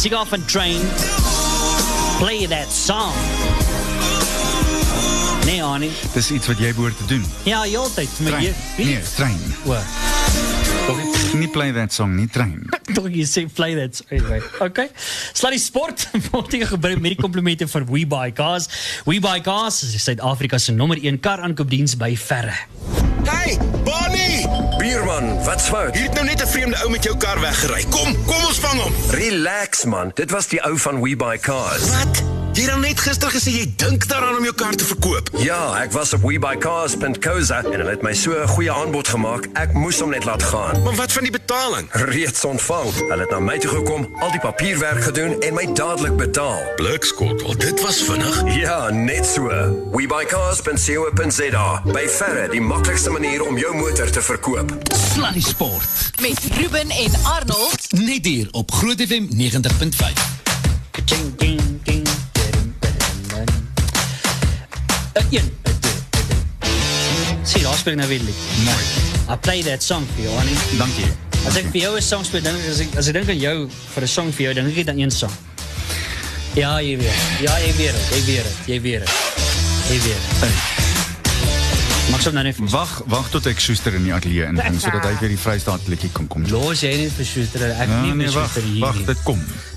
Sigar 0.00 0.26
van 0.26 0.44
Train. 0.44 0.80
Play 2.18 2.46
that 2.46 2.72
song. 2.72 3.12
Nee, 5.44 5.62
Annie. 5.62 5.90
Dis 6.14 6.30
iets 6.30 6.46
wat 6.48 6.58
jy 6.60 6.70
behoort 6.76 6.96
te 6.96 7.04
doen. 7.10 7.24
Ja, 7.44 7.66
jy 7.68 7.76
altyd. 7.76 8.08
Maar 8.24 8.32
Trein. 8.38 8.44
jy, 8.76 8.84
Nee, 8.84 9.00
trein. 9.16 9.40
Wat? 9.64 9.84
Nie 11.36 11.48
play 11.52 11.70
that 11.72 11.92
song, 11.92 12.16
nie 12.16 12.26
trein. 12.32 12.64
Toch 12.96 13.10
jy 13.12 13.26
sê 13.28 13.44
play 13.54 13.76
that. 13.76 14.00
Anyway, 14.10 14.40
okay. 14.64 14.88
Sluddy 15.36 15.60
Sport 15.60 16.08
word 16.32 16.52
hier 16.56 16.66
gebring 16.72 17.00
met 17.04 17.14
die 17.14 17.20
komplimente 17.20 17.68
van 17.68 17.84
We 17.92 18.06
Buy 18.08 18.32
Cars. 18.32 18.68
We 19.06 19.20
Buy 19.20 19.40
Cars 19.44 19.82
is 19.84 20.00
Suid-Afrika 20.04 20.58
se 20.58 20.72
nommer 20.72 20.96
1 21.02 21.20
kar 21.20 21.44
aankoopdiens 21.44 21.96
by 22.00 22.14
verre. 22.16 22.56
Hey, 23.28 23.58
Bonnie! 23.84 24.48
Bierman, 24.80 25.29
wat's 25.44 25.68
fout? 25.68 25.94
Hier 25.94 26.04
het 26.04 26.14
nou 26.14 26.24
net 26.24 26.42
'n 26.42 26.46
vreemde 26.46 26.76
ou 26.82 26.90
met 26.90 27.02
jou 27.04 27.16
kar 27.16 27.40
weggery. 27.40 27.84
Kom, 27.88 28.24
kom 28.26 28.44
ons 28.44 28.58
vang 28.58 28.80
hom. 28.80 28.92
Relax 29.10 29.84
man, 29.84 30.10
dit 30.14 30.30
was 30.30 30.46
die 30.46 30.62
ou 30.62 30.78
van 30.78 31.00
We 31.00 31.16
Buy 31.16 31.38
Cars. 31.38 31.80
Wat? 31.80 32.22
Jy 32.50 32.62
het 32.62 32.70
dan 32.70 32.80
net 32.82 33.00
gister 33.00 33.30
gesê 33.30 33.52
jy 33.54 33.66
dink 33.78 34.08
daaraan 34.10 34.36
om 34.36 34.42
jou 34.44 34.54
kar 34.54 34.74
te 34.74 34.84
verkoop. 34.84 35.28
Ja, 35.38 35.78
ek 35.78 35.92
was 35.94 36.12
op 36.12 36.24
webuycars.co.za 36.26 37.60
en 37.62 37.76
hulle 37.78 37.90
het 37.90 38.02
my 38.02 38.12
so 38.14 38.32
'n 38.34 38.48
goeie 38.48 38.72
aanbod 38.72 39.08
gemaak. 39.08 39.46
Ek 39.54 39.72
moes 39.72 40.00
hom 40.00 40.10
net 40.10 40.24
laat 40.24 40.42
gaan. 40.42 40.82
Maar 40.82 40.94
wat 40.94 41.12
van 41.12 41.22
die 41.22 41.32
betaling? 41.32 41.88
Reeds 41.92 42.44
ontvang. 42.44 42.90
Hulle 43.08 43.20
het 43.20 43.30
na 43.30 43.38
my 43.38 43.58
toe 43.58 43.70
gekom, 43.70 44.08
al 44.20 44.30
die 44.30 44.40
papierwerk 44.40 45.02
gedoen 45.02 45.40
en 45.40 45.54
my 45.54 45.72
dadelik 45.72 46.16
betaal. 46.16 46.62
Blikskot, 46.76 47.42
al 47.42 47.56
dit 47.56 47.80
was 47.80 48.02
vinnig. 48.02 48.42
Ja, 48.56 48.90
net 48.90 49.26
so. 49.26 49.48
webuycars.co.za. 49.92 51.82
By 51.84 52.08
verre 52.08 52.48
die 52.48 52.60
maklikste 52.60 53.10
manier 53.10 53.46
om 53.46 53.58
jou 53.58 53.76
motor 53.76 54.10
te 54.10 54.22
verkoop. 54.22 54.72
Sluddy 55.30 55.48
Sport. 55.48 56.10
Met 56.20 56.40
Ruben 56.56 56.90
en 56.90 57.10
Arnold. 57.22 57.86
Net 57.90 58.24
hier 58.24 58.48
op 58.50 58.72
Groot 58.72 59.00
FM 59.00 59.26
90.5. 59.28 60.12
Ka-ching, 60.90 61.36
ding, 61.36 61.60
ding, 61.82 62.08
ding, 62.32 62.74
ding, 62.80 63.28
ding. 63.28 63.48
Uh, 65.12 65.22
een, 65.30 65.52
uh, 65.62 65.72
twee, 65.80 65.92
uh, 65.92 66.30
drie. 66.60 67.44
Sien, 67.44 67.62
daar 67.62 67.74
speel 67.74 67.92
ek 67.92 67.98
nou 67.98 68.08
weer 68.08 68.24
lied. 68.26 68.42
Mooi. 68.64 68.84
I 69.30 69.36
play 69.40 69.62
that 69.62 69.82
song 69.82 70.06
vir 70.16 70.26
jou, 70.26 70.34
Annie. 70.40 70.58
Dankie. 70.78 71.06
As 71.46 71.54
ek 71.54 71.70
vir 71.70 71.80
jou 71.80 71.94
'n 71.96 72.02
song 72.02 72.24
speel, 72.24 72.42
dink 72.42 72.58
ek 72.58 72.70
as 72.74 72.80
ek 72.80 72.98
as 72.98 73.06
ek 73.06 73.14
dink 73.14 73.28
aan 73.28 73.38
jou 73.38 73.70
vir 73.94 74.02
'n 74.02 74.12
song 74.18 74.32
vir 74.32 74.44
jou, 74.44 74.54
dink 74.54 74.68
ek 74.68 74.76
net 74.82 74.88
aan 74.88 74.98
een 74.98 75.10
song. 75.10 75.34
Ja, 76.58 76.80
jy 76.80 76.98
weet. 76.98 77.22
Ja, 77.40 77.54
jy 77.58 77.72
weet 77.78 77.94
dit. 77.94 78.06
Jy 78.10 78.24
weet 78.26 78.44
dit. 78.44 78.56
Jy 78.66 78.80
weet 78.80 79.00
dit. 79.00 79.10
Jy 79.90 79.98
weet 80.02 80.18
dit. 80.18 80.38
Hey. 80.42 80.89
Wacht 82.10 82.24
tot 82.24 82.34
ik 82.36 82.40
zuster 82.40 82.62
verstehen? 82.62 82.94
niet 83.02 83.04
wach 83.06 83.28
tut 83.30 83.44
der 83.44 83.60
zodat 83.60 83.92
in 83.92 84.02
die 84.02 84.12
Atelier 84.12 84.46
einkomme, 84.46 84.80
sodass 84.80 85.10
ich 85.10 85.20
wieder 85.20 85.30
in 85.30 85.36
die 85.36 85.38
niet 86.02 86.12
voor 86.12 86.26
kommen. 86.26 86.48
Ik 86.48 87.88
heb 87.88 88.02
niet 88.02 88.14
meer 88.14 88.28
zuster. 88.28 88.62
ja, 88.62 88.64
nee, 88.64 88.78
wach, 88.78 88.96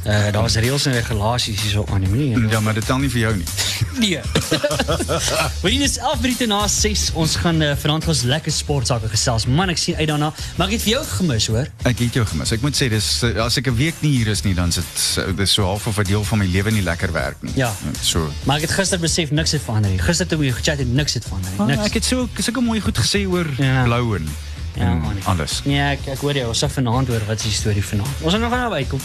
eh, 0.04 0.24
dat 0.24 0.34
das 0.34 0.56
Rails 0.56 0.86
en 0.86 0.94
Regulaties. 0.94 1.72
Ja, 2.50 2.60
maar 2.60 2.74
dat 2.74 2.86
telt 2.86 3.02
niet 3.02 3.12
voor 3.12 3.20
jou 3.20 3.36
niet. 3.36 3.50
nee. 4.00 4.20
We 5.62 5.70
doen 5.70 5.80
dus 5.80 5.98
11 5.98 6.22
minuten 6.22 6.48
na 6.48 6.68
6. 6.68 7.12
Ons 7.14 7.36
gaan 7.36 7.62
eh, 7.62 7.70
uh, 7.70 7.76
verantwoord 7.78 8.24
lekker 8.24 8.52
sportzakken 8.52 9.10
gezellig. 9.10 9.48
Man, 9.48 9.70
ik 9.70 9.78
zie 9.78 10.06
daarna. 10.06 10.34
Maar 10.56 10.68
ik 10.68 10.74
het 10.74 10.84
jou 10.84 11.06
gemis 11.06 11.48
hoor. 11.48 11.68
Ik 11.84 12.00
het 12.00 12.14
jou 12.14 12.26
gemis. 12.26 12.52
Ik 12.52 12.62
moet 12.62 12.76
zeggen, 12.76 13.42
als 13.42 13.58
ik 13.58 13.66
een 13.66 13.76
week 13.76 13.94
niet 14.00 14.16
hier 14.16 14.28
is, 14.28 14.42
nie, 14.42 14.54
dan 14.54 14.68
is 14.68 14.76
het 14.76 15.50
zo 15.50 15.62
eh, 15.62 15.68
half 15.68 15.88
of 15.88 15.98
een 15.98 16.04
deel 16.04 16.24
van 16.24 16.38
mijn 16.38 16.52
leven 16.52 16.74
niet 16.74 16.84
lekker 16.84 17.12
werken. 17.12 17.50
Ja. 17.54 17.74
So. 18.02 18.32
Maar 18.44 18.56
ik 18.56 18.62
het 18.62 18.72
gisteren 18.72 19.02
besef, 19.02 19.32
niks 19.32 19.52
het 19.52 19.62
veranderd. 19.62 20.02
Gisteren 20.02 20.32
toen 20.32 20.40
we 20.40 20.52
gechat 20.52 20.86
niks 20.86 21.14
het 21.14 21.26
van 21.26 21.42
Oh, 21.58 22.23
sulke 22.40 22.62
mooi 22.62 22.80
goed 22.82 22.98
gesê 22.98 23.28
oor 23.28 23.48
Ja. 23.58 23.84
blou 23.84 24.16
en, 24.16 24.28
Ja, 24.76 24.94
man. 24.94 25.18
alles. 25.26 25.62
Nee, 25.66 25.80
ek 25.82 26.08
ek 26.08 26.18
hoor 26.20 26.34
jou. 26.34 26.48
Ons 26.48 26.60
sal 26.60 26.70
vanaand 26.70 27.08
hoor 27.08 27.22
wat 27.28 27.38
is 27.38 27.44
die 27.44 27.52
storie 27.52 27.84
vanaand. 27.86 28.10
Ons 28.22 28.32
gaan 28.34 28.42
nog 28.42 28.52
nou 28.52 28.74
uitkom. 28.74 29.00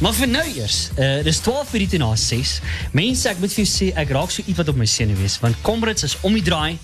Maar 0.00 0.12
vir 0.12 0.28
nou 0.28 0.44
eers, 0.56 0.90
uh, 0.98 1.22
dis 1.24 1.38
12 1.38 1.72
minute 1.72 1.96
na 1.98 2.16
6. 2.16 2.60
Mense, 2.92 3.28
ek 3.28 3.38
moet 3.38 3.52
vir 3.52 3.64
jou 3.64 3.70
sê 3.74 3.92
ek 3.96 4.10
raak 4.10 4.30
so 4.30 4.42
iets 4.46 4.56
wat 4.58 4.68
op 4.68 4.76
my 4.76 4.84
senuwees 4.86 5.38
want 5.40 5.54
Comrades 5.62 6.02
is 6.02 6.16
om 6.22 6.32
die 6.34 6.42
draai. 6.42 6.78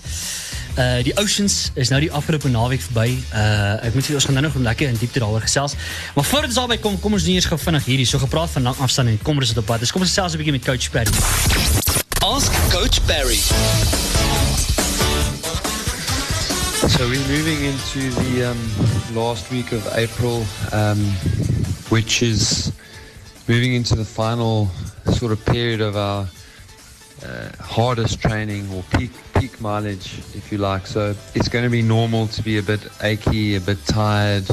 Uh 0.77 1.03
die 1.03 1.11
Oceans 1.17 1.71
is 1.75 1.89
nou 1.89 1.99
die 1.99 2.11
afgelope 2.11 2.47
naweek 2.47 2.81
verby. 2.81 3.17
Uh 3.33 3.85
ek 3.85 3.93
moet 3.93 4.05
vir 4.05 4.15
ons 4.15 4.25
gaan 4.25 4.33
nou 4.33 4.43
nog 4.45 4.55
lekker 4.55 4.87
in 4.87 4.95
diepte 4.95 5.19
daaroor 5.19 5.41
gesels. 5.41 5.75
Maar 6.15 6.23
voordat 6.23 6.49
ons 6.49 6.55
daarby 6.55 6.77
kom, 6.77 6.99
kom 6.99 7.13
ons 7.13 7.23
doen 7.23 7.33
eers 7.35 7.45
gou 7.45 7.57
vinnig 7.59 7.85
hierdie. 7.85 8.05
So 8.05 8.19
gepraat 8.19 8.49
van 8.49 8.61
lang 8.63 8.77
afstand 8.79 9.09
en 9.09 9.19
Comrades 9.21 9.49
het 9.49 9.57
op 9.57 9.65
pad. 9.65 9.79
Dus 9.79 9.91
kom 9.91 10.01
ons 10.01 10.09
gesels 10.09 10.33
'n 10.33 10.37
bietjie 10.37 10.53
met 10.53 10.63
coach 10.65 10.89
Perry. 10.91 11.11
Ask 12.23 12.51
Coach 12.71 13.03
Barry. 13.05 13.41
So 16.79 17.09
we're 17.09 17.27
moving 17.27 17.65
into 17.65 18.09
the 18.21 18.51
um, 18.51 19.13
last 19.13 19.51
week 19.51 19.73
of 19.73 19.85
April, 19.97 20.45
um, 20.71 20.97
which 21.89 22.23
is 22.23 22.71
moving 23.49 23.73
into 23.73 23.95
the 23.95 24.05
final 24.05 24.67
sort 25.11 25.33
of 25.33 25.45
period 25.45 25.81
of 25.81 25.97
our 25.97 26.25
uh, 27.25 27.49
hardest 27.59 28.21
training 28.21 28.71
or 28.73 28.83
peak 28.97 29.11
peak 29.35 29.59
mileage, 29.59 30.19
if 30.35 30.53
you 30.53 30.57
like. 30.57 30.87
So 30.87 31.13
it's 31.35 31.49
going 31.49 31.65
to 31.65 31.69
be 31.69 31.81
normal 31.81 32.27
to 32.27 32.41
be 32.41 32.59
a 32.59 32.63
bit 32.63 32.87
achy, 33.03 33.55
a 33.55 33.61
bit 33.61 33.85
tired, 33.85 34.49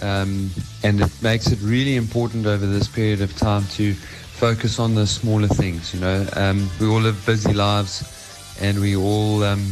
um, 0.00 0.50
and 0.82 1.02
it 1.02 1.22
makes 1.22 1.52
it 1.52 1.58
really 1.60 1.96
important 1.96 2.46
over 2.46 2.64
this 2.64 2.88
period 2.88 3.20
of 3.20 3.36
time 3.36 3.64
to 3.72 3.92
focus 3.92 4.78
on 4.78 4.94
the 4.94 5.06
smaller 5.06 5.48
things. 5.48 5.92
You 5.92 6.00
know, 6.00 6.26
um, 6.36 6.70
we 6.80 6.86
all 6.86 7.00
live 7.00 7.22
busy 7.26 7.52
lives, 7.52 8.56
and 8.62 8.80
we 8.80 8.96
all 8.96 9.44
um, 9.44 9.62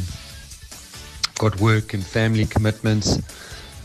got 1.39 1.59
work 1.61 1.95
and 1.95 2.05
family 2.05 2.45
commitments. 2.45 3.19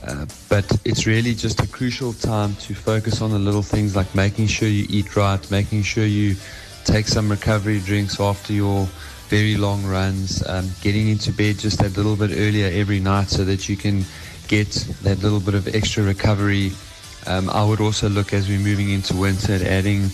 Uh, 0.06 0.26
but 0.50 0.70
it's 0.84 1.08
really 1.08 1.34
just 1.34 1.62
a 1.62 1.68
crucial 1.68 2.12
time 2.12 2.54
to 2.56 2.74
focus 2.74 3.22
on 3.22 3.32
the 3.32 3.40
little 3.40 3.62
things 3.62 3.96
like 3.96 4.14
making 4.14 4.48
sure 4.48 4.68
you 4.68 4.86
eat 4.90 5.16
right, 5.16 5.50
making 5.50 5.82
sure 5.82 6.06
you 6.06 6.36
take 6.84 7.08
some 7.08 7.30
recovery 7.30 7.80
drinks 7.80 8.20
after 8.20 8.52
your 8.52 8.86
very 9.30 9.56
long 9.56 9.86
runs, 9.86 10.46
um, 10.48 10.70
getting 10.82 11.08
into 11.08 11.32
bed 11.32 11.58
just 11.58 11.82
a 11.82 11.90
little 11.90 12.18
bit 12.18 12.32
earlier 12.32 12.70
every 12.74 13.00
night 13.00 13.30
so 13.30 13.46
that 13.46 13.70
you 13.70 13.78
can 13.78 14.04
get 14.48 14.70
that 15.04 15.20
little 15.24 15.40
bit 15.40 15.56
of 15.56 15.74
extra 15.74 16.04
recovery. 16.04 16.72
Um, 17.26 17.50
I 17.50 17.64
would 17.64 17.80
also 17.80 18.10
look 18.10 18.34
as 18.34 18.50
we're 18.50 18.60
moving 18.60 18.90
into 18.90 19.16
winter 19.16 19.54
at 19.54 19.62
adding 19.62 20.10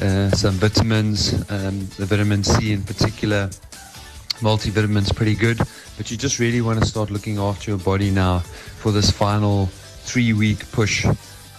uh, 0.00 0.30
some 0.30 0.54
vitamins, 0.54 1.34
um, 1.50 1.86
the 1.98 2.06
vitamin 2.06 2.42
C 2.42 2.72
in 2.72 2.82
particular, 2.82 3.50
multivitamin's 4.40 5.12
pretty 5.12 5.34
good, 5.34 5.60
but 5.96 6.10
you 6.10 6.16
just 6.16 6.38
really 6.38 6.60
want 6.60 6.80
to 6.80 6.86
start 6.86 7.10
looking 7.10 7.38
after 7.38 7.70
your 7.70 7.78
body 7.78 8.10
now 8.10 8.40
for 8.40 8.92
this 8.92 9.10
final 9.10 9.66
three 9.66 10.32
week 10.32 10.70
push. 10.72 11.06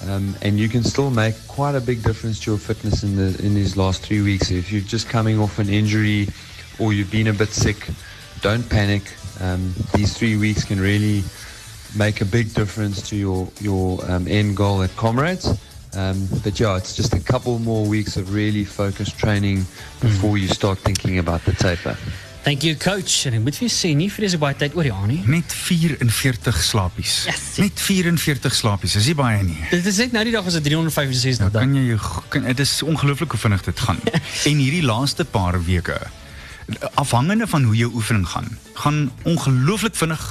Um, 0.07 0.35
and 0.41 0.59
you 0.59 0.69
can 0.69 0.83
still 0.83 1.09
make 1.09 1.35
quite 1.47 1.73
a 1.75 1.81
big 1.81 2.03
difference 2.03 2.39
to 2.41 2.51
your 2.51 2.59
fitness 2.59 3.03
in 3.03 3.15
the 3.15 3.39
in 3.43 3.55
these 3.55 3.77
last 3.77 4.01
three 4.01 4.21
weeks. 4.21 4.51
If 4.51 4.71
you're 4.71 4.81
just 4.81 5.09
coming 5.09 5.39
off 5.39 5.57
an 5.57 5.69
injury 5.69 6.27
or 6.79 6.93
you've 6.93 7.11
been 7.11 7.27
a 7.27 7.33
bit 7.33 7.49
sick, 7.49 7.87
don't 8.41 8.69
panic. 8.69 9.03
Um, 9.39 9.73
these 9.93 10.17
three 10.17 10.37
weeks 10.37 10.63
can 10.63 10.79
really 10.79 11.23
make 11.97 12.21
a 12.21 12.25
big 12.25 12.53
difference 12.53 13.01
to 13.09 13.15
your 13.15 13.47
your 13.61 13.99
um, 14.11 14.27
end 14.27 14.57
goal 14.57 14.83
at 14.83 14.95
Comrades. 14.95 15.47
Um, 15.95 16.27
but 16.43 16.59
yeah, 16.59 16.75
it's 16.75 16.93
just 16.95 17.13
a 17.13 17.21
couple 17.21 17.57
more 17.59 17.87
weeks 17.87 18.17
of 18.17 18.33
really 18.33 18.65
focused 18.65 19.17
training 19.17 19.65
before 20.01 20.37
you 20.37 20.49
start 20.49 20.77
thinking 20.79 21.19
about 21.19 21.45
the 21.45 21.53
taper. 21.53 21.97
Thank 22.45 22.61
you 22.61 22.75
coach. 22.77 23.23
En 23.25 23.33
ek 23.39 23.41
moet 23.41 23.55
vir 23.57 23.71
sê, 23.73 23.89
nie 23.97 24.05
vrees 24.13 24.35
ek 24.37 24.41
baie 24.43 24.53
tyd 24.53 24.75
oor 24.77 24.85
jou 24.85 24.93
aan 24.93 25.09
nie. 25.09 25.21
Net 25.25 25.49
44 25.65 26.59
slapies. 26.61 27.15
Yes. 27.25 27.45
Net 27.57 27.81
44 27.81 28.53
slapies. 28.53 28.93
Is 28.99 29.07
nie 29.09 29.15
baie 29.17 29.39
nie. 29.41 29.57
Dit 29.71 29.89
is 29.89 29.97
net 30.03 30.13
nou 30.13 30.21
die 30.27 30.35
dag 30.35 30.45
was 30.45 30.53
dit 30.59 30.67
365 30.69 31.41
Nou 31.41 31.49
dae. 31.49 31.63
kan 31.65 31.73
jy 31.73 31.97
kan 32.29 32.45
dit 32.45 32.61
is 32.61 32.75
ongelooflik 32.85 33.33
hoe 33.33 33.41
vinnig 33.47 33.65
dit 33.65 33.81
gaan. 33.87 33.97
en 34.51 34.61
hierdie 34.61 34.83
laaste 34.85 35.25
paar 35.25 35.57
weke 35.65 35.97
afhangende 37.01 37.47
van 37.47 37.63
hoe 37.63 37.75
jou 37.77 37.91
oefening 37.93 38.27
gaan, 38.27 38.47
gaan 38.73 39.11
ongelooflik 39.23 39.95
vinnig 39.95 40.23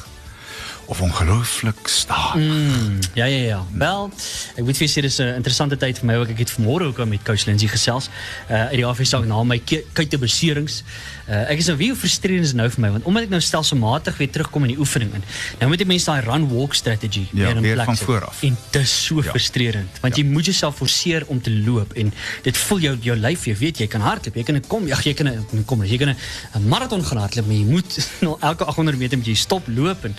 of 0.87 1.01
ongelooflik 1.01 1.89
stadig. 1.89 2.35
Mm. 2.35 2.99
Ja 3.15 3.25
ja 3.25 3.39
ja. 3.47 3.65
Wel, 3.73 4.11
ek 4.57 4.65
moet 4.65 4.77
vir 4.77 4.87
julle 4.87 4.93
sê 4.95 5.01
dis 5.03 5.19
'n 5.21 5.35
interessante 5.41 5.77
tyd 5.77 5.99
vir 5.99 6.07
my 6.07 6.15
ook. 6.15 6.29
Ek 6.31 6.39
het 6.39 6.51
vanmôre 6.51 6.85
ook 6.91 7.05
met 7.07 7.23
coach 7.23 7.45
Lindsay 7.47 7.69
gesels. 7.69 8.09
Uh 8.51 8.63
uit 8.65 8.77
die 8.81 8.87
afsig 8.87 9.25
na 9.25 9.43
my 9.45 9.59
kuite 9.93 10.19
beserings. 10.19 10.83
Uh 11.29 11.51
ek 11.51 11.59
is 11.59 11.67
nou 11.67 11.77
weer 11.77 11.95
frustrerend 11.95 12.45
is 12.45 12.53
nou 12.53 12.69
vir 12.71 12.81
my 12.81 12.91
want 12.91 13.05
omdat 13.05 13.23
ek 13.23 13.29
nou 13.31 13.41
stelselmatig 13.41 14.17
weer 14.17 14.31
terugkom 14.31 14.63
in 14.65 14.69
die 14.75 14.79
oefening 14.79 15.15
in. 15.15 15.25
Nou 15.59 15.69
moet 15.69 15.79
die 15.79 15.87
mense 15.87 16.05
daai 16.11 16.21
run 16.21 16.49
walk 16.49 16.75
strategy 16.75 17.27
Ja, 17.33 17.47
weer 17.47 17.57
in 17.57 17.63
plek 17.63 17.85
van 17.85 17.97
sit. 17.97 18.07
voor 18.07 18.25
af. 18.27 18.43
En 18.43 18.57
dis 18.71 19.05
so 19.05 19.23
ja. 19.23 19.31
frustrerend 19.31 20.01
want 20.01 20.17
jy 20.17 20.25
moet 20.25 20.45
jouself 20.45 20.77
forceer 20.77 21.25
om 21.27 21.41
te 21.41 21.51
loop 21.51 21.93
en 21.93 22.13
dit 22.43 22.57
voel 22.57 22.79
jou 22.79 22.97
jou 23.01 23.17
lyf 23.17 23.45
jy 23.47 23.57
weet 23.57 23.79
jy 23.79 23.87
kan 23.87 24.01
hardloop, 24.01 24.35
jy 24.35 24.43
kan 24.43 24.55
'n 24.57 24.65
kom, 24.69 24.87
ja, 24.87 24.97
jy 25.03 25.15
kan 25.15 25.29
'n 25.29 25.65
kom, 25.65 25.85
jy 25.85 25.97
kan 25.99 26.09
'n 26.09 26.69
maraton 26.69 27.05
gaan 27.05 27.19
hardloop, 27.19 27.47
maar 27.47 27.57
jy 27.57 27.65
moet 27.65 28.09
nou 28.25 28.37
elke 28.41 28.65
800 28.65 28.99
meter 28.99 29.17
moet 29.19 29.27
jy 29.27 29.35
stop 29.35 29.63
loop 29.69 30.05
en 30.05 30.15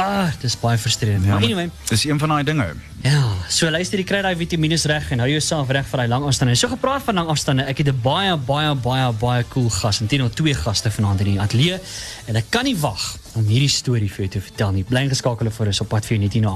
ah, 0.00 0.30
dis 0.40 0.56
baie 0.60 0.78
frustrerend. 0.78 1.24
Ja, 1.24 1.34
maar 1.34 1.42
anyway, 1.42 1.70
dis 1.88 2.04
een 2.04 2.18
van 2.18 2.28
daai 2.28 2.44
dinge. 2.44 2.66
Ja, 3.02 3.22
so 3.48 3.70
luister, 3.70 3.98
jy 4.00 4.04
kry 4.04 4.20
daai 4.24 4.36
vitamiene 4.36 4.76
reg 4.90 5.10
en 5.14 5.22
hou 5.24 5.28
jouself 5.30 5.70
reg 5.72 5.86
vir 5.88 6.02
daai 6.02 6.08
lang 6.08 6.24
afstande. 6.28 6.54
So 6.58 6.68
gepraat 6.72 7.04
van 7.06 7.20
lang 7.20 7.28
afstande, 7.32 7.64
ek 7.64 7.78
het 7.78 7.88
'n 7.88 8.00
baie 8.02 8.36
baie 8.36 8.74
baie 8.74 9.12
baie 9.12 9.44
cool 9.48 9.70
gas, 9.70 10.00
intendeel 10.00 10.30
twee 10.30 10.54
gaste 10.54 10.90
vanaand 10.90 11.20
in 11.20 11.26
die 11.32 11.40
ateljee 11.40 11.80
en 12.26 12.36
ek 12.36 12.44
kan 12.50 12.64
nie 12.64 12.76
wag 12.76 13.16
om 13.34 13.46
hierdie 13.46 13.68
storie 13.68 14.10
vir 14.10 14.26
jou 14.26 14.28
te 14.28 14.40
vertel 14.40 14.72
nie. 14.72 14.84
Bly 14.84 15.00
ingeskakel 15.00 15.50
vir 15.50 15.66
ons 15.66 15.80
op 15.80 15.88
pad 15.88 16.06
vir 16.06 16.18
net 16.18 16.32
hierna. 16.32 16.54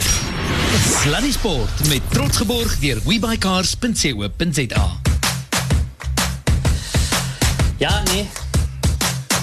Sluddy 1.03 1.33
Sport 1.33 1.89
met 1.89 2.03
trots 2.11 2.37
geborg 2.37 2.79
deur 2.81 3.01
webuycars.co.za. 3.05 4.87
Ja, 7.79 8.03
nee. 8.13 8.29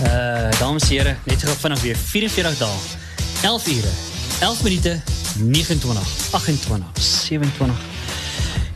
Uh 0.01 0.49
dames 0.59 0.89
en 0.89 0.97
here, 0.97 1.15
net 1.23 1.43
gou 1.43 1.55
vinnig 1.55 1.81
weer 1.81 1.97
44 1.97 2.57
dae. 2.57 3.00
11 3.41 3.67
ure. 3.67 3.87
11 4.39 4.63
minute 4.63 5.01
29 5.37 6.01
28 6.31 6.85
27. 6.93 7.75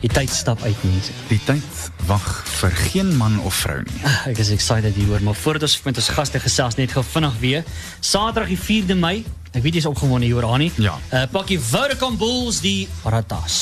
Die 0.00 0.10
tyd 0.10 0.30
stap 0.30 0.62
uit 0.62 0.76
mense. 0.82 1.12
Die 1.28 1.38
tyd 1.44 1.62
wag 2.06 2.24
vir 2.58 2.70
geen 2.70 3.12
man 3.16 3.38
of 3.46 3.54
vrou 3.54 3.78
nie. 3.86 4.02
Ek 4.26 4.38
is 4.42 4.50
excited 4.50 4.94
hieroor, 4.98 5.22
maar 5.22 5.38
voordat 5.38 5.68
ons 5.68 5.78
met 5.86 5.96
ons 6.02 6.08
gaste 6.18 6.40
gesels 6.42 6.74
net 6.78 6.92
gou 6.92 7.04
vinnig 7.06 7.38
weer. 7.42 7.64
Saterdag 8.00 8.50
die 8.50 8.58
4de 8.58 8.98
Mei. 8.98 9.22
Ek 9.54 9.62
weet 9.62 9.78
jy's 9.78 9.86
opgewonde 9.86 10.26
hieroor, 10.26 10.50
Annie. 10.58 10.72
Ja. 10.82 10.96
Uh 11.14 11.24
pakkie 11.30 11.60
Vodacom 11.62 12.18
Bulls 12.18 12.58
die 12.64 12.88
Ratas. 13.04 13.60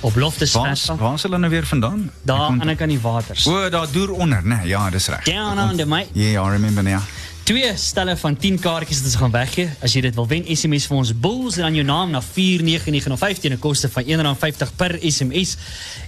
Op 0.00 0.14
Loftus 0.16 0.52
Versal. 0.52 0.96
waar 0.96 1.16
is 1.18 1.24
hulle 1.26 1.38
nou 1.38 1.50
weer 1.50 1.66
vandaan? 1.66 2.10
Daar 2.22 2.52
aan 2.52 2.68
die 2.68 2.76
kant 2.76 2.92
die 2.92 3.00
waters. 3.00 3.46
O, 3.46 3.68
daar 3.68 3.88
deur 3.92 4.12
onder, 4.12 4.44
né? 4.44 4.60
Nee, 4.60 4.68
ja, 4.76 4.90
dis 4.90 5.08
reg. 5.08 5.24
Down 5.24 5.58
under, 5.58 5.88
mate. 5.88 6.12
Ja, 6.12 6.22
yeah, 6.22 6.46
I 6.46 6.50
remember 6.50 6.82
now. 6.84 7.00
Twee 7.48 7.70
stelle 7.80 8.12
van 8.20 8.36
10 8.36 8.58
kaartjies 8.60 8.98
wat 9.00 9.06
ons 9.08 9.14
gaan 9.16 9.30
weggee. 9.32 9.70
As 9.80 9.94
jy 9.96 10.02
dit 10.04 10.16
wil 10.18 10.26
wen, 10.28 10.42
SMS 10.52 10.84
vir 10.90 10.98
ons 10.98 11.12
Bulls 11.16 11.54
en 11.56 11.64
dan 11.64 11.78
jou 11.78 11.84
naam 11.88 12.10
na 12.12 12.20
49905 12.20 13.40
teen 13.40 13.54
'n 13.56 13.58
koste 13.58 13.88
van 13.88 14.04
R1.50 14.04 14.74
per 14.76 14.98
SMS 15.00 15.56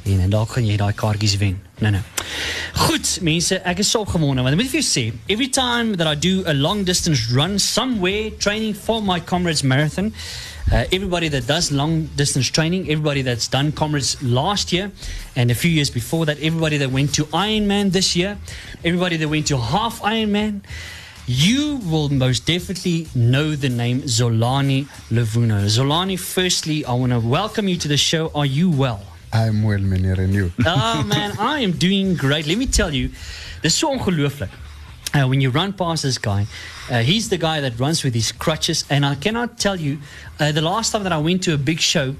en 0.04 0.20
en 0.20 0.30
dalk 0.30 0.52
gaan 0.52 0.66
jy 0.66 0.76
daai 0.76 0.92
kaartjies 0.92 1.38
wen. 1.40 1.56
Nee 1.78 1.90
nee. 1.90 2.02
Goed, 2.74 3.18
mense, 3.22 3.56
ek 3.64 3.78
is 3.78 3.90
so 3.90 4.04
opgewonde 4.04 4.42
want 4.42 4.52
ek 4.52 4.60
moet 4.60 4.70
vir 4.70 4.82
jou 4.82 4.88
sê, 4.90 5.14
every 5.32 5.48
time 5.48 5.96
that 5.96 6.06
I 6.06 6.14
do 6.14 6.44
a 6.44 6.52
long 6.52 6.84
distance 6.84 7.32
run 7.32 7.58
somewhere 7.58 8.30
training 8.36 8.76
for 8.76 9.00
my 9.02 9.18
comrades 9.18 9.62
marathon, 9.62 10.12
uh, 10.72 10.84
everybody 10.92 11.30
that 11.30 11.46
does 11.46 11.70
long 11.70 12.10
distance 12.16 12.50
training, 12.50 12.84
everybody 12.90 13.22
that's 13.22 13.48
done 13.48 13.72
comrades 13.72 14.18
last 14.20 14.72
year 14.72 14.90
and 15.36 15.50
a 15.50 15.54
few 15.54 15.70
years 15.70 15.88
before 15.88 16.26
that, 16.26 16.36
everybody 16.42 16.76
that 16.76 16.90
went 16.92 17.14
to 17.14 17.24
Ironman 17.32 17.92
this 17.92 18.14
year, 18.14 18.36
everybody 18.84 19.16
that 19.16 19.28
went 19.30 19.46
to 19.46 19.56
half 19.56 20.02
Ironman, 20.02 20.60
you 21.30 21.76
will 21.88 22.08
most 22.08 22.44
definitely 22.44 23.06
know 23.14 23.54
the 23.54 23.68
name 23.68 24.02
Zolani 24.02 24.86
Lavuno. 25.10 25.64
Zolani, 25.66 26.18
firstly, 26.18 26.84
I 26.84 26.92
want 26.92 27.12
to 27.12 27.20
welcome 27.20 27.68
you 27.68 27.76
to 27.76 27.86
the 27.86 27.96
show. 27.96 28.32
Are 28.34 28.44
you 28.44 28.68
well? 28.68 29.00
I'm 29.32 29.62
well, 29.62 29.78
meneer, 29.78 30.18
and 30.18 30.34
you? 30.34 30.50
Oh 30.66 31.04
man, 31.04 31.38
I 31.38 31.60
am 31.60 31.70
doing 31.70 32.16
great. 32.16 32.48
Let 32.48 32.58
me 32.58 32.66
tell 32.66 32.92
you, 32.92 33.10
this 33.62 33.74
is 33.74 33.78
so 33.78 33.96
ongelooflijk. 33.96 34.50
Uh, 35.14 35.28
when 35.28 35.40
you 35.40 35.50
run 35.50 35.72
past 35.72 36.02
this 36.02 36.18
guy, 36.18 36.46
uh, 36.90 36.98
he's 36.98 37.28
the 37.28 37.38
guy 37.38 37.60
that 37.60 37.78
runs 37.78 38.02
with 38.02 38.14
his 38.14 38.32
crutches. 38.32 38.84
And 38.90 39.06
I 39.06 39.14
cannot 39.14 39.56
tell 39.56 39.78
you, 39.78 39.98
uh, 40.40 40.50
the 40.50 40.62
last 40.62 40.90
time 40.90 41.04
that 41.04 41.12
I 41.12 41.18
went 41.18 41.44
to 41.44 41.54
a 41.54 41.58
big 41.58 41.78
show 41.78 42.16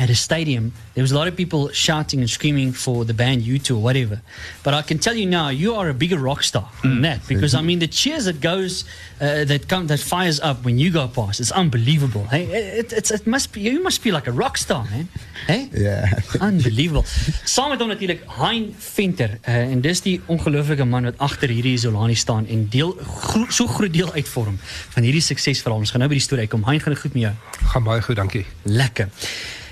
at 0.00 0.08
a 0.08 0.14
stadium, 0.14 0.72
there 0.94 1.02
was 1.02 1.12
a 1.12 1.14
lot 1.14 1.28
of 1.28 1.36
people 1.36 1.68
shouting 1.68 2.20
and 2.20 2.30
screaming 2.30 2.72
for 2.72 3.04
the 3.04 3.12
band 3.12 3.42
U2 3.42 3.76
or 3.76 3.82
whatever. 3.82 4.22
But 4.64 4.72
I 4.72 4.80
can 4.80 4.98
tell 4.98 5.14
you 5.14 5.26
now, 5.26 5.50
you 5.50 5.74
are 5.74 5.90
a 5.90 5.94
bigger 5.94 6.16
rock 6.16 6.42
star 6.42 6.66
than 6.82 7.02
that. 7.02 7.20
Because 7.28 7.54
I 7.54 7.60
mean, 7.60 7.80
the 7.80 7.86
cheers 7.86 8.24
that 8.24 8.40
goes, 8.40 8.84
uh, 9.20 9.44
that 9.44 9.68
come, 9.68 9.88
that 9.88 10.00
fires 10.00 10.40
up 10.40 10.64
when 10.64 10.78
you 10.78 10.90
go 10.90 11.06
past, 11.06 11.38
it's 11.38 11.52
unbelievable. 11.52 12.24
Hey, 12.24 12.44
it, 12.80 12.94
it's, 12.94 13.10
it 13.10 13.26
must 13.26 13.52
be, 13.52 13.60
you 13.60 13.82
must 13.82 14.02
be 14.02 14.10
like 14.10 14.26
a 14.26 14.32
rock 14.32 14.56
star, 14.56 14.84
man. 14.84 15.06
Hey? 15.46 15.68
Yeah. 15.72 16.08
Unbelievable. 16.40 17.04
Saam 17.44 17.68
met 17.68 17.80
hom 17.80 17.92
natuurlik 17.92 18.24
Hein 18.40 18.70
Venter 18.78 19.36
uh, 19.44 19.54
en 19.54 19.80
dis 19.84 20.00
die 20.04 20.16
ongelooflike 20.32 20.84
man 20.88 21.10
wat 21.10 21.20
agter 21.20 21.52
hierdie 21.52 21.76
Isolani 21.76 22.16
staan 22.16 22.48
en 22.48 22.66
deel 22.72 22.96
gro 23.04 23.46
so 23.52 23.68
groot 23.68 23.92
deel 23.92 24.12
uitvorm 24.16 24.56
van 24.96 25.04
hierdie 25.04 25.24
suksesverhaal. 25.24 25.84
Ons 25.84 25.92
gaan 25.92 26.04
nou 26.04 26.08
by 26.12 26.20
die 26.20 26.24
storie 26.24 26.48
uitkom. 26.48 26.64
Hein, 26.68 26.80
gaan 26.80 26.96
dit 26.96 27.04
goed 27.04 27.16
met 27.18 27.28
jou? 27.28 27.34
Gaan 27.72 27.88
baie 27.88 28.04
goed, 28.04 28.16
dankie. 28.16 28.46
Lekker. 28.64 29.12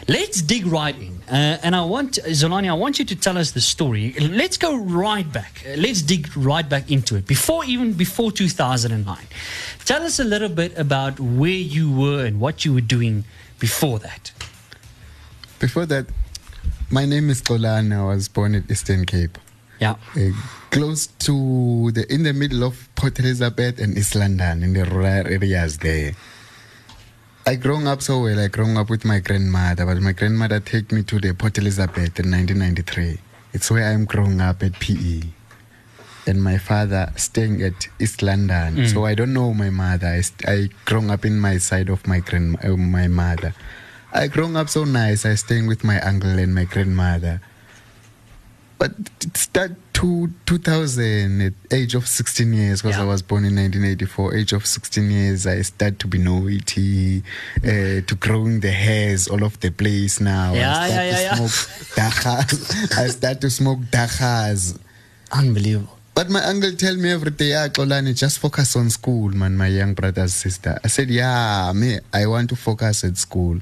Let's 0.08 0.40
dig 0.40 0.66
right 0.66 0.96
in. 0.96 1.20
Uh, 1.28 1.58
and 1.62 1.76
I 1.76 1.84
want, 1.84 2.12
Zolani, 2.28 2.70
I 2.70 2.72
want 2.72 2.98
you 2.98 3.04
to 3.04 3.14
tell 3.14 3.36
us 3.36 3.50
the 3.50 3.60
story. 3.60 4.14
Let's 4.18 4.56
go 4.56 4.74
right 4.74 5.30
back. 5.30 5.62
Uh, 5.66 5.76
let's 5.76 6.00
dig 6.00 6.34
right 6.34 6.66
back 6.66 6.90
into 6.90 7.16
it. 7.16 7.26
Before, 7.26 7.62
even 7.66 7.92
before 7.92 8.32
2009. 8.32 9.18
Tell 9.84 10.02
us 10.02 10.18
a 10.18 10.24
little 10.24 10.48
bit 10.48 10.76
about 10.78 11.20
where 11.20 11.50
you 11.50 11.92
were 11.92 12.24
and 12.24 12.40
what 12.40 12.64
you 12.64 12.72
were 12.72 12.80
doing 12.80 13.24
before 13.58 13.98
that. 13.98 14.32
Before 15.58 15.84
that, 15.86 16.06
my 16.90 17.04
name 17.04 17.28
is 17.28 17.42
Kolan. 17.42 17.92
I 17.92 18.04
was 18.06 18.28
born 18.28 18.54
at 18.54 18.70
Eastern 18.70 19.04
Cape, 19.04 19.36
Yeah. 19.78 19.96
uh, 20.16 20.30
close 20.70 21.08
to 21.28 21.90
the 21.92 22.06
in 22.10 22.22
the 22.22 22.32
middle 22.32 22.64
of 22.64 22.88
Port 22.94 23.18
Elizabeth 23.18 23.78
and 23.78 23.98
East 23.98 24.14
London, 24.14 24.62
in 24.62 24.72
the 24.72 24.84
rural 24.86 25.26
areas 25.26 25.78
there. 25.78 26.14
I 27.48 27.56
grown 27.56 27.86
up 27.86 28.02
so 28.02 28.20
well. 28.20 28.38
I 28.38 28.48
grown 28.48 28.76
up 28.76 28.90
with 28.90 29.06
my 29.06 29.20
grandmother, 29.20 29.86
but 29.86 30.02
my 30.02 30.12
grandmother 30.12 30.60
take 30.60 30.92
me 30.92 31.02
to 31.04 31.18
the 31.18 31.32
Port 31.32 31.56
Elizabeth 31.56 32.20
in 32.20 32.30
1993. 32.30 33.18
It's 33.54 33.70
where 33.70 33.90
I'm 33.90 34.04
growing 34.04 34.38
up 34.42 34.62
at 34.62 34.78
PE. 34.78 35.22
And 36.26 36.44
my 36.44 36.58
father 36.58 37.10
staying 37.16 37.62
at 37.62 37.88
East 37.98 38.20
London, 38.22 38.86
so 38.86 39.06
I 39.06 39.14
don't 39.14 39.32
know 39.32 39.54
my 39.54 39.70
mother. 39.70 40.08
I, 40.08 40.20
st- 40.20 40.46
I 40.46 40.68
grown 40.84 41.08
up 41.08 41.24
in 41.24 41.40
my 41.40 41.56
side 41.56 41.88
of 41.88 42.06
my 42.06 42.20
grand 42.20 42.58
uh, 42.62 42.76
my 42.76 43.08
mother. 43.08 43.54
I 44.12 44.28
grown 44.28 44.54
up 44.54 44.68
so 44.68 44.84
nice. 44.84 45.24
I 45.24 45.34
staying 45.34 45.68
with 45.68 45.84
my 45.84 45.98
uncle 46.02 46.38
and 46.38 46.54
my 46.54 46.64
grandmother. 46.64 47.40
But 48.78 48.92
it 49.22 49.36
start 49.36 49.72
to 49.94 50.30
2000 50.46 51.40
at 51.42 51.52
age 51.72 51.96
of 51.96 52.06
16 52.06 52.52
years 52.52 52.80
because 52.80 52.96
Yeah. 52.96 53.02
I 53.02 53.06
was 53.06 53.22
born 53.22 53.44
in 53.44 53.56
1984. 53.56 54.36
Age 54.36 54.52
of 54.52 54.64
16 54.66 55.10
years, 55.10 55.46
I 55.46 55.62
start 55.62 55.98
to 55.98 56.06
be 56.06 56.18
naughty, 56.18 57.24
uh, 57.64 58.00
to 58.06 58.14
growing 58.20 58.60
the 58.60 58.70
hairs 58.70 59.26
all 59.26 59.42
over 59.42 59.56
the 59.58 59.70
place 59.70 60.20
now. 60.20 60.54
Yeah, 60.54 60.78
I 60.78 60.88
start 60.90 60.90
yeah, 60.90 61.10
yeah, 61.10 61.20
yeah. 61.22 61.34
to 61.34 61.48
smoke 61.48 61.88
dachas. 61.96 62.98
I 63.04 63.08
start 63.08 63.40
to 63.40 63.50
smoke 63.50 63.80
dachas. 63.90 64.78
Unbelievable. 65.32 65.97
But 66.18 66.30
my 66.30 66.42
uncle 66.42 66.72
tell 66.72 66.96
me 66.96 67.12
every 67.12 67.30
day, 67.30 67.54
ah, 67.54 67.68
Xolani, 67.68 68.12
just 68.12 68.40
focus 68.40 68.74
on 68.74 68.90
school, 68.90 69.30
man, 69.30 69.56
my 69.56 69.68
young 69.68 69.94
brother's 69.94 70.34
sister. 70.34 70.76
I 70.82 70.88
said, 70.88 71.10
yeah, 71.10 71.70
me, 71.72 72.00
I 72.12 72.26
want 72.26 72.50
to 72.50 72.56
focus 72.56 73.04
at 73.04 73.16
school. 73.16 73.60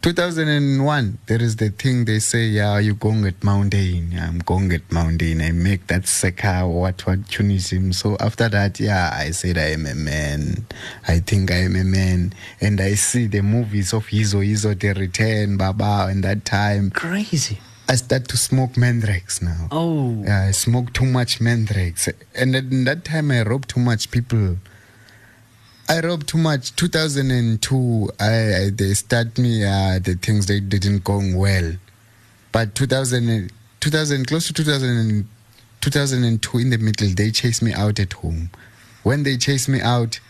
2001, 0.00 1.18
there 1.26 1.42
is 1.42 1.56
the 1.56 1.70
thing 1.70 2.04
they 2.04 2.20
say, 2.20 2.44
yeah, 2.44 2.78
you 2.78 2.94
going 2.94 3.24
at 3.24 3.42
mountain. 3.42 4.14
I'm 4.16 4.38
going 4.38 4.72
at 4.72 4.92
mountain. 4.92 5.42
I 5.42 5.50
make 5.50 5.88
that 5.88 6.02
seka, 6.02 6.72
what, 6.72 7.04
what, 7.08 7.26
tunism. 7.26 7.92
So 7.92 8.16
after 8.20 8.48
that, 8.48 8.78
yeah, 8.78 9.10
I 9.12 9.32
said 9.32 9.58
I 9.58 9.72
am 9.72 9.84
a 9.86 9.96
man. 9.96 10.64
I 11.08 11.18
think 11.18 11.50
I 11.50 11.64
am 11.64 11.74
a 11.74 11.82
man. 11.82 12.32
And 12.60 12.80
I 12.80 12.94
see 12.94 13.26
the 13.26 13.42
movies 13.42 13.92
of 13.92 14.06
Izo, 14.10 14.48
Izo, 14.48 14.78
The 14.78 14.92
Return, 14.94 15.56
Baba, 15.56 16.06
and 16.08 16.22
that 16.22 16.44
time. 16.44 16.92
Crazy. 16.92 17.58
I 17.90 17.96
start 17.96 18.28
to 18.28 18.36
smoke 18.36 18.76
mandrakes 18.76 19.42
now. 19.42 19.66
Oh. 19.72 20.22
Yeah, 20.22 20.42
I 20.46 20.52
smoke 20.52 20.92
too 20.92 21.06
much 21.06 21.40
mandrakes. 21.40 22.08
And 22.36 22.54
in 22.54 22.84
that 22.84 23.04
time, 23.04 23.32
I 23.32 23.42
robbed 23.42 23.68
too 23.68 23.80
much 23.80 24.12
people. 24.12 24.58
I 25.88 25.98
robbed 25.98 26.28
too 26.28 26.38
much. 26.38 26.76
2002, 26.76 28.10
I, 28.20 28.26
I 28.26 28.70
they 28.70 28.94
start 28.94 29.36
me 29.38 29.64
uh, 29.64 29.98
the 29.98 30.14
things 30.14 30.46
they 30.46 30.60
didn't 30.60 31.02
go 31.02 31.20
well. 31.34 31.72
But 32.52 32.76
2000, 32.76 33.50
2000 33.80 34.28
close 34.28 34.46
to 34.46 34.52
2000, 34.52 35.28
2002 35.80 36.58
in 36.58 36.70
the 36.70 36.78
middle, 36.78 37.08
they 37.08 37.32
chased 37.32 37.60
me 37.60 37.72
out 37.72 37.98
at 37.98 38.12
home. 38.12 38.50
When 39.02 39.24
they 39.24 39.36
chased 39.36 39.68
me 39.68 39.80
out, 39.80 40.20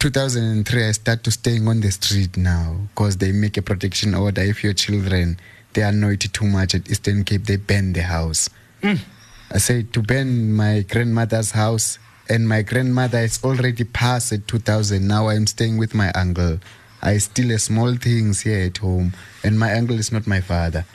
2003, 0.00 0.84
I 0.88 0.90
start 0.90 1.22
to 1.22 1.30
staying 1.30 1.68
on 1.68 1.82
the 1.82 1.92
street 1.92 2.36
now 2.36 2.76
because 2.88 3.18
they 3.18 3.30
make 3.30 3.56
a 3.56 3.62
protection 3.62 4.12
order. 4.12 4.42
If 4.42 4.64
your 4.64 4.72
children 4.72 5.38
they 5.76 5.82
annoy 5.82 6.14
it 6.14 6.32
too 6.32 6.46
much 6.46 6.74
at 6.74 6.90
Eastern 6.90 7.22
Cape, 7.22 7.44
they 7.44 7.56
burn 7.56 7.92
the 7.92 8.02
house. 8.02 8.48
Hmm. 8.82 8.94
I 9.52 9.58
say 9.58 9.82
to 9.82 10.02
burn 10.02 10.54
my 10.54 10.80
grandmother's 10.88 11.50
house, 11.50 11.98
and 12.30 12.48
my 12.48 12.62
grandmother 12.62 13.18
is 13.18 13.44
already 13.44 13.84
past 13.84 14.32
at 14.32 14.48
2000. 14.48 15.06
Now 15.06 15.28
I'm 15.28 15.46
staying 15.46 15.76
with 15.76 15.94
my 15.94 16.10
uncle. 16.12 16.58
I 17.02 17.18
steal 17.18 17.50
a 17.50 17.58
small 17.58 17.94
things 17.94 18.40
here 18.40 18.66
at 18.66 18.78
home, 18.78 19.12
and 19.44 19.58
my 19.58 19.74
uncle 19.74 19.98
is 19.98 20.10
not 20.10 20.26
my 20.26 20.40
father. 20.40 20.86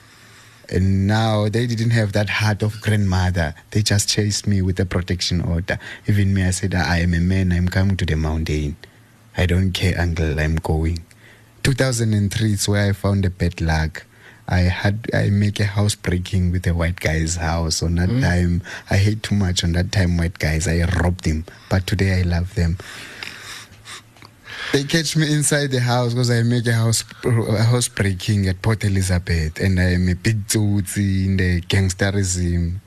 And 0.67 1.05
now 1.05 1.47
they 1.47 1.67
didn't 1.67 1.91
have 1.91 2.13
that 2.13 2.29
heart 2.29 2.63
of 2.63 2.81
grandmother. 2.81 3.53
They 3.69 3.83
just 3.83 4.09
chased 4.09 4.47
me 4.47 4.63
with 4.63 4.79
a 4.79 4.85
protection 4.85 5.41
order. 5.41 5.77
Even 6.07 6.33
me, 6.33 6.43
I 6.43 6.51
said, 6.51 6.73
I 6.73 6.99
am 6.99 7.13
a 7.13 7.19
man. 7.19 7.51
I'm 7.51 7.67
coming 7.67 7.97
to 7.97 8.05
the 8.05 8.15
mountain. 8.15 8.77
I 9.37 9.45
don't 9.45 9.73
care, 9.73 9.99
uncle. 9.99 10.39
I'm 10.39 10.55
going. 10.55 11.05
2003 11.61 12.53
is 12.53 12.67
where 12.67 12.89
I 12.89 12.93
found 12.93 13.25
the 13.25 13.29
bad 13.29 13.61
luck. 13.61 14.05
I 14.51 14.67
had 14.67 15.09
I 15.13 15.29
make 15.29 15.61
a 15.61 15.65
house 15.65 15.95
breaking 15.95 16.51
with 16.51 16.67
a 16.67 16.75
white 16.75 16.99
guy's 16.99 17.37
house. 17.37 17.81
On 17.81 17.95
that 17.95 18.09
mm. 18.09 18.21
time, 18.21 18.61
I 18.89 18.97
hate 18.97 19.23
too 19.23 19.35
much. 19.35 19.63
On 19.63 19.71
that 19.71 19.93
time, 19.93 20.17
white 20.17 20.37
guys, 20.37 20.67
I 20.67 20.83
robbed 20.99 21.23
them. 21.23 21.45
But 21.69 21.87
today, 21.87 22.19
I 22.19 22.23
love 22.23 22.53
them. 22.55 22.77
They 24.73 24.83
catch 24.83 25.15
me 25.15 25.31
inside 25.33 25.71
the 25.71 25.79
house 25.79 26.13
because 26.13 26.29
I 26.29 26.43
make 26.43 26.67
a 26.67 26.73
house 26.73 27.05
a 27.23 27.63
house 27.63 27.87
breaking 27.87 28.47
at 28.47 28.61
Port 28.61 28.83
Elizabeth, 28.83 29.59
and 29.59 29.79
I 29.79 29.95
am 29.95 30.09
a 30.09 30.15
big 30.15 30.45
tsotsi 30.47 31.25
in 31.25 31.37
the 31.37 31.61
gangsterism. 31.61 32.79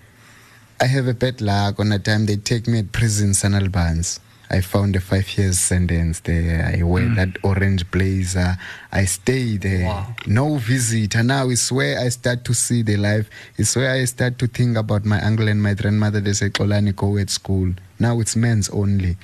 I 0.80 0.86
have 0.86 1.08
a 1.08 1.14
bad 1.14 1.40
luck. 1.40 1.80
On 1.80 1.88
that 1.88 2.04
time, 2.04 2.26
they 2.26 2.36
take 2.36 2.68
me 2.68 2.80
at 2.80 2.92
prison, 2.92 3.32
San 3.32 3.54
Albans. 3.54 4.20
I 4.50 4.60
found 4.60 4.94
a 4.96 5.00
five 5.00 5.36
years 5.36 5.58
sentence 5.58 6.20
there. 6.20 6.70
I 6.74 6.82
wear 6.82 7.04
mm. 7.04 7.16
that 7.16 7.38
orange 7.42 7.90
blazer. 7.90 8.56
I 8.92 9.04
stay 9.06 9.56
there. 9.56 9.86
Wow. 9.86 10.14
No 10.26 10.56
visit. 10.56 11.16
And 11.16 11.28
now 11.28 11.48
it's 11.48 11.72
where 11.72 11.98
I 11.98 12.08
start 12.10 12.44
to 12.44 12.54
see 12.54 12.82
the 12.82 12.96
life. 12.96 13.28
It's 13.56 13.74
where 13.74 13.90
I 13.90 14.04
start 14.04 14.38
to 14.40 14.46
think 14.46 14.76
about 14.76 15.04
my 15.04 15.20
uncle 15.22 15.48
and 15.48 15.62
my 15.62 15.74
grandmother. 15.74 16.20
They 16.20 16.34
say, 16.34 16.50
Kolani, 16.50 16.94
go 16.94 17.16
at 17.16 17.30
school. 17.30 17.72
Now 17.98 18.20
it's 18.20 18.36
men's 18.36 18.68
only. 18.68 19.16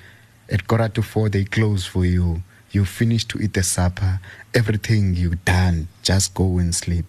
At 0.50 0.66
quarter 0.66 0.88
to 0.88 1.02
four, 1.02 1.28
they 1.28 1.44
close 1.44 1.86
for 1.86 2.04
you. 2.04 2.42
You 2.72 2.84
finish 2.84 3.24
to 3.26 3.38
eat 3.40 3.54
the 3.54 3.62
supper. 3.62 4.20
Everything 4.54 5.14
you 5.14 5.34
done. 5.44 5.88
Just 6.02 6.34
go 6.34 6.58
and 6.58 6.74
sleep. 6.74 7.04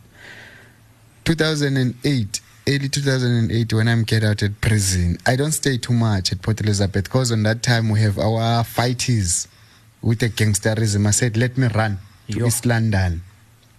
2008, 1.24 2.42
early 2.68 2.90
2008, 2.90 3.74
when 3.74 3.88
I'm 3.88 4.04
get 4.04 4.24
out 4.24 4.44
at 4.44 4.60
prison, 4.62 5.18
I 5.26 5.36
don't 5.36 5.52
stay 5.52 5.78
too 5.78 5.94
much 5.94 6.32
at 6.32 6.42
Port 6.42 6.62
Elizabeth 6.62 7.06
because 7.06 7.32
on 7.32 7.44
that 7.44 7.64
time 7.64 7.90
we 7.90 8.00
have 8.02 8.18
our 8.18 8.64
fighties 8.64 9.48
with 10.02 10.20
the 10.20 10.30
gangsterism. 10.30 11.08
I 11.08 11.12
said, 11.12 11.38
let 11.38 11.58
me 11.58 11.68
run 11.68 12.00
to 12.30 12.40
Yo. 12.40 12.48
East 12.48 12.66
London. 12.66 13.24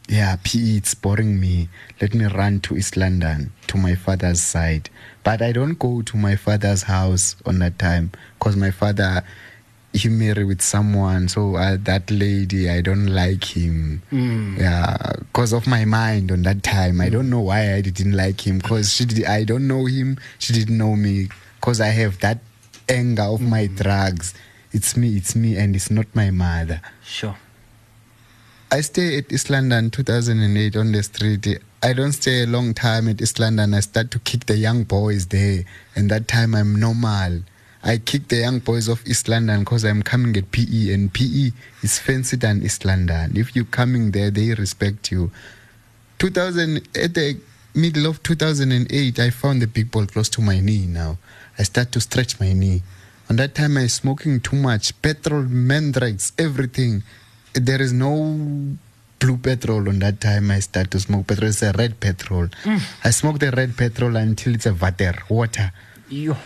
Yeah, 0.08 0.36
PE, 0.42 0.76
it's 0.76 0.94
boring 0.94 1.40
me. 1.40 1.68
Let 2.00 2.12
me 2.12 2.24
run 2.26 2.60
to 2.60 2.76
East 2.76 2.96
London, 2.96 3.52
to 3.68 3.76
my 3.76 3.94
father's 3.94 4.42
side. 4.42 4.90
But 5.22 5.40
I 5.40 5.52
don't 5.52 5.78
go 5.78 6.02
to 6.02 6.16
my 6.16 6.34
father's 6.36 6.82
house 6.82 7.36
on 7.46 7.60
that 7.60 7.78
time 7.78 8.10
because 8.38 8.56
my 8.56 8.72
father, 8.72 9.22
he 9.92 10.08
married 10.08 10.44
with 10.46 10.62
someone. 10.62 11.28
So 11.28 11.56
uh, 11.56 11.76
that 11.82 12.10
lady, 12.10 12.70
I 12.70 12.80
don't 12.80 13.06
like 13.06 13.44
him. 13.56 14.02
Yeah, 14.10 14.96
because 15.18 15.52
of 15.52 15.66
my 15.66 15.84
mind 15.84 16.32
on 16.32 16.42
that 16.42 16.62
time. 16.62 17.00
I 17.00 17.08
don't 17.08 17.28
know 17.28 17.40
why 17.40 17.74
I 17.74 17.80
didn't 17.80 18.12
like 18.12 18.46
him 18.46 18.58
because 18.58 18.92
she 18.92 19.04
did, 19.04 19.26
I 19.26 19.44
don't 19.44 19.66
know 19.66 19.86
him. 19.86 20.18
She 20.38 20.52
didn't 20.52 20.78
know 20.78 20.96
me 20.96 21.28
because 21.60 21.80
I 21.80 21.88
have 21.88 22.20
that 22.20 22.38
anger 22.88 23.22
of 23.22 23.40
my 23.40 23.66
drugs. 23.66 24.34
It's 24.72 24.96
me, 24.96 25.16
it's 25.16 25.36
me, 25.36 25.56
and 25.56 25.76
it's 25.76 25.90
not 25.90 26.06
my 26.14 26.30
mother. 26.30 26.80
Sure. 27.04 27.36
I 28.70 28.80
stay 28.80 29.18
at 29.18 29.30
East 29.30 29.50
London 29.50 29.90
2008 29.90 30.76
on 30.76 30.92
the 30.92 31.02
street. 31.02 31.46
I 31.82 31.92
don't 31.92 32.12
stay 32.12 32.44
a 32.44 32.46
long 32.46 32.72
time 32.72 33.06
at 33.06 33.20
East 33.20 33.38
London. 33.38 33.74
I 33.74 33.80
start 33.80 34.10
to 34.12 34.18
kick 34.20 34.46
the 34.46 34.56
young 34.56 34.84
boys 34.84 35.26
there. 35.26 35.64
And 35.94 36.10
that 36.10 36.26
time 36.26 36.54
I'm 36.54 36.80
normal. 36.80 37.42
I 37.84 37.98
kick 37.98 38.28
the 38.28 38.36
young 38.36 38.60
boys 38.60 38.88
of 38.88 39.06
East 39.06 39.28
London 39.28 39.60
because 39.60 39.84
I'm 39.84 40.02
coming 40.02 40.36
at 40.36 40.52
PE 40.52 40.92
and 40.94 41.12
PE 41.12 41.50
is 41.82 41.98
fancy 41.98 42.36
than 42.36 42.62
East 42.62 42.84
London. 42.84 43.36
If 43.36 43.56
you're 43.56 43.64
coming 43.64 44.12
there, 44.12 44.30
they 44.30 44.54
respect 44.54 45.10
you. 45.10 45.32
2000 46.18 46.76
at 46.96 47.14
the 47.14 47.40
middle 47.74 48.06
of 48.06 48.22
2008, 48.22 49.18
I 49.18 49.30
found 49.30 49.62
the 49.62 49.66
big 49.66 49.90
ball 49.90 50.06
close 50.06 50.28
to 50.30 50.40
my 50.40 50.60
knee 50.60 50.86
now. 50.86 51.18
I 51.58 51.64
start 51.64 51.90
to 51.92 52.00
stretch 52.00 52.38
my 52.38 52.52
knee. 52.52 52.82
On 53.28 53.36
that 53.36 53.54
time, 53.54 53.76
I 53.76 53.88
smoking 53.88 54.40
too 54.40 54.56
much 54.56 55.00
petrol, 55.02 55.42
mandrakes, 55.42 56.32
everything. 56.38 57.02
There 57.54 57.82
is 57.82 57.92
no 57.92 58.76
blue 59.18 59.38
petrol 59.38 59.88
on 59.88 59.98
that 60.00 60.20
time. 60.20 60.50
I 60.50 60.60
start 60.60 60.90
to 60.92 61.00
smoke 61.00 61.26
petrol. 61.26 61.48
It's 61.48 61.62
a 61.62 61.72
red 61.72 61.98
petrol. 61.98 62.48
Mm. 62.62 62.82
I 63.04 63.10
smoke 63.10 63.38
the 63.38 63.50
red 63.50 63.76
petrol 63.76 64.16
until 64.16 64.54
it's 64.54 64.66
a 64.66 64.74
water, 64.74 65.14
water 65.28 65.72
Yo. 66.08 66.36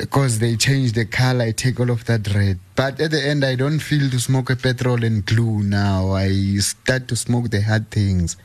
Because 0.00 0.38
they 0.38 0.56
change 0.56 0.92
the 0.92 1.04
color, 1.04 1.44
I 1.44 1.52
take 1.52 1.78
all 1.78 1.90
of 1.90 2.06
that 2.06 2.26
red. 2.34 2.58
But 2.74 2.98
at 3.02 3.10
the 3.10 3.22
end, 3.22 3.44
I 3.44 3.54
don't 3.54 3.80
feel 3.80 4.08
to 4.08 4.18
smoke 4.18 4.48
a 4.48 4.56
petrol 4.56 5.04
and 5.04 5.26
glue 5.26 5.62
now. 5.62 6.12
I 6.12 6.30
start 6.60 7.06
to 7.08 7.16
smoke 7.16 7.50
the 7.50 7.60
hard 7.60 7.90
things. 7.90 8.38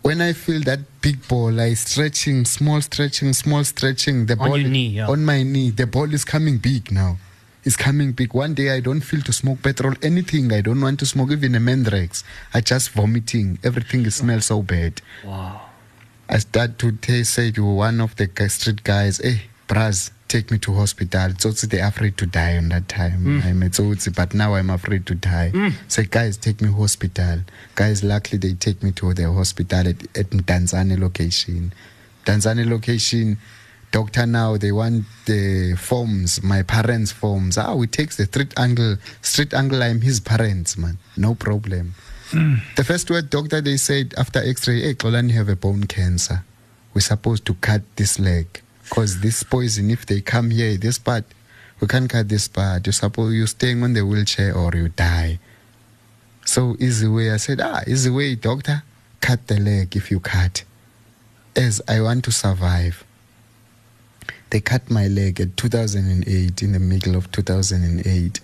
When 0.00 0.22
I 0.22 0.32
feel 0.32 0.62
that 0.62 0.80
big 1.02 1.28
ball, 1.28 1.60
I 1.60 1.74
stretching, 1.74 2.46
small 2.46 2.80
stretching, 2.80 3.34
small 3.34 3.62
stretching. 3.62 4.24
The 4.24 4.38
On 4.38 4.48
ball 4.48 4.56
knee, 4.56 4.88
yeah. 4.88 5.08
on 5.08 5.22
my 5.22 5.42
knee. 5.42 5.68
The 5.68 5.86
ball 5.86 6.14
is 6.14 6.24
coming 6.24 6.56
big 6.56 6.90
now. 6.90 7.18
It's 7.64 7.76
coming 7.76 8.12
big. 8.12 8.32
One 8.32 8.54
day 8.54 8.70
I 8.70 8.80
don't 8.80 9.02
feel 9.02 9.20
to 9.20 9.32
smoke 9.34 9.60
petrol, 9.62 9.92
anything. 10.02 10.50
I 10.50 10.62
don't 10.62 10.80
want 10.80 10.98
to 11.00 11.06
smoke 11.06 11.30
even 11.30 11.56
a 11.56 11.60
mandrax. 11.60 12.24
I 12.54 12.62
just 12.62 12.92
vomiting. 12.92 13.58
Everything 13.62 14.08
smells 14.08 14.46
so 14.46 14.62
bad. 14.62 15.02
Wow. 15.26 15.60
I 16.26 16.38
start 16.38 16.78
to 16.78 16.92
t- 16.92 17.24
say 17.24 17.50
to 17.50 17.64
one 17.66 18.00
of 18.00 18.16
the 18.16 18.30
street 18.48 18.82
guys, 18.82 19.20
eh, 19.20 19.30
hey, 19.32 19.40
Braz, 19.68 20.10
take 20.28 20.50
me 20.50 20.58
to 20.58 20.74
hospital. 20.74 21.30
It's 21.30 21.44
Tsotsi, 21.44 21.68
they 21.70 21.80
afraid 21.80 22.16
to 22.18 22.26
die 22.26 22.56
on 22.56 22.68
that 22.68 22.88
time. 22.88 23.42
I'm 23.44 23.62
a 23.62 23.66
Tsotsi, 23.66 24.14
but 24.14 24.34
now 24.34 24.54
I'm 24.54 24.70
afraid 24.70 25.06
to 25.06 25.14
die. 25.14 25.50
Mm. 25.54 25.72
Say, 25.88 26.04
guys, 26.04 26.36
take 26.36 26.60
me 26.60 26.70
hospital. 26.70 27.40
Guys, 27.74 28.04
luckily 28.04 28.38
they 28.38 28.54
take 28.54 28.82
me 28.82 28.92
to 28.92 29.14
the 29.14 29.32
hospital 29.32 29.80
at, 29.80 30.02
at 30.16 30.30
Tanzania 30.30 30.98
location. 30.98 31.72
Tanzania 32.24 32.68
location, 32.68 33.38
doctor 33.90 34.26
now, 34.26 34.56
they 34.56 34.70
want 34.72 35.04
the 35.26 35.74
forms, 35.76 36.42
my 36.42 36.62
parents' 36.62 37.10
forms. 37.10 37.56
Ah, 37.56 37.74
we 37.74 37.86
takes 37.86 38.16
the 38.16 38.26
street 38.26 38.52
angle. 38.58 38.96
Street 39.22 39.54
angle, 39.54 39.82
I'm 39.82 40.02
his 40.02 40.20
parents, 40.20 40.76
man. 40.76 40.98
No 41.16 41.34
problem. 41.34 41.94
Mm. 42.30 42.60
The 42.76 42.84
first 42.84 43.10
word 43.10 43.30
doctor 43.30 43.62
they 43.62 43.78
said 43.78 44.14
after 44.18 44.40
X-ray, 44.40 44.82
hey, 44.82 44.94
Xolani 44.94 45.30
have 45.30 45.48
a 45.48 45.56
bone 45.56 45.84
cancer. 45.84 46.44
We're 46.92 47.00
supposed 47.00 47.46
to 47.46 47.54
cut 47.54 47.82
this 47.96 48.18
leg 48.18 48.62
because 48.88 49.20
this 49.20 49.42
poison, 49.42 49.90
if 49.90 50.06
they 50.06 50.20
come 50.20 50.50
here, 50.50 50.76
this 50.76 50.98
part, 50.98 51.24
we 51.80 51.86
can't 51.86 52.08
cut 52.08 52.28
this 52.28 52.48
part. 52.48 52.86
You 52.86 52.92
suppose 52.92 53.34
you're 53.34 53.46
staying 53.46 53.82
on 53.82 53.92
the 53.92 54.04
wheelchair 54.04 54.56
or 54.56 54.72
you 54.74 54.88
die. 54.88 55.38
So 56.44 56.74
easy 56.80 57.06
way. 57.06 57.30
I 57.30 57.36
said, 57.36 57.60
ah, 57.60 57.82
easy 57.86 58.08
way, 58.10 58.34
doctor. 58.34 58.82
Cut 59.20 59.46
the 59.46 59.60
leg 59.60 59.94
if 59.94 60.10
you 60.10 60.20
cut. 60.20 60.64
As 61.54 61.82
I 61.86 62.00
want 62.00 62.24
to 62.24 62.32
survive. 62.32 63.04
They 64.50 64.60
cut 64.60 64.90
my 64.90 65.06
leg 65.06 65.40
at 65.40 65.58
2008, 65.58 66.62
in 66.62 66.72
the 66.72 66.78
middle 66.78 67.14
of 67.14 67.30
2008. 67.30 68.40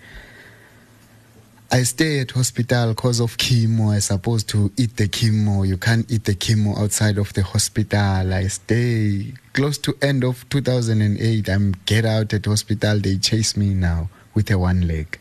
I 1.74 1.82
stay 1.82 2.20
at 2.20 2.30
hospital 2.30 2.90
because 2.90 3.18
of 3.18 3.36
chemo. 3.36 3.92
I 3.92 3.98
supposed 3.98 4.48
to 4.50 4.70
eat 4.76 4.96
the 4.96 5.08
chemo. 5.08 5.66
You 5.66 5.76
can't 5.76 6.08
eat 6.08 6.24
the 6.24 6.36
chemo 6.36 6.78
outside 6.78 7.18
of 7.18 7.32
the 7.32 7.42
hospital. 7.42 8.32
I 8.32 8.46
stay 8.46 9.34
close 9.54 9.76
to 9.78 9.98
end 10.00 10.22
of 10.22 10.48
2008. 10.50 11.48
I'm 11.48 11.74
get 11.84 12.04
out 12.04 12.32
at 12.32 12.46
hospital. 12.46 13.00
They 13.00 13.16
chase 13.16 13.56
me 13.56 13.74
now 13.74 14.08
with 14.34 14.52
a 14.52 14.56
one 14.56 14.86
leg. 14.86 15.18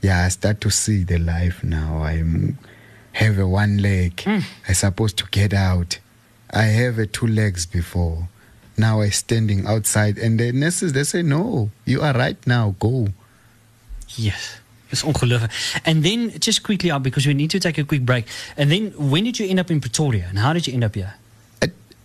Yeah, 0.00 0.24
I 0.24 0.28
start 0.28 0.60
to 0.60 0.70
see 0.70 1.02
the 1.02 1.18
life 1.18 1.64
now. 1.64 2.04
I'm 2.04 2.56
have 3.14 3.40
a 3.40 3.48
one 3.48 3.78
leg. 3.78 4.14
Mm. 4.18 4.44
I 4.68 4.74
supposed 4.74 5.16
to 5.16 5.26
get 5.32 5.52
out. 5.52 5.98
I 6.50 6.66
have 6.66 7.00
a 7.00 7.06
two 7.08 7.26
legs 7.26 7.66
before. 7.66 8.28
Now 8.78 9.00
I 9.00 9.08
standing 9.08 9.66
outside 9.66 10.18
and 10.18 10.38
the 10.38 10.52
nurses 10.52 10.92
they 10.92 11.02
say 11.02 11.22
no, 11.22 11.72
you 11.84 12.00
are 12.00 12.12
right 12.12 12.38
now. 12.46 12.76
Go. 12.78 13.08
Yes. 14.16 14.60
It's 14.94 15.04
ongelooflijk. 15.04 15.80
And 15.82 16.02
then, 16.02 16.32
just 16.38 16.62
quickly 16.62 16.98
because 17.00 17.26
we 17.26 17.34
need 17.34 17.50
to 17.50 17.58
take 17.58 17.80
a 17.80 17.84
quick 17.84 18.04
break. 18.04 18.30
And 18.56 18.70
then, 18.70 18.92
when 18.96 19.24
did 19.24 19.36
you 19.36 19.48
end 19.48 19.58
up 19.58 19.70
in 19.70 19.80
Pretoria? 19.80 20.26
And 20.28 20.38
how 20.38 20.52
did 20.52 20.66
you 20.66 20.72
end 20.72 20.84
up 20.84 20.94
here? 20.94 21.14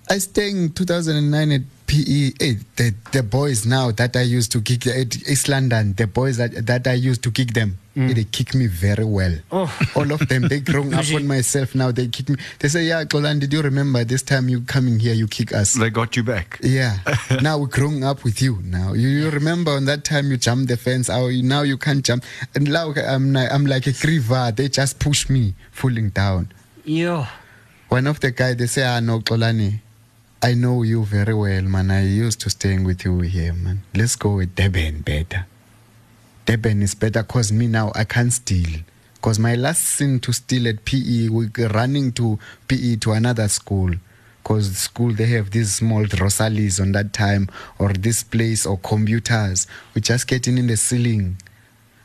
I, 0.10 0.16
I 0.16 0.18
stay 0.18 0.50
in 0.50 0.72
2009 0.74 1.52
at 1.52 1.62
PE. 1.88 2.32
eh, 2.40 2.54
the, 2.76 2.94
the 3.12 3.24
boys 3.24 3.66
now 3.66 3.92
that 3.92 4.16
I 4.16 4.22
used 4.22 4.52
to 4.52 4.62
kick 4.62 4.86
at 4.88 5.16
East 5.28 5.50
London, 5.50 5.94
the 5.96 6.06
boys 6.08 6.38
that, 6.38 6.66
that 6.68 6.88
I 6.88 6.94
used 6.94 7.24
to 7.24 7.32
kick 7.32 7.54
them, 7.54 7.78
eh, 7.98 8.14
they 8.14 8.24
kick 8.26 8.54
me 8.54 8.68
very 8.68 9.04
well. 9.04 9.36
Oh. 9.52 9.76
All 9.96 10.12
of 10.12 10.28
them, 10.28 10.48
they 10.48 10.60
grown 10.60 10.94
up 10.94 11.06
on 11.14 11.26
myself 11.26 11.74
now. 11.74 11.92
They 11.92 12.08
kick 12.08 12.30
me. 12.30 12.36
They 12.60 12.68
say, 12.68 12.84
yeah, 12.84 13.04
Golan, 13.06 13.40
did 13.40 13.52
you 13.52 13.62
remember 13.64 14.04
this 14.04 14.22
time 14.22 14.50
you 14.50 14.62
coming 14.62 15.00
here, 15.00 15.14
you 15.16 15.28
kick 15.28 15.52
us? 15.54 15.74
They 15.74 15.90
got 15.90 16.16
you 16.16 16.24
back. 16.24 16.60
Yeah. 16.62 16.98
now 17.42 17.58
we're 17.58 17.68
growing 17.68 18.04
up 18.04 18.24
with 18.24 18.40
you. 18.42 18.60
Now 18.64 18.94
you, 18.94 19.08
you 19.08 19.30
remember 19.32 19.72
on 19.72 19.86
that 19.86 20.04
time 20.04 20.30
you 20.30 20.38
jumped 20.38 20.68
the 20.70 20.78
fence. 20.78 21.10
Oh, 21.10 21.28
you, 21.28 21.42
now 21.42 21.64
you 21.64 21.78
can't 21.78 22.06
jump. 22.06 22.24
And 22.54 22.72
now 22.72 22.94
I'm 22.96 23.34
like, 23.34 23.52
I'm 23.52 23.66
like 23.66 23.88
a 23.88 23.92
griva. 23.92 24.56
They 24.56 24.70
just 24.70 25.00
push 25.00 25.28
me 25.30 25.56
falling 25.72 26.10
down. 26.10 26.52
Yeah. 26.86 27.28
One 27.90 28.06
of 28.06 28.20
the 28.20 28.30
guys 28.30 28.58
they 28.58 28.68
say, 28.68 28.84
ah 28.86 29.00
no, 29.00 29.20
Xolani, 29.22 29.80
I 30.42 30.54
know 30.54 30.84
you 30.84 31.04
very 31.04 31.34
well, 31.34 31.64
man. 31.64 31.92
I 31.92 32.06
used 32.06 32.40
to 32.42 32.50
staying 32.50 32.86
with 32.86 33.04
you 33.04 33.20
here, 33.20 33.52
man. 33.52 33.84
Let's 33.94 34.16
go 34.16 34.38
with 34.38 34.56
Deben 34.56 35.04
better. 35.04 35.46
Deben 36.46 36.82
is 36.82 36.96
better 36.96 37.24
cause 37.24 37.52
me 37.52 37.68
now 37.68 37.92
I 37.94 38.06
can't 38.06 38.32
steal. 38.32 38.80
Cause 39.22 39.38
my 39.38 39.56
last 39.56 39.84
sin 39.84 40.22
to 40.22 40.32
steal 40.32 40.70
at 40.70 40.86
PE, 40.86 41.28
we 41.28 41.50
running 41.58 42.14
to 42.14 42.40
PE 42.70 42.96
to 43.02 43.12
another 43.12 43.50
school. 43.50 43.92
Cause 44.46 44.78
school 44.78 45.12
they 45.12 45.26
have 45.26 45.52
these 45.52 45.76
small 45.76 46.06
Rosalis 46.06 46.80
on 46.80 46.94
that 46.94 47.12
time, 47.12 47.50
or 47.78 47.92
this 47.92 48.24
place, 48.24 48.66
or 48.66 48.78
computers. 48.78 49.68
We 49.94 50.00
just 50.00 50.26
getting 50.26 50.58
in 50.58 50.68
the 50.68 50.78
ceiling 50.78 51.36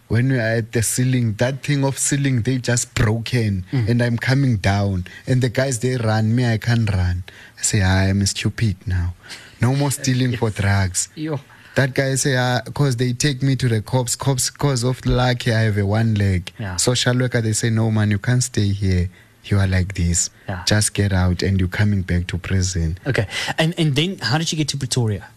when 0.08 0.30
we 0.30 0.38
are 0.38 0.56
at 0.58 0.72
the 0.72 0.82
ceiling, 0.82 1.34
that 1.34 1.62
thing 1.62 1.84
of 1.84 1.98
ceiling, 1.98 2.42
they 2.42 2.58
just 2.58 2.94
broken 2.94 3.64
mm. 3.72 3.88
and 3.88 4.02
I'm 4.02 4.18
coming 4.18 4.56
down. 4.56 5.06
And 5.26 5.42
the 5.42 5.48
guys, 5.48 5.78
they 5.80 5.96
run, 5.96 6.34
me, 6.34 6.46
I 6.46 6.58
can't 6.58 6.90
run. 6.90 7.24
I 7.58 7.62
say, 7.62 7.82
ah, 7.82 8.00
I 8.00 8.04
am 8.04 8.24
stupid 8.26 8.76
now. 8.86 9.14
No 9.60 9.74
more 9.74 9.90
stealing 10.00 10.36
for 10.36 10.50
drugs. 10.50 11.08
Yo. 11.14 11.40
That 11.74 11.94
guy 11.94 12.14
say, 12.14 12.36
ah, 12.36 12.60
because 12.64 12.96
they 12.96 13.12
take 13.14 13.42
me 13.42 13.56
to 13.56 13.68
the 13.68 13.82
cops, 13.82 14.14
cops, 14.14 14.50
because 14.50 14.84
of 14.84 15.04
luck, 15.06 15.48
I 15.48 15.62
have 15.62 15.78
a 15.78 15.86
one 15.86 16.14
leg. 16.14 16.52
Yeah. 16.58 16.76
Social 16.76 17.18
worker, 17.18 17.40
they 17.40 17.52
say, 17.52 17.70
no, 17.70 17.90
man, 17.90 18.10
you 18.10 18.18
can't 18.18 18.42
stay 18.42 18.68
here. 18.68 19.10
You 19.46 19.58
are 19.58 19.66
like 19.66 19.94
this. 19.94 20.30
Yeah. 20.48 20.64
Just 20.66 20.94
get 20.94 21.12
out 21.12 21.42
and 21.42 21.58
you're 21.58 21.68
coming 21.68 22.02
back 22.02 22.28
to 22.28 22.38
prison. 22.38 22.98
Okay. 23.06 23.26
And 23.58 23.74
and 23.78 23.94
then, 23.94 24.18
how 24.18 24.38
did 24.38 24.50
you 24.50 24.56
get 24.56 24.68
to 24.68 24.78
Pretoria? 24.78 25.28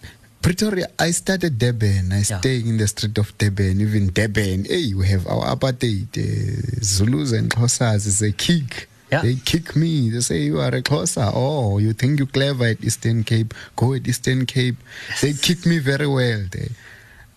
Pretoria, 0.42 0.88
I 1.00 1.12
started 1.12 1.58
Deben. 1.60 2.12
I 2.14 2.18
Yeah. 2.24 2.40
staying 2.40 2.68
in 2.68 2.78
the 2.78 2.88
street 2.88 3.18
of 3.18 3.38
Deben. 3.38 3.82
Even 3.82 4.10
Deben, 4.12 4.66
hey, 4.68 4.94
we 4.94 5.08
have 5.08 5.28
our 5.28 5.56
apartheid. 5.56 6.08
Uh, 6.18 6.80
Zulus 6.84 7.32
and 7.34 7.50
Xhosas 7.50 8.06
is 8.08 8.22
a 8.22 8.32
kick. 8.32 8.88
Yeah. 9.12 9.22
They 9.22 9.36
kick 9.36 9.76
me. 9.76 10.10
They 10.10 10.22
say 10.22 10.44
you 10.44 10.60
are 10.60 10.74
a 10.74 10.82
Xhosa. 10.82 11.32
Oh, 11.34 11.78
you 11.80 11.94
think 11.94 12.20
you're 12.20 12.28
clever 12.28 12.66
at 12.66 12.84
Eastern 12.84 13.24
Cape? 13.24 13.54
Go 13.76 13.94
at 13.94 14.08
Eastern 14.08 14.46
Cape. 14.46 14.78
They 15.22 15.34
kick 15.34 15.66
me 15.66 15.80
very 15.80 16.08
well 16.08 16.44
there. 16.52 16.70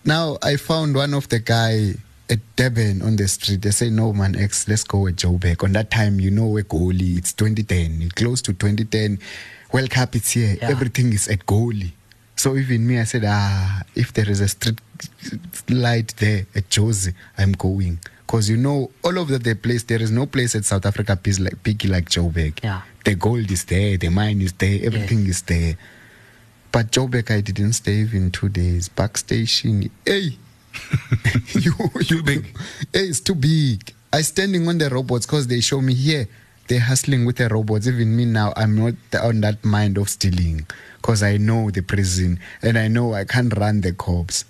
Now 0.05 0.37
I 0.43 0.55
found 0.57 0.95
one 0.95 1.13
of 1.13 1.29
the 1.29 1.39
guy 1.39 1.95
at 2.29 2.39
Deben 2.55 3.03
on 3.03 3.15
the 3.17 3.27
street. 3.27 3.61
They 3.61 3.71
say, 3.71 3.89
"No 3.89 4.13
man, 4.13 4.35
X, 4.35 4.67
let's 4.67 4.83
go 4.83 5.07
at 5.07 5.15
Joburg." 5.15 5.63
On 5.63 5.71
that 5.73 5.91
time, 5.91 6.19
you 6.19 6.31
know, 6.31 6.57
a 6.57 6.63
goalie. 6.63 7.17
It's 7.17 7.33
2010. 7.33 8.01
It's 8.01 8.13
close 8.13 8.41
to 8.43 8.53
2010. 8.53 9.19
World 9.71 9.89
Cup, 9.89 10.15
it's 10.15 10.31
here. 10.31 10.57
Yeah. 10.61 10.69
Everything 10.69 11.13
is 11.13 11.27
at 11.29 11.45
goalie. 11.45 11.91
So 12.41 12.57
even 12.57 12.87
me, 12.87 12.99
I 12.99 13.03
said, 13.03 13.21
ah, 13.23 13.83
if 13.93 14.13
there 14.13 14.27
is 14.27 14.41
a 14.41 14.47
street 14.47 14.81
light 15.69 16.15
there 16.17 16.47
at 16.55 16.71
Josie, 16.71 17.13
I'm 17.37 17.51
going. 17.51 17.99
Because 18.25 18.49
you 18.49 18.57
know, 18.57 18.89
all 19.03 19.19
over 19.19 19.37
the 19.37 19.53
place, 19.53 19.83
there 19.83 20.01
is 20.01 20.09
no 20.09 20.25
place 20.25 20.55
at 20.55 20.65
South 20.65 20.87
Africa 20.87 21.15
big 21.15 21.37
like, 21.37 21.61
big 21.61 21.85
like 21.85 22.09
Joburg. 22.09 22.63
Yeah. 22.63 22.81
The 23.05 23.13
gold 23.13 23.51
is 23.51 23.65
there, 23.65 23.95
the 23.95 24.09
mine 24.09 24.41
is 24.41 24.53
there, 24.53 24.79
everything 24.83 25.27
is 25.27 25.43
there. 25.43 25.77
But 26.71 26.91
Joburg, 26.91 27.29
I 27.29 27.41
didn't 27.41 27.73
stay 27.73 27.97
even 27.97 28.31
two 28.31 28.49
days. 28.49 28.89
Back 28.89 29.19
station, 29.19 29.91
hey, 30.03 30.35
you, 31.53 31.73
you 32.07 32.23
big. 32.23 32.57
Hey, 32.91 33.01
it's 33.01 33.19
too 33.19 33.35
big. 33.35 33.93
I 34.11 34.21
standing 34.21 34.67
on 34.67 34.79
the 34.79 34.89
robots 34.89 35.27
because 35.27 35.45
they 35.45 35.59
show 35.59 35.79
me 35.79 35.93
here. 35.93 36.27
They're 36.67 36.79
hustling 36.79 37.25
with 37.25 37.37
the 37.37 37.49
robots. 37.49 37.87
Even 37.87 38.15
me 38.15 38.25
now, 38.25 38.53
I'm 38.55 38.75
not 38.75 38.93
on 39.21 39.41
that 39.41 39.63
mind 39.63 39.97
of 39.97 40.09
stealing 40.09 40.65
because 40.97 41.23
I 41.23 41.37
know 41.37 41.71
the 41.71 41.81
prison 41.81 42.39
and 42.61 42.77
I 42.77 42.87
know 42.87 43.13
I 43.13 43.25
can't 43.25 43.55
run 43.57 43.81
the 43.81 43.93
cops. 43.93 44.45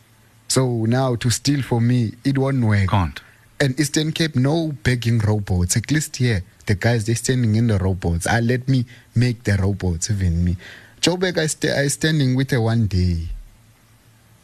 So 0.48 0.86
now 0.86 1.16
to 1.16 1.30
steal 1.30 1.62
for 1.62 1.80
me, 1.80 2.14
it 2.24 2.38
won't 2.38 2.64
work. 2.64 2.90
Can't. 2.90 3.20
And 3.60 3.80
Eastern 3.80 4.12
Cape, 4.12 4.36
no 4.36 4.74
begging 4.84 5.20
robots. 5.20 5.78
At 5.78 5.92
least 5.92 6.18
here, 6.18 6.44
the 6.66 6.76
guys 6.76 7.06
they're 7.06 7.16
standing 7.16 7.56
in 7.56 7.68
the 7.68 7.78
robots. 7.78 8.28
I 8.28 8.40
let 8.40 8.68
me 8.68 8.86
make 9.16 9.44
the 9.44 9.56
robots, 9.56 10.10
even 10.10 10.44
me. 10.44 10.58
Joburg, 11.00 11.38
I, 11.38 11.48
sta 11.48 11.70
I 11.80 11.88
standing 11.88 12.36
with 12.36 12.52
a 12.54 12.62
one 12.62 12.88
day. 12.88 13.30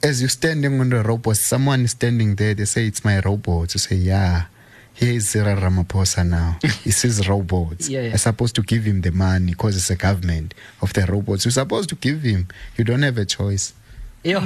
As 0.02 0.22
you 0.22 0.28
standing 0.28 0.80
on 0.80 0.90
the 0.90 1.04
robots, 1.04 1.42
someone 1.42 1.82
is 1.82 1.92
standing 1.92 2.36
there. 2.36 2.54
They 2.54 2.66
say 2.66 2.88
it's 2.88 3.04
my 3.04 3.20
robot. 3.20 3.74
You 3.74 3.80
say, 3.80 3.96
yeah. 3.96 4.46
Here 5.00 5.14
is 5.14 5.30
Cyril 5.30 5.58
Ramaphosa 5.58 6.24
now. 6.28 6.58
It's 6.86 7.02
his 7.04 7.28
robots. 7.28 7.88
Yeah, 7.88 8.02
yeah. 8.02 8.12
I'm 8.12 8.18
supposed 8.18 8.56
to 8.56 8.62
give 8.64 8.84
him 8.84 9.02
the 9.02 9.12
money 9.12 9.52
because 9.52 9.76
it's 9.78 9.90
a 9.92 9.96
government 9.96 10.54
of 10.82 10.92
the 10.94 11.06
robots. 11.06 11.44
You're 11.46 11.52
supposed 11.52 11.90
to 11.90 11.96
give 12.00 12.22
him. 12.24 12.48
You 12.78 12.84
don't 12.84 13.04
have 13.04 13.18
a 13.22 13.26
choice. 13.26 13.74
Ja. 14.24 14.42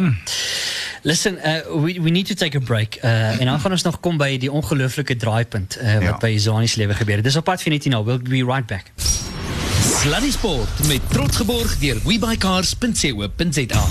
Listen, 1.04 1.38
uh, 1.40 1.62
we, 1.84 2.00
we 2.00 2.12
need 2.12 2.28
to 2.28 2.36
take 2.36 2.54
a 2.58 2.60
break. 2.60 3.00
Uh, 3.04 3.40
en 3.40 3.46
dan 3.46 3.60
gaan 3.60 3.72
ons 3.72 3.82
nog 3.84 4.00
kom 4.00 4.18
by 4.18 4.38
die 4.38 4.52
ongelooflike 4.52 5.16
draaipunt 5.16 5.78
uh, 5.82 5.94
wat 5.94 6.04
Ja. 6.04 6.18
by 6.18 6.38
Zani 6.38 6.68
se 6.68 6.78
lewe 6.78 6.94
gebeur 6.94 7.16
het. 7.16 7.24
Dis 7.24 7.36
op 7.40 7.44
pad 7.48 7.62
vir 7.64 7.72
net 7.72 7.86
nou. 7.90 8.04
We'll 8.06 8.20
be 8.22 8.44
right 8.46 8.68
back. 8.68 8.92
Sluddy 10.02 10.32
Sport 10.32 10.88
met 10.88 11.02
trots 11.10 11.38
geborg 11.38 11.78
deur 11.80 11.98
webycars.co.za. 12.06 13.86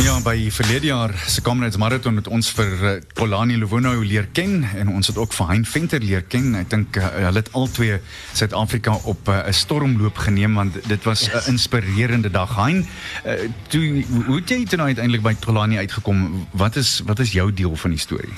Ja, 0.00 0.14
by 0.24 0.48
verlede 0.50 0.86
jaar 0.86 1.12
se 1.28 1.42
Comrades 1.44 1.76
Marathon 1.76 2.16
het 2.16 2.28
ons 2.32 2.48
vir 2.56 2.70
uh, 2.80 2.92
Polani 3.14 3.58
Luvuno 3.60 3.92
leer 4.00 4.30
ken 4.32 4.62
en 4.64 4.88
ons 4.88 5.10
het 5.10 5.18
ook 5.20 5.34
vir 5.36 5.50
Hein 5.50 5.66
Venter 5.68 6.00
leer 6.00 6.22
ken. 6.24 6.54
Ek 6.56 6.70
dink 6.72 6.96
uh, 6.96 7.10
hulle 7.26 7.42
het 7.42 7.50
albei 7.52 7.98
Suid-Afrika 8.32 8.94
op 9.12 9.28
uh, 9.28 9.42
'n 9.44 9.52
stormloop 9.52 10.22
geneem 10.24 10.56
want 10.56 10.78
dit 10.88 11.04
was 11.04 11.26
'n 11.28 11.36
Yes. 11.36 11.46
inspirerende 11.52 12.30
dag. 12.30 12.56
Hein, 12.56 12.86
uh, 13.26 13.50
toe 13.68 14.04
hoe 14.26 14.40
het 14.40 14.48
jy 14.48 14.64
toe 14.64 14.78
nou 14.80 14.88
uiteindelik 14.88 15.22
by 15.22 15.34
Polani 15.34 15.76
uitgekom? 15.76 16.46
Wat 16.50 16.76
is 16.76 17.02
wat 17.04 17.18
is 17.18 17.32
jou 17.32 17.52
deel 17.52 17.76
van 17.76 17.90
die 17.90 18.00
storie? 18.00 18.34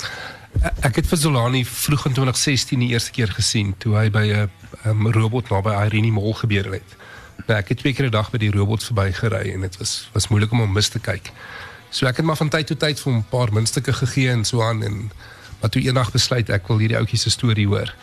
Ek 0.83 0.95
het 0.95 1.07
vir 1.07 1.17
Zolani 1.17 1.65
vroeg 1.65 2.05
in 2.05 2.13
2016 2.13 2.79
die 2.79 2.89
eerste 2.91 3.11
keer 3.11 3.31
gesien 3.31 3.73
toe 3.77 3.95
hy 3.95 4.09
by 4.09 4.25
'n 4.27 4.49
um, 4.85 5.07
robot 5.11 5.49
naby 5.49 5.71
Irene 5.85 6.11
Mall 6.11 6.33
gebeur 6.33 6.71
het. 6.71 7.02
Nou, 7.47 7.59
ek 7.59 7.73
het 7.73 7.77
twee 7.77 7.93
keer 7.93 8.05
'n 8.05 8.11
dag 8.11 8.31
by 8.31 8.37
die 8.37 8.51
robot 8.51 8.83
verbygery 8.83 9.53
en 9.53 9.61
dit 9.61 9.77
was 9.77 10.09
was 10.13 10.27
moeilik 10.27 10.51
om 10.51 10.59
hom 10.59 10.73
mis 10.73 10.89
te 10.89 10.99
kyk. 10.99 11.31
So 11.89 12.05
ek 12.05 12.17
het 12.17 12.25
maar 12.25 12.37
van 12.37 12.49
tyd 12.49 12.67
tot 12.67 12.79
tyd 12.79 12.99
vir 12.99 13.11
hom 13.11 13.21
'n 13.21 13.29
paar 13.29 13.53
muntstukke 13.53 13.93
gegee 13.93 14.29
en 14.29 14.45
so 14.45 14.63
aan 14.63 14.83
en 14.83 15.11
maar 15.59 15.69
toe 15.69 15.81
eendag 15.81 16.11
besluit 16.11 16.49
ek 16.49 16.67
wil 16.67 16.77
hierdie 16.77 16.97
ouetjie 16.97 17.19
se 17.19 17.29
storie 17.29 17.67
hoor. 17.67 17.93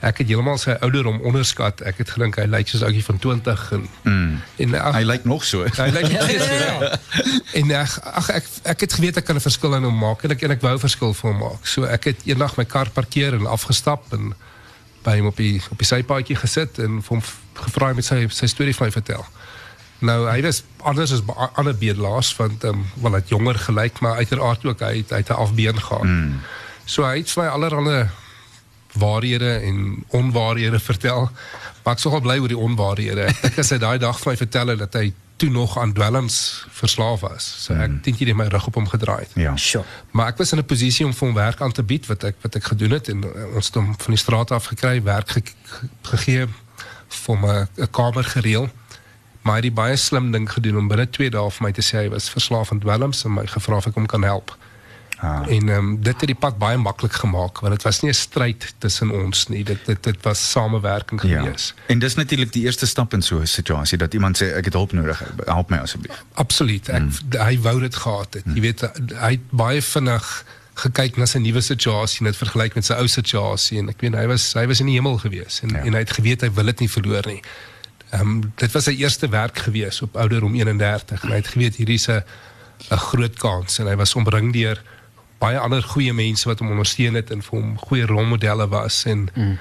Ek 0.00 0.18
het 0.18 0.28
heeltemal 0.28 0.58
sy 0.58 0.70
ouderdom 0.80 1.20
onderskat. 1.20 1.80
Ek 1.80 1.98
het 2.00 2.10
gedink 2.10 2.36
hy 2.40 2.46
lyk 2.48 2.68
soos 2.68 2.80
'n 2.80 2.84
ouetjie 2.84 3.04
van 3.04 3.18
20 3.18 3.72
en 3.72 3.88
mm. 4.02 4.40
en 4.56 4.94
Hy 4.94 5.02
lyk 5.02 5.24
nog 5.24 5.44
so. 5.44 5.64
Hy 5.64 5.90
lyk 5.90 6.12
nog 6.12 6.22
steeds 6.22 6.44
so. 6.44 6.88
En 7.60 7.72
ag 7.74 8.00
ag 8.00 8.28
ek 8.30 8.44
ek 8.62 8.80
het 8.80 8.92
geweet 8.92 9.16
ek 9.16 9.24
kan 9.24 9.36
'n 9.36 9.40
verskil 9.40 9.74
aan 9.74 9.84
hom 9.84 9.98
maak 9.98 10.24
en 10.24 10.30
ek 10.30 10.42
en 10.42 10.50
ek 10.50 10.60
wou 10.60 10.74
'n 10.74 10.78
verskil 10.78 11.14
vir 11.14 11.30
hom 11.30 11.38
maak. 11.38 11.66
So 11.66 11.84
ek 11.84 12.04
het 12.04 12.16
eendag 12.24 12.56
my 12.56 12.64
kar 12.64 12.90
parkeer 12.90 13.34
en 13.34 13.46
afgestap 13.46 14.12
en 14.12 14.34
by 15.02 15.16
hom 15.18 15.30
op 15.30 15.36
die 15.36 15.60
op 15.70 15.78
die 15.78 15.88
sypaadjie 15.88 16.36
gesit 16.36 16.78
en 16.78 17.02
hom 17.08 17.22
gevra 17.54 17.92
om 17.94 18.02
sy 18.04 18.26
sy 18.28 18.48
storie 18.50 18.74
vir 18.76 18.86
my 18.86 18.92
vertel. 18.94 19.24
Nou 20.00 20.18
hy 20.28 20.40
was 20.44 20.62
anders 20.88 21.12
as 21.12 21.22
ander 21.60 21.76
bedelaars 21.76 22.32
want 22.38 22.64
ehm 22.64 22.80
um, 22.80 23.04
wel 23.04 23.18
het 23.18 23.28
jonger 23.28 23.58
gelyk 23.58 24.00
maar 24.00 24.16
uiteraard 24.16 24.64
ook 24.64 24.80
hy 24.80 24.96
het, 25.02 25.10
hy 25.10 25.22
het 25.24 25.30
'n 25.30 25.42
afbeen 25.46 25.80
gehad. 25.80 26.04
Mm. 26.04 26.40
So 26.84 27.04
hy 27.04 27.18
het 27.18 27.30
vir 27.30 27.44
my 27.44 27.48
allerlei 27.48 28.08
waarhede 28.92 29.50
en 29.54 30.04
onwaarhede 30.08 30.78
vertel. 30.78 31.30
Maar 31.84 31.94
ek 31.94 32.00
sou 32.00 32.12
wel 32.12 32.20
bly 32.20 32.38
oor 32.38 32.48
die 32.48 32.58
onwaarhede. 32.58 33.28
Ek 33.48 33.58
as 33.58 33.70
hy 33.70 33.78
daai 33.78 33.98
dag 33.98 34.18
vir 34.20 34.32
my 34.32 34.36
vertel 34.36 34.72
het 34.74 34.78
dat 34.78 34.94
hy 34.94 35.12
toe 35.40 35.50
nog 35.50 35.78
aan 35.78 35.92
dwelms 35.92 36.66
verslaaf 36.68 37.20
was. 37.20 37.44
So 37.64 37.72
ek 37.72 37.88
mm. 37.88 38.00
dink 38.04 38.20
jy 38.20 38.26
het 38.28 38.36
my 38.36 38.48
rug 38.52 38.66
op 38.68 38.76
hom 38.76 38.88
gedraai. 38.88 39.22
het. 39.24 39.32
Ja. 39.40 39.56
Sure. 39.56 39.84
Maar 40.12 40.34
ek 40.34 40.42
was 40.42 40.52
in 40.52 40.60
'n 40.60 40.68
posisie 40.68 41.06
om 41.06 41.14
vir 41.16 41.26
hom 41.26 41.36
werk 41.36 41.60
aan 41.64 41.72
te 41.72 41.82
bied 41.82 42.06
wat 42.06 42.24
ek 42.28 42.36
wat 42.44 42.58
ek 42.60 42.64
gedoen 42.72 42.92
het 42.96 43.08
en 43.08 43.24
uh, 43.24 43.54
ons 43.56 43.66
het 43.66 43.78
hom 43.80 43.94
van 43.96 44.12
die 44.14 44.20
straat 44.20 44.50
af 44.50 44.68
gekry, 44.72 45.02
werk 45.02 45.30
ge, 45.30 45.42
ge, 45.44 45.88
gegee 46.12 46.46
vir 47.08 47.36
'n 47.36 47.90
kamer 47.90 48.24
gereël. 48.24 48.68
Maar 49.42 49.56
hy 49.60 49.64
het 49.64 49.74
baie 49.74 49.96
slim 49.96 50.30
ding 50.32 50.52
gedoen 50.52 50.76
om 50.76 50.88
binne 50.88 51.10
2 51.10 51.30
dae 51.30 51.50
vir 51.50 51.64
my 51.66 51.72
te 51.72 51.82
sê 51.82 52.04
hy 52.04 52.08
was 52.08 52.28
verslaaf 52.28 52.72
aan 52.72 52.80
dwelms 52.80 53.24
en 53.24 53.32
my 53.32 53.46
gevra 53.46 53.76
of 53.76 53.86
ek 53.86 53.94
hom 53.94 54.06
kan 54.06 54.22
help. 54.22 54.56
Ah. 55.20 55.42
En 55.48 55.68
um, 55.68 56.02
dit 56.02 56.20
het 56.20 56.26
die 56.26 56.38
pad 56.38 56.58
baie 56.58 56.76
maklik 56.80 57.12
gemaak 57.12 57.60
want 57.60 57.74
dit 57.74 57.82
was 57.82 58.00
nie 58.00 58.10
'n 58.10 58.14
stryd 58.14 58.74
tussen 58.78 59.10
ons 59.10 59.48
nie. 59.48 59.64
Dit 59.64 59.86
dit 59.86 60.02
dit 60.02 60.22
was 60.22 60.50
samewerking 60.50 61.22
Ja. 61.22 61.42
gewees. 61.42 61.74
En 61.86 61.98
dis 61.98 62.14
natuurlik 62.14 62.52
die 62.52 62.62
eerste 62.62 62.86
stap 62.86 63.12
in 63.12 63.22
so 63.22 63.40
'n 63.40 63.46
situasie 63.46 63.98
dat 63.98 64.14
iemand 64.14 64.42
sê 64.42 64.46
ek 64.54 64.64
het 64.64 64.72
hulp 64.72 64.92
nodig. 64.92 65.22
Help 65.44 65.70
my 65.70 65.76
asseblief. 65.76 66.24
Absoluut. 66.32 66.88
Ek 66.88 67.02
mm. 67.02 67.12
hy 67.38 67.60
wou 67.60 67.80
dit 67.80 67.96
gehad 67.96 68.34
het. 68.34 68.44
Jy 68.54 68.60
weet 68.60 68.80
hy 69.20 69.30
het 69.30 69.50
baie 69.50 69.82
vinnig 69.82 70.44
gekyk 70.74 71.16
na 71.16 71.26
sy 71.26 71.38
nuwe 71.38 71.60
situasie 71.60 72.24
en 72.24 72.30
dit 72.30 72.36
vergelyk 72.36 72.74
met 72.74 72.84
sy 72.84 72.94
ou 72.94 73.06
situasie 73.06 73.78
en 73.78 73.88
ek 73.88 74.00
weet 74.00 74.14
hy 74.14 74.26
was 74.26 74.52
hy 74.56 74.66
was 74.66 74.80
in 74.80 74.86
die 74.86 74.96
hemel 74.96 75.18
gewees 75.18 75.60
en 75.62 75.68
ja. 75.68 75.82
en 75.84 75.92
hy 75.92 75.98
het 75.98 76.14
geweet 76.16 76.40
hy 76.46 76.50
wil 76.50 76.64
dit 76.64 76.80
nie 76.80 76.88
verloor 76.88 77.26
nie. 77.26 77.42
Ehm 78.10 78.20
um, 78.20 78.52
dit 78.56 78.72
was 78.72 78.84
sy 78.88 78.96
eerste 78.98 79.28
werk 79.28 79.58
gewees 79.58 80.00
op 80.02 80.16
ouderdom 80.16 80.54
31 80.54 81.22
en 81.24 81.34
hy 81.34 81.42
het 81.42 81.52
geweet 81.52 81.76
hierdie 81.76 82.00
is 82.00 82.08
'n 82.08 82.22
'n 82.88 82.96
groot 82.96 83.36
kans 83.38 83.78
en 83.78 83.86
hy 83.86 83.96
was 83.96 84.14
omring 84.14 84.52
deur 84.52 84.80
baie 85.40 85.58
ander 85.58 85.82
goeie 85.82 86.12
mense 86.12 86.48
wat 86.48 86.60
hom 86.62 86.70
ondersteun 86.70 87.18
het 87.18 87.30
en 87.34 87.42
vir 87.42 87.58
hom 87.58 87.78
goeie 87.88 88.06
rolmodelle 88.06 88.68
was 88.68 89.04
en 89.04 89.30
mm. 89.34 89.56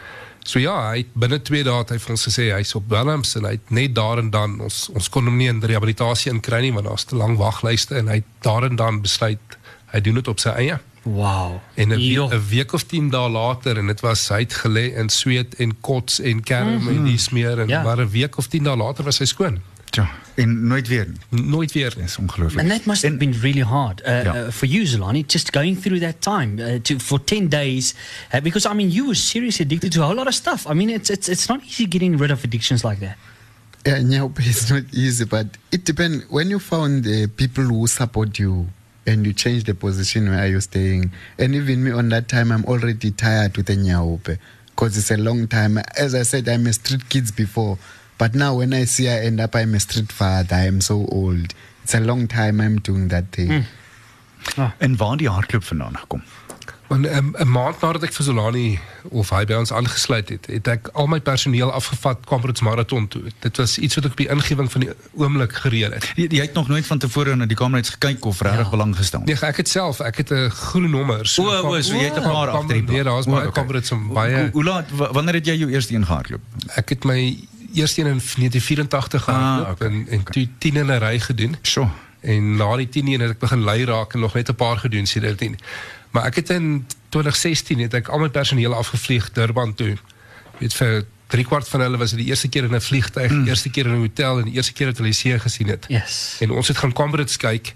So 0.49 0.59
ja, 0.59 0.73
hy 0.89 1.03
het 1.03 1.09
binne 1.19 1.37
2 1.45 1.65
dae 1.67 1.81
het 1.81 1.91
hy 1.93 1.97
vir 2.01 2.13
ons 2.15 2.25
gesê 2.29 2.45
hy's 2.55 2.71
op 2.77 2.87
Welms 2.89 3.35
en 3.37 3.45
hy 3.45 3.57
het 3.57 3.73
net 3.75 3.95
daar 3.97 4.21
en 4.21 4.31
dan 4.33 4.55
ons 4.63 4.87
ons 4.95 5.09
kon 5.11 5.27
hom 5.27 5.37
nie 5.37 5.49
in 5.51 5.59
rehabilitasie 5.61 6.31
inkry 6.31 6.61
nie 6.63 6.71
want 6.73 6.87
daar's 6.87 7.05
te 7.09 7.17
lank 7.19 7.37
waglyste 7.41 7.97
en 7.99 8.07
hy 8.07 8.21
het 8.21 8.29
daar 8.45 8.65
en 8.65 8.79
dan 8.79 9.01
besluit 9.03 9.57
hy 9.93 10.01
doen 10.05 10.21
dit 10.21 10.31
op 10.31 10.39
sy 10.41 10.53
eie. 10.63 10.79
Wow. 11.03 11.59
En 11.75 11.89
'n 11.89 11.97
we 11.97 12.11
Jo. 12.11 12.27
'n 12.29 12.47
week 12.49 12.73
of 12.73 12.83
10 12.83 13.09
dae 13.09 13.29
later 13.29 13.77
en 13.77 13.87
dit 13.87 13.99
was 13.99 14.27
hy 14.29 14.39
het 14.39 14.53
gelê 14.53 14.95
in 14.95 15.09
sweet 15.09 15.55
en 15.55 15.79
kots 15.81 16.19
en 16.19 16.43
kerm 16.43 16.67
mm 16.67 16.79
-hmm. 16.79 16.97
en 16.97 17.03
dis 17.05 17.29
meer 17.29 17.59
en 17.59 17.67
ja. 17.67 17.83
maar 17.83 17.97
'n 17.97 18.09
week 18.09 18.37
of 18.37 18.47
10 18.47 18.63
dae 18.63 18.77
later 18.77 19.03
was 19.03 19.19
hy 19.19 19.25
skoon. 19.25 19.61
Ja, 19.99 20.09
en 20.35 20.67
nooit 20.67 20.87
weer. 20.87 21.07
Nooit 21.29 21.71
weer 21.71 21.93
nie. 21.95 22.05
Dis 22.05 22.17
ongelooflik. 22.17 22.59
And 22.59 22.69
that 22.69 22.85
must 22.85 23.01
have 23.03 23.17
been 23.17 23.33
really 23.41 23.63
hard 23.63 24.01
uh, 24.01 24.07
Yeah. 24.23 24.35
uh, 24.45 24.51
for 24.51 24.67
you, 24.67 24.85
Zolani, 24.87 25.23
just 25.27 25.51
going 25.51 25.81
through 25.81 25.99
that 25.99 26.21
time 26.21 26.51
uh, 26.59 26.79
to 26.81 26.99
for 26.99 27.19
ten 27.23 27.47
days, 27.49 27.93
uh, 28.33 28.41
because 28.41 28.69
I 28.69 28.73
mean, 28.73 28.89
you 28.91 29.05
were 29.05 29.15
seriously 29.15 29.65
addicted 29.65 29.91
to 29.93 30.01
a 30.01 30.05
whole 30.05 30.15
lot 30.15 30.27
of 30.27 30.33
stuff. 30.33 30.65
I 30.67 30.73
mean, 30.73 30.89
it's 30.89 31.09
it's 31.09 31.27
it's 31.27 31.47
not 31.49 31.59
easy 31.63 31.85
getting 31.87 32.17
rid 32.19 32.31
of 32.31 32.43
addictions 32.43 32.83
like 32.83 32.99
that. 32.99 33.17
Yeah, 33.85 34.01
nyaupe 34.03 34.39
it's 34.45 34.69
not 34.69 34.83
easy, 34.93 35.25
but 35.25 35.45
it 35.71 35.85
depends. 35.85 36.25
When 36.29 36.49
you 36.49 36.59
found 36.59 37.03
the 37.03 37.27
people 37.27 37.63
who 37.63 37.87
support 37.87 38.37
you 38.39 38.67
and 39.05 39.25
you 39.25 39.33
change 39.33 39.63
the 39.63 39.73
position 39.73 40.29
where 40.29 40.47
you're 40.47 40.61
staying, 40.61 41.11
and 41.37 41.55
even 41.55 41.83
me 41.83 41.91
on 41.91 42.09
that 42.09 42.27
time, 42.27 42.51
I'm 42.51 42.65
already 42.65 43.11
tired 43.11 43.55
with 43.57 43.65
the 43.67 43.75
nyaupe 43.77 44.37
because 44.75 44.97
it's 44.97 45.11
a 45.11 45.17
long 45.17 45.47
time. 45.47 45.77
As 45.97 46.13
I 46.13 46.23
said, 46.23 46.47
I'm 46.47 46.67
a 46.67 46.73
street 46.73 47.07
kids 47.09 47.31
before, 47.31 47.77
but 48.19 48.33
now 48.35 48.51
when 48.57 48.73
I 48.73 48.85
see 48.85 49.07
I 49.07 49.25
end 49.25 49.39
up, 49.39 49.55
I'm 49.55 49.73
a 49.73 49.79
street 49.79 50.11
father. 50.11 50.55
I 50.55 50.67
am 50.67 50.81
so 50.81 51.05
old. 51.09 51.53
It's 51.83 51.95
a 51.95 51.99
long 51.99 52.27
time 52.27 52.59
I'm 52.61 52.77
doing 52.81 53.09
that 53.09 53.23
thing. 53.31 53.63
En 54.77 54.95
waar 54.97 55.17
die 55.17 55.29
hardloop 55.29 55.63
vandaan 55.63 55.97
gekom? 55.97 56.21
Want 56.89 57.05
'n 57.05 57.35
'n 57.37 57.51
maand 57.51 57.81
nadat 57.81 58.03
ek 58.03 58.13
vir 58.13 58.25
Solani 58.25 58.79
of 59.09 59.29
hy 59.29 59.45
by 59.45 59.53
ons 59.53 59.71
aangesluit 59.73 60.29
het, 60.29 60.45
het 60.49 60.67
ek 60.67 60.87
al 60.93 61.07
my 61.07 61.19
personeel 61.19 61.71
afgevat 61.71 62.17
Comrades 62.25 62.61
Marathon 62.61 63.07
toe. 63.07 63.21
Dit 63.39 63.57
was 63.57 63.77
iets 63.77 63.95
wat 63.95 64.05
ek 64.05 64.11
op 64.11 64.17
die 64.17 64.27
ingewing 64.29 64.71
van 64.71 64.81
die 64.81 64.89
oomblik 65.13 65.53
gereël 65.53 65.91
het. 65.91 66.11
Jy, 66.15 66.25
jy 66.29 66.41
het 66.41 66.53
nog 66.53 66.67
nooit 66.67 66.85
van 66.87 66.97
tevore 66.97 67.35
na 67.35 67.45
die 67.45 67.55
kamerats 67.57 67.89
gekyk 67.89 68.25
of 68.25 68.41
regtig 68.41 68.63
ja. 68.63 68.69
belang 68.69 68.95
gestel. 68.95 69.21
Nee, 69.25 69.37
ek 69.41 69.57
het 69.57 69.69
self, 69.69 69.99
ek 69.99 70.17
het 70.17 70.31
'n 70.31 70.49
groen 70.49 70.89
nommer. 70.89 71.33
O, 71.37 71.43
o, 71.43 71.81
so 71.81 71.93
jy 71.93 72.03
het 72.09 72.17
'n 72.17 72.21
paar 72.21 72.49
agter 72.49 72.73
die 72.73 72.83
Nee, 72.83 73.03
daar's 73.03 73.25
baie 73.25 73.47
okay. 73.47 73.63
Comrades 73.63 73.91
om 73.91 74.13
baie 74.13 74.49
hoe- 74.51 74.63
laat 74.63 74.89
wa- 74.91 75.11
wanneer 75.11 75.33
het 75.33 75.45
jy 75.45 75.53
jou 75.57 75.71
eerste 75.71 75.93
een 75.93 76.05
gehardloop? 76.05 76.41
Ek 76.75 76.89
het 76.89 77.03
my 77.03 77.37
eerste 77.73 78.01
een 78.01 78.07
in 78.07 78.21
1984 78.21 79.23
gehardloop 79.23 79.65
Ah, 79.65 79.71
okay, 79.71 79.87
en 79.87 80.07
en 80.09 80.23
toe 80.23 80.47
10 80.57 80.75
in 80.75 80.85
'n 80.85 80.97
ry 80.97 81.19
gedoen. 81.19 81.55
Sjoe. 81.61 81.87
En 82.19 82.55
na 82.55 82.75
die 82.75 82.89
10 82.89 83.07
een 83.07 83.19
het 83.19 83.29
ek 83.29 83.39
begin 83.39 83.63
lei 83.63 83.85
raak 83.85 84.13
en 84.13 84.19
nog 84.19 84.33
net 84.33 84.49
'n 84.49 84.55
paar 84.55 84.77
gedoen 84.77 85.05
sedertdien. 85.05 85.59
Maar 86.11 86.25
ek 86.25 86.35
het 86.35 86.49
in 86.49 86.87
2016 87.09 87.79
het 87.79 87.93
ek 87.93 88.07
al 88.07 88.19
my 88.19 88.29
personeel 88.29 88.73
afgevlieg 88.73 89.31
Durban 89.31 89.73
toe. 89.73 89.97
Weet 90.57 90.73
vir 90.73 91.05
drie 91.27 91.45
kwart 91.45 91.67
van 91.67 91.79
hulle 91.79 91.97
was 91.97 92.09
dit 92.09 92.19
die 92.19 92.27
eerste 92.27 92.47
keer 92.47 92.63
in 92.63 92.75
'n 92.75 92.81
vliegtuig, 92.81 93.31
die 93.31 93.47
eerste 93.47 93.69
keer 93.69 93.85
in 93.85 93.93
'n 93.93 93.99
hotel 93.99 94.39
en 94.39 94.45
die 94.45 94.53
eerste 94.53 94.73
keer 94.73 94.87
dat 94.87 94.97
hulle 94.97 95.09
die 95.09 95.17
see 95.17 95.39
gesien 95.39 95.67
het. 95.67 95.85
Yes. 95.87 96.37
En 96.39 96.51
ons 96.51 96.67
het 96.67 96.77
gaan 96.77 96.93
Comrades 96.93 97.37
kyk 97.37 97.75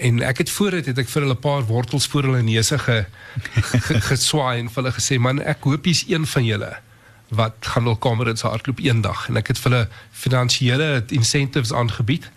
en 0.00 0.22
ek 0.22 0.38
het 0.38 0.50
voor 0.50 0.70
dit 0.70 0.86
het 0.86 0.98
ek 0.98 1.08
vir 1.08 1.22
hulle 1.22 1.34
'n 1.34 1.40
paar 1.40 1.62
wortels 1.62 2.06
voor 2.06 2.22
hulle 2.22 2.42
neuse 2.42 2.78
ge, 2.78 3.04
ge, 3.86 4.00
geswaai 4.00 4.58
en 4.58 4.70
vir 4.70 4.82
hulle 4.82 4.94
gesê 4.96 5.18
man 5.18 5.42
ek 5.42 5.64
hoop 5.64 5.84
jy's 5.84 6.04
een 6.08 6.26
van 6.26 6.44
julle 6.44 6.78
wat 7.30 7.54
gaan 7.72 7.86
wil 7.86 7.98
Comrades 7.98 8.42
hardloop 8.42 8.80
eendag 8.82 9.28
en 9.28 9.38
ek 9.40 9.52
het 9.52 9.58
vir 9.58 9.70
hulle 9.72 9.88
finansiële 10.22 10.88
incentives 11.14 11.72
aangebied 11.72 12.30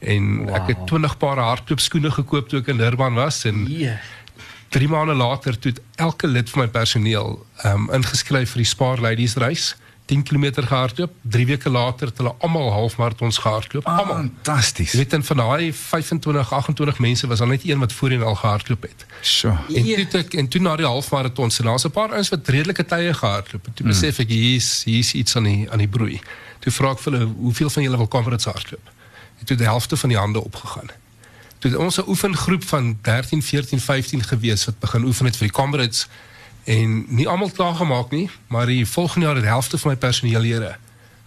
en 0.00 0.44
wow. 0.44 0.54
ek 0.58 0.70
het 0.72 0.84
20 0.86 1.16
paar 1.18 1.40
hardloopskoene 1.40 2.10
gekoop 2.10 2.48
toe 2.48 2.60
ek 2.60 2.70
in 2.74 2.82
Durban 2.82 3.18
was 3.18 3.44
en 3.48 3.64
Yeah. 3.68 3.98
drie 4.68 4.88
maande 4.88 5.14
later 5.14 5.58
toe 5.58 5.72
het 5.72 5.80
elke 5.96 6.26
lid 6.26 6.50
van 6.50 6.66
my 6.66 6.68
personeel 6.68 7.46
um, 7.64 7.90
ingeskryf 7.92 8.54
vir 8.54 8.62
die 8.62 8.70
Spar 8.70 9.00
Ladies 9.00 9.36
reis 9.40 9.74
10 10.06 10.22
km 10.22 10.50
gehardloop 10.54 11.12
3 11.22 11.46
weke 11.46 11.70
later 11.70 12.06
het 12.06 12.16
hulle 12.16 12.34
almal 12.38 12.70
halfmaratons 12.72 13.38
gehardloop 13.38 13.86
almal 13.90 14.14
Fantasties. 14.14 14.92
Jy 14.92 14.98
weet 14.98 15.12
en 15.12 15.24
van 15.24 15.36
daai 15.36 15.72
25 15.72 16.52
28 16.52 16.98
mense 16.98 17.26
was 17.26 17.38
daar 17.38 17.48
net 17.48 17.64
een 17.68 17.78
wat 17.78 17.92
voorheen 17.92 18.22
al 18.22 18.34
gehardloop 18.34 18.82
het. 18.82 19.06
Sjoe. 19.20 19.56
En 19.74 19.82
toe 19.82 19.96
het 19.96 20.14
ek 20.14 20.34
en 20.34 20.48
toe 20.48 20.60
na 20.60 20.76
die 20.76 20.86
halfmaraton 20.86 21.50
se 21.50 21.62
daar's 21.62 21.84
'n 21.84 21.90
paar 21.90 22.12
ouens 22.12 22.28
wat 22.28 22.48
redelike 22.48 22.84
tye 22.84 23.14
gehardloop. 23.14 23.66
En 23.66 23.74
toe 23.74 23.86
besef 23.86 24.18
ek 24.18 24.28
hier's 24.28 24.84
hier's 24.84 25.12
iets 25.12 25.36
aan 25.36 25.42
die 25.42 25.70
aan 25.70 25.78
die 25.78 25.88
broei. 25.88 26.20
Toe 26.58 26.72
vra 26.72 26.90
ek 26.90 26.98
vir 26.98 27.12
hulle 27.12 27.26
hoeveel 27.26 27.70
van 27.70 27.82
julle 27.82 27.96
wil 27.96 28.08
Comrades 28.08 28.44
hardloop. 28.44 28.86
En 29.38 29.46
toe 29.46 29.56
die 29.56 29.66
helfte 29.66 29.96
van 29.96 30.08
die 30.08 30.18
hande 30.18 30.44
opgegaan. 30.44 30.90
Toe 31.58 31.70
het 31.70 31.80
ons 31.80 31.98
'n 31.98 32.08
oefengroep 32.08 32.64
van 32.64 32.98
13, 33.02 33.42
14, 33.42 33.80
15 33.80 34.22
gewees 34.22 34.64
wat 34.64 34.78
begin 34.78 35.04
oefen 35.04 35.26
het 35.26 35.36
vir 35.36 35.46
die 35.46 35.56
Comrades 35.56 36.08
en 36.66 37.04
nie 37.08 37.28
almal 37.28 37.50
klaar 37.54 37.74
gemaak 37.78 38.10
nie, 38.10 38.26
maar 38.50 38.66
die 38.66 38.82
volgende 38.86 39.26
jaar 39.26 39.34
het 39.38 39.44
die 39.44 39.52
helfte 39.52 39.78
van 39.78 39.90
my 39.94 39.96
personeellede 39.96 40.76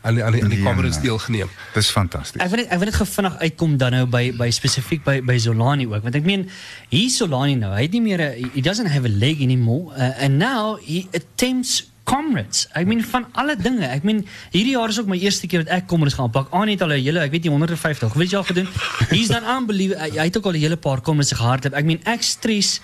aan 0.02 0.16
die 0.16 0.24
aan 0.24 0.32
die, 0.32 0.44
aan 0.44 0.50
die 0.50 0.60
Ja. 0.60 0.72
Comrades 0.72 1.00
deelgeneem. 1.04 1.50
Dis 1.74 1.90
fantasties. 1.92 2.42
Ek 2.42 2.50
wil 2.50 2.62
net 2.64 2.70
ek 2.72 2.80
wil 2.80 2.88
net 2.88 2.96
gou 2.96 3.08
vinnig 3.08 3.38
uitkom 3.40 3.78
dan 3.78 3.92
nou 3.92 4.06
by 4.08 4.32
by 4.38 4.50
spesifiek 4.56 5.04
by 5.04 5.20
by 5.22 5.38
Solani 5.38 5.88
ook 5.88 6.04
want 6.04 6.16
ek 6.16 6.24
meen 6.24 6.48
hier 6.90 7.10
Solani 7.10 7.56
nou 7.60 7.74
hy 7.76 7.82
het 7.88 7.92
nie 7.92 8.02
meer 8.02 8.22
'n 8.22 8.52
he 8.56 8.62
doesn't 8.62 8.88
have 8.88 9.06
a 9.06 9.12
leg 9.12 9.42
anymore 9.42 9.92
uh, 9.98 10.24
and 10.24 10.38
now 10.38 10.78
he 10.86 11.08
attempts 11.14 11.88
comrades. 12.04 12.68
Ek 12.74 12.88
meen 12.88 13.04
van 13.04 13.28
alle 13.34 13.56
dinge. 13.56 13.86
Ek 13.86 14.04
meen 14.04 14.24
hierdie 14.52 14.72
jaar 14.74 14.90
is 14.90 15.00
ook 15.00 15.08
my 15.12 15.18
eerste 15.18 15.48
keer 15.48 15.64
dat 15.64 15.74
ek 15.74 15.88
comrades 15.88 16.14
gaan 16.18 16.32
pak. 16.32 16.48
Aan 16.52 16.68
het 16.68 16.82
al 16.82 16.90
'n 16.96 17.04
hele 17.04 17.20
ek 17.20 17.32
weet 17.32 17.44
nie 17.44 17.52
150. 17.52 18.14
Weet 18.14 18.32
jy 18.32 18.38
al 18.38 18.44
gedoen? 18.44 18.68
He's 19.10 19.28
done 19.28 19.46
unbelievable. 19.46 20.02
Hy 20.04 20.18
hy 20.18 20.26
het 20.26 20.38
ook 20.38 20.46
al 20.46 20.52
'n 20.58 20.64
hele 20.64 20.78
paar 20.78 21.02
comrades 21.02 21.32
gehardloop. 21.32 21.74
Ek 21.74 21.86
meen 21.86 22.00
ek 22.06 22.22
stres 22.24 22.80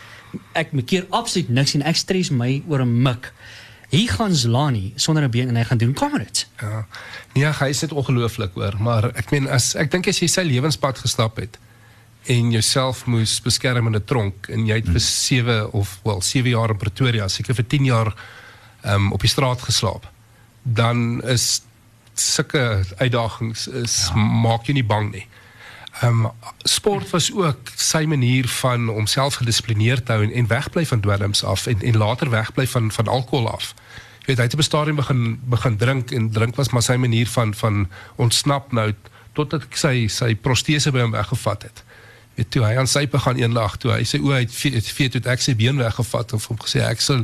ek 0.53 0.73
keer 0.85 1.05
absoluut 1.09 1.49
niks 1.49 1.73
en 1.73 1.81
ek 1.81 1.95
stres 1.95 2.29
my 2.29 2.63
oor 2.67 2.81
'n 2.81 3.01
mik. 3.01 3.33
Hier 3.89 4.09
gaan 4.09 4.35
Zlani 4.35 4.93
sonder 4.95 5.23
'n 5.23 5.31
been 5.31 5.47
en 5.47 5.55
hy 5.55 5.63
gaan 5.63 5.77
doen 5.77 5.93
comrades. 5.93 6.47
Ja. 6.59 6.87
Nee, 7.33 7.45
hy 7.45 7.69
is 7.69 7.79
dit 7.79 7.91
ongelooflik 7.91 8.53
hoor, 8.53 8.73
maar 8.79 9.11
ek 9.15 9.31
meen 9.31 9.47
as 9.49 9.75
ek 9.75 9.91
dink 9.91 10.07
as 10.07 10.19
jy 10.19 10.27
sy 10.27 10.41
lewenspad 10.41 10.97
gestap 10.97 11.37
het 11.37 11.59
en 12.25 12.51
jouself 12.51 13.05
moes 13.05 13.41
beskerm 13.41 13.87
in 13.87 13.95
'n 13.95 14.03
tronk 14.03 14.47
en 14.49 14.65
jy 14.65 14.75
het 14.75 14.89
vir 14.89 14.99
7 14.99 15.71
of 15.71 15.99
wel 16.03 16.21
7 16.21 16.49
jaar 16.49 16.69
in 16.69 16.77
Pretoria, 16.77 17.27
seker 17.27 17.55
vir 17.55 17.67
10 17.67 17.85
jaar 17.85 18.13
um, 18.85 19.11
op 19.11 19.19
die 19.19 19.29
straat 19.29 19.61
geslaap. 19.61 20.11
Dan 20.63 21.21
is 21.23 21.61
sulke 22.13 22.83
uitdagings 22.97 23.67
is 23.67 24.07
ja. 24.07 24.15
maak 24.15 24.65
jou 24.65 24.73
nie 24.73 24.85
bang 24.85 25.11
nie. 25.11 25.27
Ehm 26.01 26.25
um, 26.25 26.31
sport 26.63 27.09
was 27.09 27.33
ook 27.33 27.57
sy 27.75 28.03
manier 28.03 28.47
van 28.47 28.87
homself 28.87 29.35
gedissiplineerd 29.35 30.07
hou 30.07 30.23
en, 30.23 30.31
en 30.31 30.47
wegbly 30.47 30.85
van 30.85 30.99
dwelms 30.99 31.43
af 31.43 31.65
en 31.65 31.81
en 31.81 31.97
later 31.97 32.29
wegbly 32.29 32.67
van 32.67 32.91
van 32.91 33.07
alkohol 33.07 33.51
af. 33.51 33.73
Jy 34.19 34.25
weet 34.25 34.37
hy 34.37 34.43
het 34.43 34.53
op 34.53 34.59
'n 34.59 34.63
stadium 34.63 34.95
begin 34.95 35.39
begin 35.43 35.77
drink 35.77 36.11
en 36.11 36.31
drink 36.31 36.55
was 36.55 36.69
maar 36.69 36.83
sy 36.83 36.95
manier 36.95 37.27
van 37.27 37.53
van 37.53 37.89
ontsnap 38.15 38.71
nou 38.71 38.93
totdat 39.33 39.63
ek 39.63 39.75
sy 39.77 40.07
sy 40.07 40.35
protese 40.35 40.91
by 40.91 40.99
hom 40.99 41.11
weggevat 41.11 41.61
het. 41.63 41.83
Weet 42.35 42.49
toe 42.51 42.65
hy 42.65 42.73
aan 42.75 42.87
sype 42.87 43.19
gaan 43.23 43.37
eendag 43.39 43.77
toe 43.79 43.93
hy 43.93 44.01
sê 44.03 44.19
o 44.19 44.33
hy 44.35 44.41
het 44.43 44.51
vee 44.91 45.09
toe 45.09 45.21
ek 45.31 45.39
sy 45.41 45.53
been 45.55 45.77
weggevat 45.79 46.33
en 46.35 46.41
vir 46.43 46.49
hom 46.51 46.57
gesê 46.59 46.81
ek 46.83 46.99
sal 47.01 47.21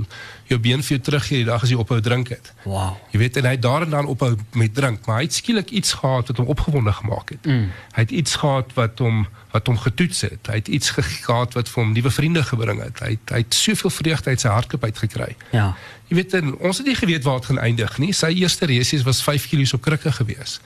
jou 0.48 0.60
been 0.60 0.80
vir 0.84 0.96
jou 0.98 1.00
teruggee 1.04 1.42
die 1.42 1.48
dag 1.50 1.64
as 1.64 1.70
jy 1.72 1.76
ophou 1.80 2.00
drink 2.04 2.30
het. 2.32 2.52
Wow. 2.64 2.96
Jy 3.12 3.20
weet 3.20 3.38
en 3.42 3.46
hy 3.50 3.52
het 3.58 3.62
daar 3.64 3.84
en 3.84 3.90
dan 3.92 4.08
ophou 4.12 4.30
met 4.56 4.74
drink, 4.76 5.06
maar 5.08 5.18
hy 5.20 5.28
het 5.28 5.34
skielik 5.36 5.72
iets 5.72 5.94
gehad 6.00 6.28
wat 6.32 6.38
hom 6.40 6.48
opgewonde 6.52 6.94
gemaak 6.96 7.30
het. 7.36 7.46
Mm. 7.46 7.70
Hy 7.96 8.02
het 8.06 8.12
iets 8.12 8.36
gehad 8.40 8.72
wat 8.80 9.00
hom 9.04 9.26
wat 9.52 9.68
hom 9.68 9.78
getoets 9.84 10.22
het. 10.22 10.48
Hy 10.48 10.56
het 10.62 10.68
iets 10.72 10.90
ge- 10.96 11.04
gehad 11.04 11.54
wat 11.60 11.68
vir 11.70 11.84
hom 11.84 11.92
nuwe 11.92 12.12
vriende 12.12 12.44
gebring 12.48 12.80
het. 12.84 13.00
Hy 13.04 13.10
het, 13.18 13.34
hy 13.36 13.42
het 13.44 13.54
soveel 13.54 13.90
vreugde 13.92 14.30
uit 14.32 14.40
sy 14.40 14.48
hardloop 14.48 14.84
uitgekry. 14.88 15.36
Ja. 15.52 15.74
Jy 16.08 16.16
weet 16.22 16.34
en 16.40 16.54
ons 16.60 16.78
het 16.80 16.88
nie 16.88 16.96
geweet 16.96 17.24
waar 17.28 17.40
dit 17.44 17.46
gaan 17.52 17.60
eindig 17.60 17.98
nie. 18.00 18.14
Sy 18.16 18.32
eerste 18.32 18.66
resies 18.72 19.04
was 19.04 19.20
5 19.24 19.50
kg 19.52 19.74
op 19.76 19.82
krikke 19.84 20.12
gewees. 20.12 20.60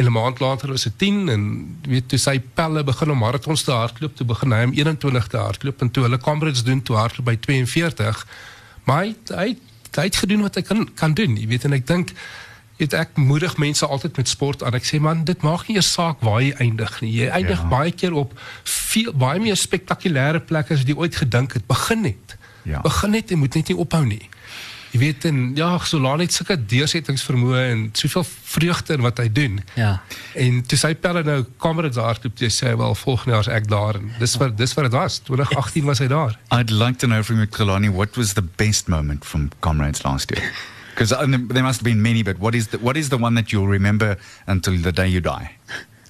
En 0.00 0.06
'n 0.06 0.12
maand 0.12 0.38
later 0.40 0.68
was 0.68 0.82
dit 0.82 0.98
10 0.98 1.28
en 1.28 1.42
weet 1.82 2.08
toe 2.08 2.18
sy 2.18 2.40
pelle 2.54 2.84
begin 2.84 3.10
om 3.10 3.18
marathons 3.18 3.62
te 3.62 3.70
hardloop, 3.70 4.16
toe 4.16 4.26
begin 4.26 4.52
hy 4.52 4.62
om 4.64 4.72
21 4.72 5.26
te 5.26 5.36
hardloop 5.36 5.80
en 5.80 5.90
toe 5.90 6.02
hulle 6.02 6.18
Comrades 6.18 6.62
doen 6.64 6.82
toe 6.82 6.96
hardloop 6.96 7.26
by 7.26 7.36
42. 7.36 8.26
Maar 8.84 9.02
hy 9.04 9.14
hy 9.34 9.56
hy 9.98 10.04
het 10.06 10.16
gedoen 10.16 10.40
wat 10.46 10.54
hy 10.54 10.62
kan 10.62 10.88
kan 10.94 11.14
doen. 11.14 11.36
Jy 11.36 11.46
weet 11.46 11.64
en 11.64 11.76
ek 11.76 11.86
dink 11.86 12.14
weet 12.80 12.96
ek 12.96 13.16
moedig 13.16 13.56
mense 13.56 13.86
altyd 13.86 14.16
met 14.16 14.28
sport 14.28 14.62
aan. 14.62 14.74
Ek 14.78 14.88
sê 14.88 15.00
man, 15.00 15.24
dit 15.24 15.42
maak 15.44 15.68
nie 15.68 15.76
eers 15.76 15.92
saak 15.92 16.24
waar 16.24 16.40
jy 16.40 16.54
eindig 16.64 17.00
nie. 17.04 17.12
Jy 17.20 17.28
eindig 17.28 17.60
ja. 17.60 17.68
baie 17.68 17.92
keer 17.92 18.16
op 18.16 18.32
veel 18.64 19.12
baie 19.12 19.40
meer 19.40 19.58
spektakulêre 19.60 20.40
plekke 20.40 20.78
as 20.78 20.86
jy 20.88 20.96
ooit 20.96 21.16
gedink 21.16 21.58
het. 21.58 21.66
Begin 21.68 22.06
net. 22.08 22.36
Ja. 22.64 22.80
Begin 22.80 23.10
net 23.10 23.30
en 23.30 23.38
moet 23.44 23.54
net 23.54 23.68
nie 23.68 23.76
ophou 23.76 24.04
nie. 24.06 24.24
Jy 24.90 24.98
weet 24.98 25.24
en 25.28 25.52
ja, 25.54 25.68
Solana 25.86 26.24
het 26.24 26.34
sulke 26.34 26.56
deursettingsvermoë 26.58 27.60
en 27.70 27.82
soveel 27.94 28.24
vreugde 28.26 28.96
in 28.98 29.04
wat 29.04 29.20
hy 29.22 29.28
doen. 29.32 29.60
Ja. 29.78 29.92
En 30.34 30.62
toe 30.66 30.78
sy 30.80 30.90
pelle 30.98 31.22
nou 31.26 31.44
Comrades 31.62 32.00
hardloop, 32.00 32.34
toe 32.38 32.50
sê 32.50 32.74
wel 32.78 32.96
volgende 32.98 33.36
jaar 33.36 33.46
is 33.46 33.52
ek 33.60 33.70
daar 33.70 34.00
en 34.00 34.10
dis 34.18 34.34
wat 34.40 34.56
dis 34.58 34.74
wat 34.74 34.88
dit 34.88 34.98
was. 34.98 35.20
2018 35.28 35.86
was 35.86 36.02
hy 36.02 36.10
daar. 36.10 36.34
I'd 36.50 36.74
like 36.74 36.98
to 36.98 37.06
know 37.06 37.22
from 37.22 37.38
you, 37.38 37.46
Kalani, 37.46 37.92
what 37.92 38.18
was 38.18 38.34
the 38.34 38.42
best 38.42 38.88
moment 38.88 39.24
from 39.24 39.50
Comrades 39.60 40.02
last 40.02 40.34
year? 40.34 40.50
Because 40.94 41.14
there 41.16 41.62
must 41.62 41.80
have 41.80 41.84
been 41.84 42.02
many, 42.02 42.22
but 42.22 42.38
what 42.38 42.54
is 42.54 42.68
the 42.68 42.78
what 42.78 42.96
is 42.96 43.08
the 43.08 43.18
one 43.18 43.34
that 43.34 43.52
you'll 43.52 43.70
remember 43.70 44.18
until 44.46 44.76
the 44.76 44.92
day 44.92 45.08
you 45.08 45.20
die? 45.20 45.54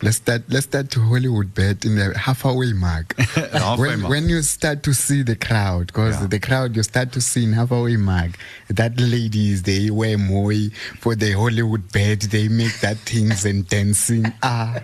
Let's 0.03 0.17
start. 0.17 0.43
Let's 0.49 0.65
start 0.65 0.91
to 0.93 1.01
Hollywood 1.01 1.53
bet 1.55 1.85
in 1.85 1.97
the 1.97 2.17
halfway 2.17 2.73
mark. 2.73 3.15
halfway 3.19 3.89
when, 3.89 4.01
mark. 4.01 4.11
when 4.11 4.29
you 4.31 4.41
start 4.41 4.83
to 4.85 4.95
see 4.95 5.23
the 5.23 5.37
crowd, 5.37 5.89
because 5.89 6.19
Yeah. 6.21 6.27
the 6.29 6.39
crowd 6.41 6.75
you 6.75 6.83
start 6.83 7.13
to 7.13 7.21
see 7.21 7.45
in 7.45 7.53
halfway 7.53 7.97
mark, 7.97 8.31
that 8.69 8.99
ladies 8.99 9.63
they 9.65 9.91
wear 9.91 10.17
more 10.17 10.55
for 10.99 11.15
the 11.15 11.33
Hollywood 11.33 11.93
bet. 11.93 12.21
They 12.21 12.49
make 12.49 12.81
that 12.81 12.97
things 12.99 13.45
and 13.45 13.69
dancing. 13.69 14.33
Ah, 14.43 14.81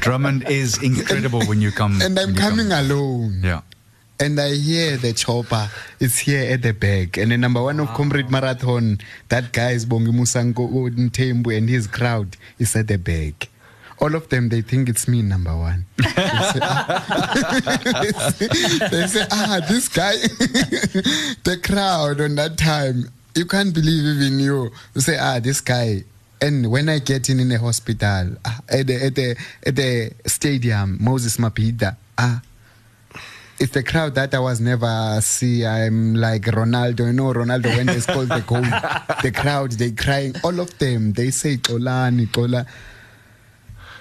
Drummond 0.00 0.48
is 0.48 0.82
incredible 0.82 1.42
when 1.44 1.60
you 1.60 1.70
come. 1.70 2.00
and 2.00 2.18
I'm 2.18 2.34
coming 2.34 2.70
come. 2.70 2.84
alone. 2.90 3.40
Yeah. 3.44 3.60
And 4.18 4.40
I 4.40 4.54
hear 4.54 4.96
the 4.96 5.12
chopper 5.12 5.68
is 6.00 6.16
here 6.20 6.50
at 6.50 6.62
the 6.62 6.72
back. 6.72 7.18
And 7.18 7.30
the 7.30 7.36
number 7.36 7.60
one 7.62 7.78
of 7.80 7.88
Comrade 7.92 8.30
Marathon, 8.30 8.98
that 9.28 9.52
guy 9.52 9.72
is 9.72 9.84
Bongi 9.84 10.08
Musango 10.08 10.64
Ntembu 10.90 11.54
and 11.54 11.68
his 11.68 11.86
crowd 11.86 12.38
is 12.58 12.74
at 12.74 12.88
the 12.88 12.96
back. 12.96 13.50
All 13.98 14.14
of 14.14 14.28
them, 14.28 14.50
they 14.50 14.60
think 14.60 14.88
it's 14.88 15.08
me, 15.08 15.22
number 15.22 15.56
one. 15.56 15.86
They 15.96 16.04
say, 16.12 16.60
ah, 16.62 18.32
they 18.90 19.06
say, 19.06 19.24
ah 19.30 19.60
this 19.68 19.88
guy, 19.88 20.12
the 21.44 21.58
crowd 21.62 22.20
on 22.20 22.34
that 22.36 22.58
time, 22.58 23.10
you 23.34 23.46
can't 23.46 23.72
believe 23.74 24.04
even 24.04 24.38
you. 24.38 24.70
You 24.94 25.00
say, 25.00 25.16
ah, 25.18 25.40
this 25.40 25.60
guy. 25.60 26.04
And 26.40 26.70
when 26.70 26.90
I 26.90 26.98
get 26.98 27.30
in 27.30 27.40
in 27.40 27.48
the 27.48 27.58
hospital, 27.58 28.36
ah, 28.44 28.60
at 28.68 28.86
the, 28.86 29.04
at 29.06 29.14
the, 29.14 29.36
at 29.66 29.76
the 29.76 30.12
stadium, 30.26 30.98
Moses 31.00 31.38
Mapida, 31.38 31.96
ah, 32.18 32.42
it's 33.58 33.72
the 33.72 33.82
crowd 33.82 34.14
that 34.16 34.34
I 34.34 34.38
was 34.38 34.60
never 34.60 35.18
see. 35.22 35.64
I'm 35.64 36.14
like 36.14 36.42
Ronaldo. 36.42 37.06
You 37.06 37.12
know, 37.14 37.32
Ronaldo 37.32 37.74
when 37.74 37.86
they 37.86 38.00
scored 38.00 38.28
the 38.28 38.40
goal, 38.46 38.60
the 39.22 39.32
crowd 39.34 39.72
they 39.72 39.92
crying. 39.92 40.34
All 40.44 40.60
of 40.60 40.76
them 40.78 41.14
they 41.14 41.30
say 41.30 41.56
Kolani, 41.56 42.30
Kola. 42.30 42.66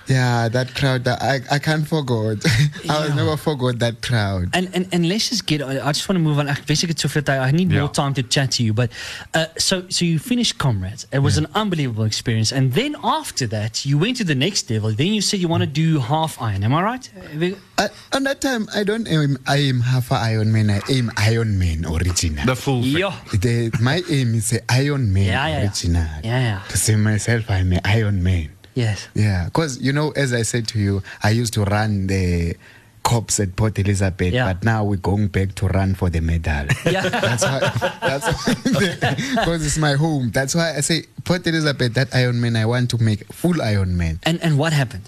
Yeah, 0.08 0.50
that 0.50 0.76
crowd. 0.76 1.08
I 1.08 1.42
I 1.50 1.60
can't 1.60 1.88
forget. 1.88 2.38
I 2.90 3.08
will 3.08 3.16
never 3.16 3.38
forget 3.38 3.80
that 3.80 4.02
crowd. 4.02 4.50
And, 4.54 4.70
and 4.74 4.88
and 4.92 5.10
let's 5.10 5.30
just 5.30 5.46
get. 5.48 5.62
I 5.64 5.92
just 5.92 6.08
want 6.08 6.18
to 6.18 6.24
move 6.24 6.38
on. 6.40 6.48
Ek 6.48 6.62
wens 6.68 6.84
ek 6.84 6.92
het. 6.92 7.30
I 7.30 7.52
need 7.52 7.72
Ja. 7.72 7.80
more 7.82 7.90
time 7.92 8.14
to 8.14 8.24
chat 8.24 8.52
to 8.58 8.64
you. 8.64 8.74
But 8.74 8.92
uh, 9.34 9.46
so 9.58 9.84
so 9.90 10.06
you 10.06 10.20
finished 10.20 10.58
comrades. 10.58 11.08
It 11.12 11.20
was 11.20 11.38
an 11.38 11.48
unbelievable 11.56 12.06
experience. 12.06 12.52
And 12.52 12.74
then 12.74 12.96
after 13.04 13.48
that, 13.48 13.86
you 13.86 13.98
went 13.98 14.18
to 14.18 14.24
the 14.24 14.36
next 14.36 14.70
level. 14.70 14.92
Then 14.94 15.14
you 15.14 15.22
said 15.22 15.40
you 15.40 15.48
want 15.48 15.64
to 15.64 15.68
do 15.70 16.00
half 16.00 16.40
iron. 16.42 16.64
Am 16.64 16.74
I 16.74 16.82
right? 16.84 17.06
Have 17.34 17.58
Uh, 17.78 17.90
on 18.16 18.24
that 18.24 18.40
time, 18.40 18.70
I 18.74 18.84
don't 18.86 19.06
aim. 19.08 19.38
I 19.48 19.58
am 19.68 19.82
half 19.82 20.10
Iron 20.12 20.54
Man. 20.54 20.70
I 20.72 20.80
aim 20.88 21.12
Iron 21.18 21.60
Man 21.60 21.84
original. 21.86 22.46
The 22.46 22.56
full 22.56 22.82
thing. 22.82 22.98
Ja. 23.04 23.12
The, 23.34 23.70
my 23.82 24.00
aim 24.10 24.36
is 24.36 24.54
a 24.54 24.62
Iron 24.72 25.12
Man 25.12 25.26
Yeah, 25.28 25.44
yeah, 25.44 25.48
yeah. 25.52 25.62
original. 25.68 26.08
Yeah, 26.24 26.40
yeah. 26.40 26.60
To 26.72 26.78
say 26.78 26.96
myself, 26.96 27.50
I'm 27.52 27.74
an 27.74 27.82
Iron 27.84 28.24
Man. 28.24 28.55
Yes. 28.76 29.08
Yeah, 29.16 29.46
because 29.46 29.82
you 29.82 29.92
know, 29.92 30.12
as 30.12 30.32
I 30.34 30.44
said 30.44 30.68
to 30.70 30.80
you, 30.80 31.02
I 31.24 31.32
used 31.32 31.54
to 31.56 31.64
run 31.64 32.08
the 32.08 32.56
cops 33.04 33.40
at 33.40 33.56
Port 33.56 33.78
Elizabeth, 33.80 34.34
Yeah. 34.34 34.52
but 34.52 34.64
now 34.64 34.84
we're 34.84 34.98
going 34.98 35.28
back 35.28 35.54
to 35.56 35.68
run 35.68 35.94
for 35.96 36.10
the 36.10 36.22
medal. 36.22 36.68
Yeah. 36.86 37.08
That's 37.10 37.44
why. 37.44 37.60
That's 38.02 38.28
because 38.66 39.66
it's 39.68 39.78
my 39.78 39.94
home. 39.94 40.32
That's 40.32 40.56
why 40.56 40.76
I 40.76 40.82
say 40.82 41.04
Port 41.24 41.46
Elizabeth. 41.48 41.94
That 41.94 42.14
Iron 42.16 42.42
Man, 42.42 42.56
I 42.56 42.66
want 42.66 42.90
to 42.92 42.98
make 43.02 43.32
full 43.32 43.62
Iron 43.62 43.96
Man. 43.96 44.20
And 44.24 44.42
and 44.42 44.58
what 44.58 44.74
happened? 44.74 45.04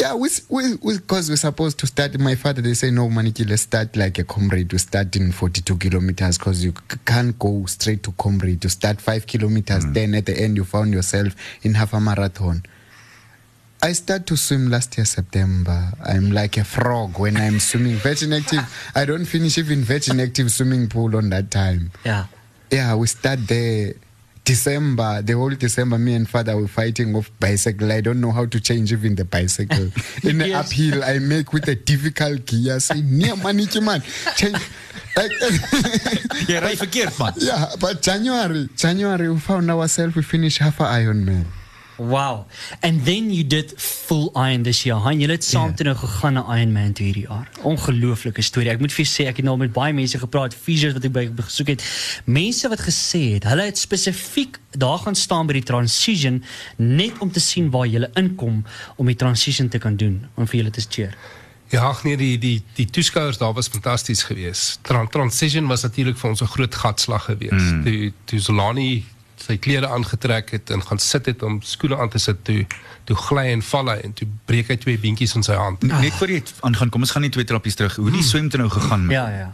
Yeah, 0.00 0.14
we 0.14 0.30
we 0.48 0.76
because 0.96 1.28
we, 1.28 1.34
are 1.34 1.36
supposed 1.36 1.78
to 1.80 1.86
start. 1.86 2.18
My 2.18 2.34
father 2.34 2.62
they 2.62 2.72
say 2.72 2.90
no, 2.90 3.08
Maniki, 3.08 3.46
let's 3.46 3.62
start 3.62 3.96
like 3.96 4.18
a 4.18 4.24
comrade. 4.24 4.70
To 4.70 4.78
start 4.78 5.14
in 5.14 5.30
forty-two 5.30 5.76
kilometers 5.76 6.38
because 6.38 6.64
you 6.64 6.72
c- 6.90 6.98
can't 7.04 7.38
go 7.38 7.66
straight 7.66 8.02
to 8.04 8.12
comrade. 8.12 8.62
To 8.62 8.70
start 8.70 8.98
five 8.98 9.26
kilometers, 9.26 9.84
mm. 9.84 9.92
then 9.92 10.14
at 10.14 10.24
the 10.24 10.40
end 10.40 10.56
you 10.56 10.64
found 10.64 10.94
yourself 10.94 11.34
in 11.62 11.74
half 11.74 11.92
a 11.92 12.00
marathon. 12.00 12.62
I 13.82 13.92
start 13.92 14.26
to 14.26 14.36
swim 14.38 14.70
last 14.70 14.96
year 14.96 15.04
September. 15.04 15.92
I'm 16.02 16.32
like 16.32 16.56
a 16.56 16.64
frog 16.64 17.18
when 17.18 17.36
I'm 17.36 17.60
swimming. 17.60 17.96
Virgin 17.96 18.32
Active. 18.32 18.60
I 18.94 19.04
don't 19.04 19.26
finish 19.26 19.58
even 19.58 19.82
Virgin 19.84 20.18
Active 20.18 20.50
swimming 20.50 20.88
pool 20.88 21.14
on 21.14 21.28
that 21.30 21.50
time. 21.50 21.90
Yeah. 22.04 22.26
Yeah, 22.70 22.94
we 22.94 23.06
start 23.06 23.46
there. 23.46 23.94
December, 24.54 25.22
the 25.22 25.34
whole 25.34 25.50
December, 25.50 25.96
me 25.96 26.12
and 26.14 26.28
father 26.28 26.56
were 26.56 26.66
fighting 26.66 27.14
off 27.14 27.30
bicycle. 27.38 27.92
I 27.92 28.00
don't 28.00 28.20
know 28.20 28.32
how 28.32 28.46
to 28.46 28.58
change 28.60 28.92
even 28.92 29.14
the 29.14 29.24
bicycle. 29.24 29.90
In 30.24 30.38
the 30.38 30.48
Yes. 30.48 30.66
uphill, 30.72 31.04
I 31.04 31.20
make 31.20 31.52
with 31.52 31.68
a 31.68 31.76
difficult 31.76 32.46
gear. 32.46 32.80
Say, 32.80 33.00
near 33.00 33.34
maniki 33.36 33.80
man, 33.80 34.02
change. 34.36 34.58
Like, 35.16 35.30
Jy 36.48 36.58
ry 36.58 36.74
verkeerd 36.74 37.14
man. 37.20 37.32
yeah, 37.38 37.70
but 37.78 38.02
January, 38.02 38.68
January, 38.76 39.28
we 39.30 39.38
found 39.38 39.70
ourselves. 39.70 40.16
We 40.16 40.22
finished 40.22 40.58
half 40.58 40.80
a 40.80 40.84
Ironman. 40.84 41.44
Wow. 42.00 42.46
And 42.80 43.04
then 43.04 43.30
you 43.30 43.44
did 43.46 43.74
full 43.76 44.30
iron 44.34 44.62
this 44.64 44.82
year. 44.86 44.96
Han, 45.04 45.20
jy 45.20 45.28
het 45.28 45.44
saam 45.44 45.68
Ja. 45.68 45.74
toe 45.76 45.84
nou 45.84 45.96
gegaan 45.96 46.32
na 46.32 46.44
Ironman 46.56 46.92
toe 46.96 47.04
hierdie 47.06 47.26
jaar. 47.28 47.48
Ongelooflike 47.62 48.42
storie. 48.42 48.70
Ek 48.70 48.80
moet 48.80 48.92
vir 48.92 49.04
jou 49.04 49.10
sê 49.12 49.26
ek 49.28 49.36
het 49.36 49.44
nou 49.44 49.56
met 49.60 49.72
baie 49.72 49.92
mense 49.92 50.18
gepraat, 50.18 50.54
fisios 50.54 50.94
wat 50.96 51.04
ek 51.04 51.12
by 51.12 51.26
besoek 51.28 51.66
het. 51.74 51.84
Mense 52.24 52.68
wat 52.72 52.80
gesê 52.80 53.34
het, 53.34 53.44
hulle 53.44 53.62
het 53.68 53.78
spesifiek 53.78 54.56
daar 54.72 54.98
gaan 55.04 55.14
staan 55.14 55.46
by 55.46 55.52
die 55.58 55.62
transition 55.68 56.42
net 56.78 57.18
om 57.20 57.30
te 57.30 57.40
sien 57.40 57.68
waar 57.70 57.86
jy 57.86 58.06
inkom 58.16 58.64
om 58.96 59.06
die 59.06 59.16
transition 59.16 59.68
te 59.68 59.78
kan 59.78 59.96
doen 59.96 60.26
om 60.36 60.46
vir 60.46 60.60
julle 60.62 60.70
te 60.70 60.80
cheer. 60.88 61.14
Ja, 61.70 61.84
ag 61.86 62.02
nee, 62.04 62.16
die 62.16 62.38
die 62.38 62.62
die 62.74 62.86
toeskouers 62.86 63.38
daar 63.38 63.52
was 63.54 63.68
fantasties 63.68 64.22
geweest. 64.22 64.78
Tran 64.82 65.08
Transition 65.08 65.66
was 65.68 65.82
natuurlik 65.82 66.16
vir 66.18 66.30
ons 66.30 66.40
'n 66.42 66.46
groot 66.46 66.74
gatslag 66.74 67.24
geweest. 67.24 67.74
Mm. 67.84 68.12
Toe 68.24 68.40
Solani 68.40 69.04
sy 69.42 69.56
klere 69.56 69.88
aangetrek 69.88 70.50
het 70.50 70.70
en 70.70 70.82
gaan 70.82 70.98
sit 70.98 71.26
het 71.26 71.42
om 71.42 71.60
skoene 71.62 71.96
aan 71.96 72.12
te 72.12 72.18
sit 72.18 72.44
toe 72.44 72.66
toe 73.04 73.16
gly 73.16 73.46
en 73.50 73.62
val 73.62 73.90
hy 73.90 73.96
en 74.06 74.12
toe 74.12 74.28
breek 74.46 74.68
hy 74.68 74.76
twee 74.76 74.98
beentjies 74.98 75.34
in 75.34 75.42
sy 75.42 75.56
hand. 75.58 75.82
Net 75.82 76.12
voor 76.18 76.30
jy 76.30 76.42
aangaan, 76.60 76.90
kom 76.90 77.00
ons 77.06 77.10
gaan 77.10 77.22
net 77.26 77.32
twee 77.32 77.48
trappies 77.48 77.74
terug. 77.74 77.96
Hoe 77.96 78.12
die 78.14 78.22
swem 78.22 78.48
toe 78.48 78.60
nou 78.60 78.70
gegaan 78.70 79.06
met? 79.06 79.16
Ja, 79.16 79.28
ja. 79.28 79.50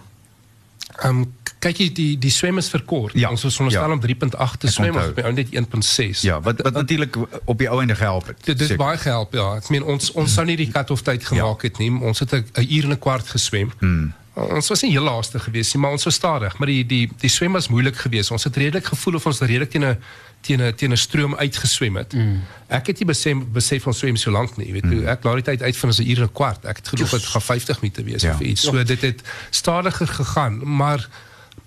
Ehm 0.97 1.23
um, 1.23 1.27
kyk 1.67 1.81
jy 1.81 1.87
die 1.97 2.11
die 2.21 2.31
swem 2.31 2.61
is 2.61 2.69
verkort. 2.71 3.17
Ja, 3.19 3.31
Ons 3.33 3.43
was 3.47 3.57
veronderstel 3.57 3.89
ja. 3.89 3.97
om 3.97 4.03
3.8 4.03 4.61
te 4.63 4.71
swem, 4.71 4.95
ons 4.95 5.09
het 5.09 5.17
by 5.17 5.25
ou 5.27 5.33
net 5.35 5.55
1.6. 5.57 6.23
Ja, 6.27 6.37
wat 6.45 6.61
wat 6.63 6.77
natuurlik 6.77 7.17
op 7.45 7.59
die 7.59 7.69
ou 7.71 7.81
einde 7.81 7.97
gehelp 7.97 8.31
het. 8.33 8.45
Dit 8.45 8.61
het 8.61 8.77
baie 8.81 8.99
gehelp 9.01 9.35
ja. 9.35 9.49
Ek 9.61 9.71
meen 9.75 9.85
ons 9.85 10.13
ons 10.13 10.37
sou 10.39 10.45
nie 10.47 10.59
die 10.61 10.69
cut-off 10.71 11.03
tyd 11.07 11.25
gemaak 11.27 11.67
het 11.67 11.81
nie. 11.83 11.91
Ons 11.91 12.23
het 12.25 12.33
'n 12.37 12.45
uur 12.69 12.85
en 12.85 12.93
'n 12.97 12.99
kwart 12.99 13.29
geswem. 13.29 13.73
Hmm. 13.81 14.13
Ons 14.37 14.69
was 14.69 14.83
nie 14.85 14.91
heel 14.93 15.07
laaste 15.07 15.39
geweest 15.41 15.75
nie, 15.75 15.81
maar 15.83 15.95
ons 15.97 16.05
was 16.05 16.15
stadig, 16.15 16.59
maar 16.59 16.69
die 16.69 16.83
die 16.87 17.09
die 17.23 17.31
swem 17.33 17.57
was 17.57 17.71
moeilik 17.73 17.97
geweest. 17.97 18.31
Ons 18.31 18.45
het 18.45 18.57
redelik 18.57 18.85
gevoel 18.85 19.15
of 19.17 19.27
ons 19.27 19.41
redelik 19.41 19.71
teen 19.71 19.85
'n 19.85 19.97
teen 20.41 20.61
'n 20.61 20.75
teen 20.75 20.93
'n 20.93 20.97
stroom 20.97 21.35
uitgeswem 21.35 21.97
het. 21.97 22.13
Mm. 22.13 22.43
Ek 22.69 22.87
het 22.87 22.99
nie 22.99 23.07
besef 23.07 23.37
besef 23.53 23.87
ons 23.87 23.99
swem 23.99 24.17
so 24.17 24.31
lank 24.31 24.57
nie, 24.57 24.67
jy 24.67 24.73
weet 24.73 24.85
mm. 24.85 25.09
ek 25.09 25.25
laat 25.25 25.35
die 25.35 25.57
tyd 25.57 25.63
uit 25.63 25.77
van 25.77 25.89
'n 25.89 26.11
uur 26.11 26.19
en 26.19 26.29
'n 26.29 26.33
kwart. 26.33 26.65
Ek 26.65 26.77
het 26.77 26.89
gedoen 26.89 27.09
dit 27.11 27.25
gaan 27.25 27.43
50 27.43 27.81
minute 27.81 28.03
wees 28.03 28.23
Ja. 28.23 28.35
of 28.35 28.41
iets. 28.41 28.63
So 28.63 28.85
dit 28.85 29.01
het 29.01 29.23
stadiger 29.51 30.07
gegaan, 30.07 30.77
maar 30.77 31.09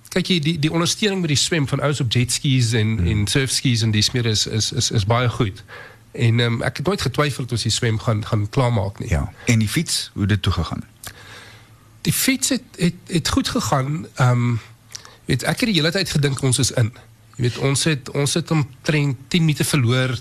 kyk 0.10 0.28
jy 0.28 0.40
die 0.40 0.60
die 0.60 0.72
ondersteuning 0.72 1.22
met 1.22 1.30
die 1.30 1.38
swem 1.38 1.68
van 1.68 1.80
ouens 1.80 2.00
op 2.00 2.12
jetskis 2.12 2.74
en 2.74 2.88
mm. 2.88 3.08
en 3.08 3.28
surfskis 3.28 3.82
en 3.82 3.92
dis 3.92 4.12
meer 4.12 4.26
is 4.26 4.48
is 4.48 4.72
is 4.72 4.92
is 4.92 5.06
baie 5.06 5.30
goed. 5.30 5.64
En 6.12 6.40
um, 6.40 6.62
ek 6.62 6.78
het 6.78 6.86
nooit 6.86 7.02
getwyfel 7.02 7.44
dat 7.44 7.52
ons 7.52 7.64
die 7.64 7.72
swem 7.72 8.00
gaan 8.00 8.26
gaan 8.26 8.50
klaarmaak 8.50 9.00
nie. 9.00 9.10
Ja. 9.10 9.32
En 9.46 9.60
die 9.60 9.68
fiets, 9.70 10.10
hoe 10.14 10.22
het 10.22 10.30
dit 10.30 10.42
toe 10.42 10.54
gegaan? 10.54 10.84
Die 12.02 12.14
fiets 12.14 12.50
het 12.50 12.64
het 12.78 12.94
het 13.08 13.30
goed 13.30 13.50
gegaan. 13.50 14.06
Um, 14.18 14.60
weet 15.26 15.44
ek 15.44 15.60
het 15.60 15.70
die 15.70 15.78
hele 15.82 15.92
tyd 15.92 16.10
gedink 16.10 16.42
ons 16.42 16.60
is 16.60 16.72
in. 16.72 16.92
Jy 17.40 17.46
weet 17.46 17.58
ons 17.64 17.84
het 17.88 18.10
ons 18.20 18.34
het 18.36 18.52
omtrent 18.52 19.18
10 19.32 19.46
minute 19.46 19.64
verloor 19.64 20.12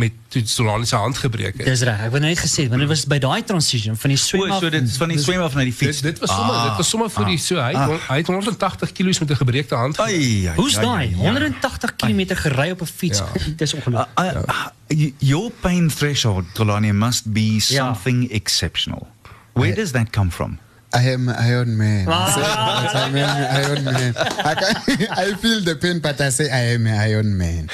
met 0.00 0.14
toe 0.32 0.40
Solani 0.48 0.86
se 0.88 0.96
hand 0.96 1.18
gebreek 1.20 1.58
het. 1.60 1.66
Dis 1.68 1.82
reg. 1.84 2.00
Ek 2.06 2.14
het 2.16 2.24
net 2.24 2.40
gesê 2.40 2.64
want 2.70 2.80
dit 2.80 2.88
was 2.88 3.02
by 3.12 3.18
daai 3.20 3.42
transition 3.44 3.98
van 4.00 4.14
die 4.14 4.16
swem 4.16 4.46
af. 4.48 4.62
so 4.64 4.72
dit 4.72 4.88
is 4.88 4.96
van 4.96 5.12
die 5.12 5.18
swem 5.20 5.44
af 5.44 5.58
na 5.58 5.66
die 5.68 5.74
fiets. 5.76 6.00
Dit, 6.00 6.16
dit 6.16 6.24
was 6.24 6.32
sommer 6.32 6.62
dit 6.70 6.80
was 6.80 6.88
sommer 6.88 7.12
vir 7.12 7.28
die 7.28 7.36
so 7.44 7.60
hy 7.60 7.74
ah. 7.76 7.92
hy 8.08 8.16
het 8.22 8.32
180 8.32 8.92
kg 8.96 9.20
met 9.20 9.36
'n 9.36 9.40
gebreekte 9.42 9.76
hand. 9.76 10.00
Ai, 10.00 10.48
ai, 10.48 10.56
Hoe's 10.56 10.78
ai, 10.80 10.84
daai? 10.84 11.06
ai. 11.12 11.28
180 11.28 11.96
km 11.96 12.24
gery 12.44 12.70
op 12.70 12.80
'n 12.80 12.92
fiets. 12.96 13.18
Ja. 13.20 13.28
Dis 13.60 13.74
ongelooflik. 13.74 14.18
Uh, 14.18 14.40
uh, 14.48 14.66
y- 14.88 15.14
your 15.18 15.52
pain 15.60 15.92
threshold, 15.92 16.44
Tolani, 16.56 16.92
must 16.92 17.32
be 17.32 17.60
something 17.60 18.30
exceptional. 18.30 19.06
Where 19.52 19.74
does 19.74 19.90
that 19.90 20.10
come 20.10 20.30
from? 20.30 20.58
I 20.94 21.02
am 21.14 21.28
an 21.28 21.36
Iron 21.36 21.76
Man. 21.76 22.06
I 22.08 22.30
say, 22.34 22.42
I 22.42 23.06
am 23.06 23.16
Iron 23.64 23.84
Man. 23.84 24.12
I, 24.16 24.54
can, 24.54 25.08
I 25.24 25.34
feel 25.40 25.60
the 25.64 25.76
pain, 25.76 26.00
but 26.00 26.20
I 26.20 26.28
say 26.30 26.50
I 26.50 26.74
am 26.74 26.86
an 26.86 26.98
Iron 27.10 27.36
Man, 27.36 27.70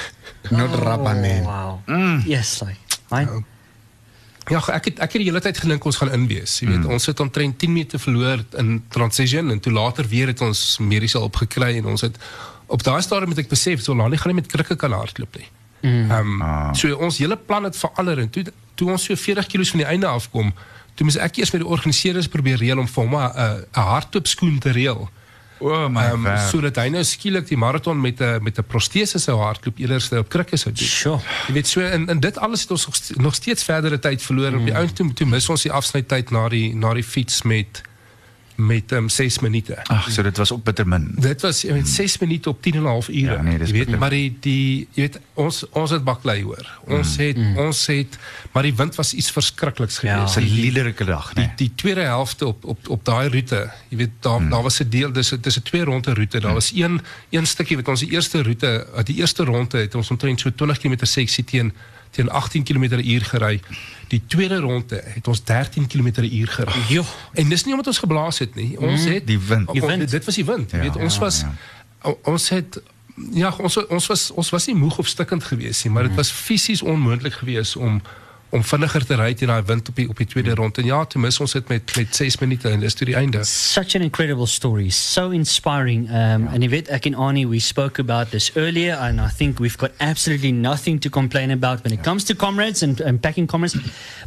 not 0.51 0.71
rubber 0.85 1.15
man. 1.15 1.43
Oh, 1.45 1.79
Wow. 1.87 2.19
Yes, 2.25 2.61
like. 2.61 2.77
Right? 3.11 3.27
Ja, 4.49 4.61
ek 4.73 4.85
het 4.89 4.97
ek 5.03 5.11
het 5.13 5.21
die 5.21 5.27
hele 5.29 5.41
tyd 5.45 5.59
gedink 5.61 5.83
ons 5.85 5.97
gaan 6.01 6.09
inwees. 6.15 6.55
Jy 6.63 6.71
weet, 6.71 6.85
ons 6.89 7.05
het 7.05 7.19
omtrent 7.21 7.59
10 7.61 7.69
minute 7.73 7.99
verloor 8.01 8.41
in 8.57 8.79
transition 8.89 9.51
en 9.53 9.59
toe 9.61 9.73
later 9.75 10.07
weer 10.09 10.31
het 10.31 10.41
ons 10.41 10.77
mediese 10.81 11.19
hulp 11.21 11.35
gekry 11.43 11.75
en 11.77 11.85
ons 11.91 12.01
het 12.01 12.17
op 12.65 12.81
daai 12.85 13.01
stadium 13.05 13.29
het 13.35 13.43
ek 13.43 13.51
besef 13.51 13.83
Solani 13.85 14.17
gaan 14.17 14.33
nie 14.33 14.39
met 14.41 14.49
krikke 14.49 14.75
kan 14.75 14.95
hardloop 14.97 15.37
nie. 15.37 15.45
Ehm 15.83 16.41
um, 16.41 16.73
so 16.75 16.89
ons 16.97 17.17
hele 17.21 17.37
plan 17.37 17.63
het 17.69 17.77
verander 17.77 18.19
en 18.25 18.29
toe 18.33 18.43
toe 18.75 18.89
ons 18.95 19.05
so 19.05 19.15
40 19.15 19.45
km 19.53 19.69
van 19.75 19.83
die 19.83 19.89
einde 19.93 20.07
afkom, 20.09 20.49
toe 20.99 21.05
moes 21.07 21.15
ek 21.17 21.37
eers 21.39 21.51
met 21.55 21.61
die 21.63 21.69
organiseerders 21.71 22.27
probeer 22.27 22.59
reël 22.59 22.79
om 22.81 22.87
vir 22.87 23.03
hom 23.05 23.15
'n 23.15 23.31
'n 23.71 23.79
hardloopskoen 23.79 24.59
te 24.59 24.71
reël. 24.75 25.07
O 25.61 25.89
my 25.89 26.03
Ehm 26.03 26.13
um, 26.13 26.23
word. 26.23 26.39
sodat 26.49 26.75
hy 26.79 26.87
nou 26.89 27.03
skielik 27.03 27.47
die 27.47 27.57
maraton 27.57 27.99
met 28.01 28.19
'n 28.21 28.39
met 28.43 28.57
'n 28.59 28.63
protese 28.67 29.19
sou 29.19 29.37
hardloop 29.39 29.77
eerder 29.79 30.19
op 30.19 30.29
krikke 30.29 30.57
sou 30.57 30.71
doen. 30.73 30.87
Sure. 30.87 31.19
Jy 31.47 31.53
weet 31.53 31.67
so 31.67 31.81
en, 31.81 32.07
en 32.09 32.19
dit 32.19 32.37
alles 32.37 32.61
het 32.61 32.71
ons 32.71 32.85
nog 32.85 32.95
st- 32.95 33.15
nog 33.17 33.35
steeds 33.35 33.63
verdere 33.63 33.99
tyd 33.99 34.21
verloor. 34.23 34.53
Op 34.55 34.65
die 34.65 34.75
ount 34.75 34.95
toe, 34.95 35.13
toe 35.13 35.27
mis 35.27 35.49
ons 35.49 35.61
die 35.61 35.71
afsnytyd 35.71 36.31
na 36.31 36.49
die 36.49 36.75
na 36.75 36.93
die 36.93 37.03
fiets 37.03 37.41
met 37.43 37.81
met 38.59 38.91
um, 38.91 39.09
6 39.09 39.39
minute. 39.39 39.77
Ag, 39.83 40.11
so 40.11 40.21
dit 40.23 40.37
was 40.37 40.51
ook 40.51 40.63
bitter 40.63 40.87
min. 40.87 41.15
Dit 41.19 41.41
was 41.41 41.63
weet 41.63 41.87
6 41.87 42.17
minute 42.17 42.49
op 42.49 42.61
10 42.61 42.73
en 42.73 42.81
'n 42.81 42.85
half 42.85 43.07
ure. 43.09 43.31
Ja, 43.33 43.41
nee, 43.41 43.57
jy 43.57 43.71
weet 43.71 43.97
maar 43.99 44.09
die 44.09 44.37
die 44.39 44.87
jy 44.91 45.01
weet 45.01 45.19
ons 45.33 45.65
ons 45.69 45.89
het 45.89 46.03
baklei 46.03 46.43
hoor. 46.43 46.79
Ons 46.87 47.17
het 47.17 47.37
ons 47.55 47.85
het 47.87 48.17
maar 48.51 48.63
die 48.63 48.75
wind 48.75 48.95
was 48.95 49.13
iets 49.13 49.31
verskrikliks 49.31 49.99
Ja. 49.99 50.13
geweest. 50.13 50.33
Dis 50.35 50.43
'n 50.43 50.45
Die- 50.47 50.53
die- 50.55 50.61
liederlike 50.61 51.05
dag, 51.05 51.33
die 51.33 51.45
nee. 51.45 51.53
die 51.55 51.71
tweede 51.75 52.01
helfte 52.01 52.45
op 52.47 52.65
op 52.65 52.89
op 52.89 53.05
daai 53.05 53.29
roete, 53.29 53.71
jy 53.89 53.97
weet 53.97 54.09
daar 54.19 54.41
mm. 54.41 54.49
daar 54.49 54.63
was 54.63 54.79
'n 54.81 54.89
deel 54.89 55.11
dis 55.11 55.33
dis 55.41 55.57
'n 55.57 55.61
twee 55.61 55.83
ronde 55.83 56.13
roete. 56.13 56.39
Daar 56.39 56.53
was 56.53 56.71
een 56.75 57.01
een 57.29 57.45
stukkie 57.47 57.75
wat 57.75 57.87
ons 57.87 57.99
die 57.99 58.11
eerste 58.11 58.43
roete, 58.43 58.87
die 59.03 59.15
eerste 59.15 59.43
ronde 59.43 59.77
het 59.77 59.95
ons 59.95 60.09
omtrent 60.09 60.39
so 60.39 60.49
20 60.55 60.77
km 60.77 60.95
seksie 61.05 61.43
teen 61.43 61.73
teen 62.11 62.29
18 62.29 62.63
km/h 62.63 63.23
gery. 63.23 63.59
Die 64.07 64.21
tweede 64.27 64.55
ronde 64.59 65.01
het 65.05 65.27
ons 65.27 65.43
13 65.43 65.87
km/h 65.87 66.45
gery. 66.49 66.71
Jo. 66.87 67.03
En 67.33 67.49
dis 67.49 67.63
nie 67.63 67.73
omdat 67.73 67.87
ons 67.87 67.97
geblaas 67.97 68.39
het 68.39 68.55
nie. 68.55 68.79
Ons 68.79 69.03
het 69.05 69.27
die 69.27 69.39
wind. 69.39 69.67
o- 69.69 69.73
Die 69.73 69.81
wind. 69.81 70.09
Dit 70.09 70.25
was 70.25 70.35
die 70.35 70.45
wind. 70.45 70.71
Jy 70.71 70.77
Ja, 70.77 70.83
weet 70.83 70.95
ons 70.95 71.13
ja, 71.13 71.19
was 71.19 71.39
ja. 71.39 71.53
o- 72.01 72.19
ons 72.23 72.49
het 72.49 72.81
ja, 73.33 73.53
ons 73.57 73.77
ons 73.87 74.07
was 74.07 74.31
ons 74.31 74.49
was 74.49 74.65
nie 74.65 74.75
moeg 74.75 74.97
of 74.97 75.07
stikkend 75.07 75.43
geweest 75.43 75.83
nie, 75.83 75.93
maar 75.93 76.03
dit 76.03 76.15
was 76.15 76.31
fisies 76.31 76.81
onmoontlik 76.81 77.33
geweest 77.33 77.75
om 77.75 78.01
om 78.49 78.63
vinniger 78.63 79.05
te 79.05 79.15
ry 79.15 79.33
teen 79.37 79.47
daai 79.51 79.63
wind 79.65 79.89
op 79.89 79.95
die 79.95 80.07
op 80.09 80.17
die 80.17 80.25
tweede 80.27 80.55
rond. 80.57 80.77
En 80.77 80.85
ja, 80.85 81.03
toe 81.05 81.21
mis 81.21 81.39
ons 81.39 81.53
dit 81.53 81.67
met 81.69 81.95
met 81.97 82.15
6 82.15 82.37
minute 82.41 82.69
en 82.69 82.79
dis 82.79 82.93
toe 82.93 83.05
die 83.05 83.15
einde. 83.15 83.43
Such 83.45 83.95
an 83.95 84.01
incredible 84.01 84.47
story, 84.47 84.89
so 84.89 85.29
inspiring. 85.29 86.09
Um, 86.09 86.47
And 86.47 86.63
Yvette 86.63 86.89
Ek 86.89 87.05
and 87.05 87.15
Arnie, 87.15 87.45
we 87.47 87.59
spoke 87.59 87.99
about 87.99 88.31
this 88.31 88.51
earlier, 88.55 88.95
and 88.95 89.21
I 89.21 89.29
think 89.37 89.59
we've 89.59 89.77
got 89.77 89.91
absolutely 89.99 90.51
nothing 90.51 90.99
to 91.01 91.09
complain 91.09 91.51
about 91.51 91.83
when 91.83 91.93
it 91.93 92.03
comes 92.03 92.23
to 92.25 92.35
comrades 92.35 92.83
and, 92.83 92.99
and 93.01 93.21
packing 93.21 93.47
comrades. 93.47 93.77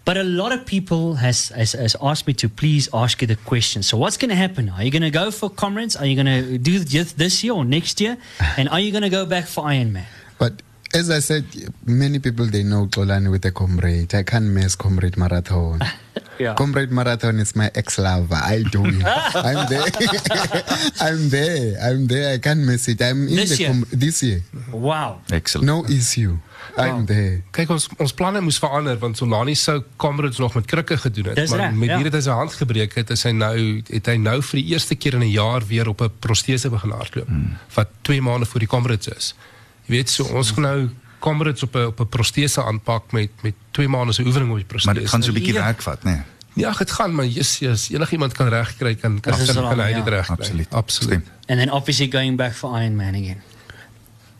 But 0.04 0.16
a 0.16 0.22
lot 0.22 0.52
of 0.52 0.64
people 0.64 1.14
has, 1.16 1.48
has 1.48 1.72
has 1.72 1.96
asked 2.00 2.26
me 2.26 2.34
to 2.34 2.48
please 2.48 2.88
ask 2.92 3.20
you 3.20 3.26
the 3.26 3.36
question. 3.44 3.82
So 3.82 3.96
what's 3.96 4.16
going 4.16 4.30
to 4.30 4.36
happen? 4.36 4.68
Are 4.68 4.84
you 4.84 4.90
going 4.90 5.12
to 5.12 5.18
go 5.18 5.30
for 5.30 5.50
comrades? 5.50 5.96
Are 5.96 6.06
you 6.06 6.14
going 6.14 6.26
to 6.26 6.58
do 6.58 6.78
this 6.78 7.12
this 7.14 7.42
year 7.42 7.54
or 7.54 7.64
next 7.64 8.00
year? 8.00 8.16
And 8.56 8.68
are 8.68 8.80
you 8.80 8.92
going 8.92 9.02
to 9.02 9.10
go 9.10 9.26
back 9.26 9.46
for 9.46 9.64
Ironman? 9.64 10.04
But 10.38 10.62
as 10.94 11.10
I 11.10 11.20
said, 11.20 11.44
many 11.86 12.18
people 12.18 12.46
they 12.46 12.62
know 12.62 12.86
Xolani 12.86 13.30
with 13.30 13.44
a 13.46 13.50
comrade. 13.52 14.14
I 14.14 14.22
can't 14.22 14.46
miss 14.46 14.76
comrade 14.76 15.16
marathon. 15.16 15.80
Yeah. 16.38 16.54
Comrade 16.54 16.90
marathon 16.90 17.38
is 17.38 17.54
my 17.54 17.70
ex-lover. 17.74 18.34
I 18.34 18.64
do 18.72 18.82
it. 18.86 19.04
I'm 19.50 19.68
there. 19.68 19.84
I'm 21.00 21.28
there. 21.28 21.76
I'm 21.80 22.06
there. 22.08 22.34
I 22.34 22.38
can't 22.38 22.60
miss 22.66 22.88
it. 22.88 23.00
I'm 23.02 23.28
in 23.28 23.36
This 23.36 23.50
the 23.50 23.62
year? 23.62 23.74
this 23.92 24.22
year. 24.22 24.40
Wow. 24.72 25.20
Excellent. 25.30 25.66
No 25.66 25.84
issue. 25.86 26.38
I'm 26.76 27.06
there. 27.06 27.44
Kyk 27.52 27.70
ons 27.70 27.86
ons 28.00 28.12
planne 28.16 28.40
moes 28.40 28.58
verander 28.58 28.96
want 28.98 29.16
Solani 29.20 29.54
sou 29.54 29.82
Comrades 29.96 30.38
nog 30.40 30.54
met 30.54 30.66
krikke 30.66 30.96
gedoen 30.96 31.26
het, 31.30 31.36
Dis 31.36 31.50
maar 31.50 31.66
reg, 31.66 31.74
met 31.76 31.88
ja. 31.92 31.96
hierdie 32.00 32.10
dat 32.14 32.20
hy 32.22 32.26
sy 32.30 32.36
hand 32.40 32.52
gebreek 32.62 32.94
het, 32.96 33.10
is 33.12 33.22
hy 33.28 33.32
nou 33.36 33.54
het 33.92 34.06
hy 34.06 34.16
nou 34.16 34.38
vir 34.48 34.60
die 34.62 34.66
eerste 34.72 34.94
keer 34.96 35.14
in 35.20 35.24
'n 35.26 35.30
jaar 35.30 35.66
weer 35.68 35.88
op 35.88 36.00
'n 36.02 36.10
protese 36.18 36.70
begin 36.70 36.90
hardloop 36.96 37.28
Hmm. 37.28 37.56
wat 37.74 37.88
2 38.02 38.22
maande 38.22 38.46
voor 38.46 38.60
die 38.60 38.68
Comrades 38.68 39.08
is. 39.08 39.34
Jy 39.86 39.94
weet 39.94 40.10
so 40.10 40.24
ons 40.24 40.50
gaan 40.50 40.62
nou 40.62 40.88
Comrades 41.22 41.62
op 41.62 41.74
'n 41.74 41.86
op 41.86 42.00
'n 42.00 42.08
protese 42.08 42.64
aanpak 42.64 43.12
met 43.12 43.30
met 43.42 43.54
2 43.70 43.88
maande 43.88 44.12
se 44.12 44.24
oefening 44.24 44.50
op 44.50 44.56
die 44.56 44.64
protese. 44.66 44.86
Maar 44.86 45.00
dit 45.00 45.08
gaan 45.08 45.22
so 45.22 45.30
'n 45.30 45.34
bietjie 45.34 45.54
Ja. 45.54 45.64
werk 45.64 45.82
vat, 45.82 46.02
né? 46.02 46.10
Nee. 46.10 46.20
Ja, 46.54 46.72
dit 46.72 46.90
gaan 46.90 47.14
maar 47.14 47.26
yes, 47.26 47.58
yes, 47.58 47.90
enigiemand 47.90 48.32
kan 48.32 48.48
regkry 48.48 48.94
kan 48.94 49.20
kan 49.20 49.32
kan, 49.36 49.46
Solani, 49.46 49.68
kan 49.76 49.84
hy 49.84 49.90
ja. 49.90 49.96
dit 49.96 50.08
regkry. 50.08 50.34
Absoluut. 50.34 50.70
Absoluut. 50.70 51.26
And 51.46 51.58
then 51.58 51.70
obviously 51.70 52.10
going 52.10 52.36
back 52.36 52.52
for 52.52 52.80
Ironman 52.80 53.14
again. 53.14 53.40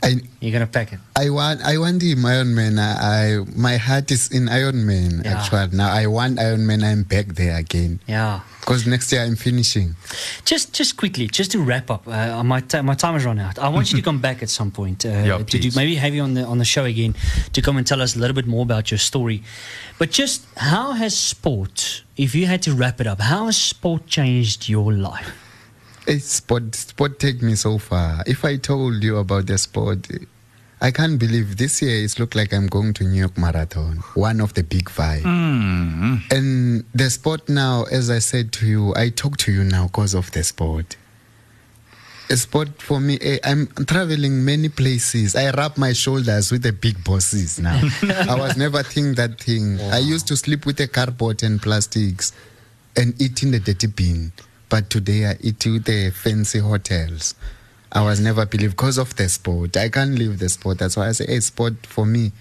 I 0.03 0.19
You're 0.41 0.51
going 0.51 0.65
to 0.65 0.71
pack 0.71 0.91
it. 0.91 0.99
I 1.15 1.29
want 1.29 1.61
I 1.63 1.77
want 1.77 2.01
him 2.03 2.25
Iron 2.25 2.53
Man. 2.53 2.77
I, 2.77 2.91
I 3.37 3.37
my 3.55 3.77
heart 3.77 4.11
is 4.11 4.29
in 4.31 4.49
Iron 4.49 4.85
Man 4.85 5.21
Yeah. 5.23 5.39
actually. 5.39 5.77
Now 5.77 5.91
I 5.91 6.07
want 6.07 6.39
Iron 6.39 6.67
Man. 6.67 6.83
I'm 6.83 7.03
back 7.03 7.27
there 7.39 7.55
again. 7.57 8.01
Yeah. 8.07 8.41
Because 8.59 8.85
next 8.87 9.11
year 9.11 9.21
I'm 9.23 9.35
finishing. 9.35 9.95
Just, 10.45 10.71
just 10.73 10.95
quickly, 10.95 11.27
just 11.27 11.51
to 11.51 11.59
wrap 11.59 11.89
up. 11.91 12.07
Uh, 12.07 12.43
my 12.43 12.59
ti 12.61 12.81
my 12.81 12.95
time 12.95 13.13
has 13.13 13.23
run 13.25 13.39
out. 13.39 13.57
I 13.59 13.69
want 13.69 13.91
you 13.91 13.97
to 13.99 14.03
come 14.09 14.19
back 14.19 14.43
at 14.43 14.49
some 14.49 14.71
point. 14.71 15.05
Uh, 15.05 15.09
Yeah, 15.09 15.37
to 15.43 15.57
do, 15.59 15.69
maybe 15.75 15.95
have 15.95 16.13
you 16.13 16.21
on 16.23 16.33
the 16.33 16.43
on 16.43 16.57
the 16.59 16.65
show 16.65 16.83
again 16.85 17.15
to 17.53 17.61
come 17.61 17.77
and 17.77 17.85
tell 17.87 18.01
us 18.01 18.15
a 18.15 18.19
little 18.19 18.35
bit 18.35 18.47
more 18.47 18.63
about 18.63 18.91
your 18.91 18.99
story. 18.99 19.43
But 19.99 20.11
just 20.11 20.45
how 20.57 20.91
has 20.93 21.15
sport, 21.17 22.03
if 22.17 22.35
you 22.35 22.45
had 22.47 22.61
to 22.63 22.73
wrap 22.73 22.99
it 23.01 23.07
up, 23.07 23.19
how 23.21 23.45
has 23.45 23.55
sport 23.57 24.07
changed 24.07 24.67
your 24.69 24.91
life? 24.93 25.31
It's 26.05 26.25
sport 26.25 26.75
sport 26.75 27.19
take 27.19 27.41
me 27.41 27.55
so 27.55 27.77
far. 27.77 28.23
If 28.27 28.43
I 28.43 28.57
told 28.57 29.03
you 29.03 29.17
about 29.17 29.47
the 29.47 29.57
sport, 29.57 30.07
I 30.81 30.91
can't 30.91 31.17
believe 31.17 31.55
this 31.57 31.81
year 31.81 32.03
it's 32.03 32.19
looked 32.19 32.35
like 32.35 32.53
I'm 32.53 32.67
going 32.67 32.93
to 32.95 33.05
New 33.05 33.19
York 33.19 33.37
Marathon, 33.37 33.97
one 34.15 34.41
of 34.41 34.53
the 34.53 34.63
big 34.63 34.89
5 34.89 35.23
And 35.25 36.83
the 36.93 37.09
sport 37.09 37.47
now, 37.47 37.83
as 37.89 38.09
I 38.09 38.19
said 38.19 38.51
to 38.53 38.67
you, 38.67 38.93
I 38.95 39.09
talk 39.09 39.37
to 39.37 39.51
you 39.53 39.63
now 39.63 39.87
because 39.87 40.13
of 40.13 40.29
the 40.33 40.43
sport. 40.43 40.97
A 42.29 42.35
sport 42.35 42.81
for 42.81 42.99
me, 42.99 43.17
eh, 43.21 43.37
I'm 43.45 43.67
traveling 43.85 44.43
many 44.43 44.67
places. 44.67 45.35
I 45.37 45.51
rub 45.51 45.77
my 45.77 45.93
shoulders 45.93 46.51
with 46.51 46.63
the 46.63 46.73
big 46.73 47.01
bosses 47.03 47.59
now. 47.59 47.79
I 48.03 48.35
was 48.35 48.57
never 48.57 48.83
think 48.83 49.15
that 49.17 49.39
thing. 49.39 49.79
I 49.79 49.99
used 49.99 50.27
to 50.27 50.35
sleep 50.35 50.65
with 50.65 50.79
a 50.81 50.87
cardboard 50.87 51.43
and 51.43 51.61
plastics 51.61 52.33
and 52.97 53.13
eat 53.21 53.41
in 53.43 53.51
the 53.51 53.59
dirty 53.59 53.87
bin. 53.87 54.31
But 54.69 54.89
today 54.89 55.25
I 55.27 55.37
eat 55.41 55.65
with 55.65 55.85
the 55.85 56.11
fancy 56.11 56.59
hotels. 56.59 57.35
I 57.91 58.01
was 58.01 58.19
never 58.19 58.45
believe 58.45 58.71
because 58.71 58.97
of 58.97 59.15
the 59.15 59.29
sport. 59.29 59.77
I 59.77 59.89
can't 59.89 60.15
leave 60.17 60.39
the 60.39 60.49
sport. 60.49 60.79
That's 60.79 60.97
why 60.97 61.09
I 61.09 61.11
say, 61.11 61.25
hey, 61.27 61.39
sport 61.41 61.85
for 61.85 62.05
me. 62.05 62.31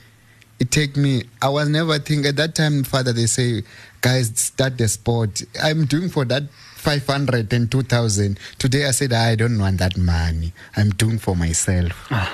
It 0.59 0.71
take 0.71 0.97
me. 0.97 1.25
I 1.43 1.49
was 1.51 1.69
never 1.69 1.99
think 1.99 2.25
at 2.25 2.37
that 2.37 2.55
time, 2.55 2.85
father. 2.85 3.13
They 3.13 3.27
say, 3.27 3.63
guys, 4.01 4.33
start 4.35 4.79
the 4.79 4.89
sport. 4.89 5.43
I'm 5.63 5.85
doing 5.85 6.09
for 6.09 6.25
that 6.27 6.45
500 6.77 7.53
and 7.53 7.71
2000. 7.71 8.39
Today 8.59 8.87
I 8.87 8.93
said, 8.93 9.13
I 9.13 9.35
don't 9.35 9.59
want 9.59 9.79
that 9.79 9.97
money. 9.99 10.53
I'm 10.77 10.91
doing 10.91 11.19
for 11.19 11.37
myself. 11.37 12.07
Ah. 12.11 12.33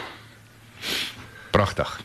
Pragtig. 1.52 2.02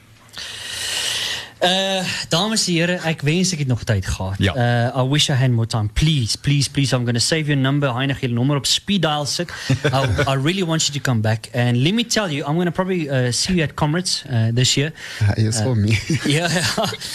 Uh, 1.63 2.03
dames 2.29 2.67
en 2.67 2.73
heren, 2.73 2.99
ek 3.07 3.21
wens 3.23 3.53
ek 3.55 3.59
het 3.63 3.67
nog 3.67 3.83
tyd 3.87 4.05
gehad. 4.05 4.35
Ja. 4.43 4.53
Uh, 4.55 5.03
I 5.03 5.07
wish 5.09 5.29
I 5.29 5.33
had 5.39 5.49
more 5.51 5.67
time. 5.67 5.87
Please, 5.93 6.35
please, 6.37 6.67
please, 6.69 6.91
I'm 6.95 7.03
going 7.05 7.15
to 7.15 7.23
save 7.23 7.47
your 7.47 7.55
number. 7.61 7.87
Heinig, 7.95 8.19
your 8.21 8.33
number 8.33 8.57
op 8.59 8.65
speed 8.65 9.01
dial 9.01 9.25
sit. 9.25 9.49
I, 9.93 10.03
I 10.27 10.35
really 10.35 10.63
want 10.63 10.87
you 10.87 10.93
to 10.93 10.99
come 10.99 11.21
back. 11.21 11.49
And 11.53 11.77
let 11.83 11.93
me 11.93 12.03
tell 12.03 12.29
you, 12.29 12.43
I'm 12.45 12.55
going 12.55 12.65
to 12.67 12.71
probably 12.75 13.09
uh, 13.09 13.31
see 13.31 13.53
you 13.55 13.63
at 13.63 13.75
Comrades 13.75 14.23
uh, 14.29 14.51
this 14.53 14.75
year. 14.75 14.91
Uh, 15.21 15.33
you 15.37 15.51
saw 15.51 15.73
me. 15.73 15.97
Yeah, 16.25 16.47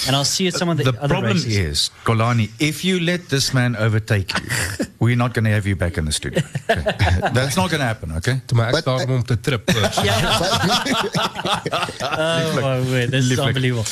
and 0.06 0.14
I'll 0.16 0.24
see 0.24 0.44
you 0.44 0.48
at 0.48 0.54
some 0.58 0.68
of 0.70 0.76
the, 0.76 0.84
The 0.92 0.98
other 0.98 1.08
problem 1.08 1.36
races. 1.36 1.56
is, 1.56 1.90
Kolani, 2.04 2.50
if 2.58 2.84
you 2.84 3.00
let 3.00 3.28
this 3.28 3.52
man 3.52 3.76
overtake 3.76 4.32
you, 4.38 4.46
we're 5.00 5.16
not 5.16 5.34
going 5.34 5.44
to 5.44 5.50
have 5.50 5.66
you 5.66 5.76
back 5.76 5.96
in 5.98 6.04
the 6.04 6.12
studio. 6.12 6.42
Okay? 6.70 7.20
That's 7.32 7.56
not 7.56 7.70
going 7.70 7.80
to 7.80 7.86
happen, 7.86 8.12
okay? 8.16 8.40
Toe 8.46 8.56
maar 8.56 8.68
ek 8.68 8.72
But 8.74 8.86
I- 8.86 8.90
daarom 8.90 9.14
om 9.16 9.24
te 9.24 9.40
trip. 9.40 9.68
uh, 9.70 9.74
Yeah. 10.04 10.40
oh 12.02 12.54
my 12.60 12.80
word, 12.90 13.10
this 13.10 13.30
is 13.30 13.38
unbelievable. 13.38 13.86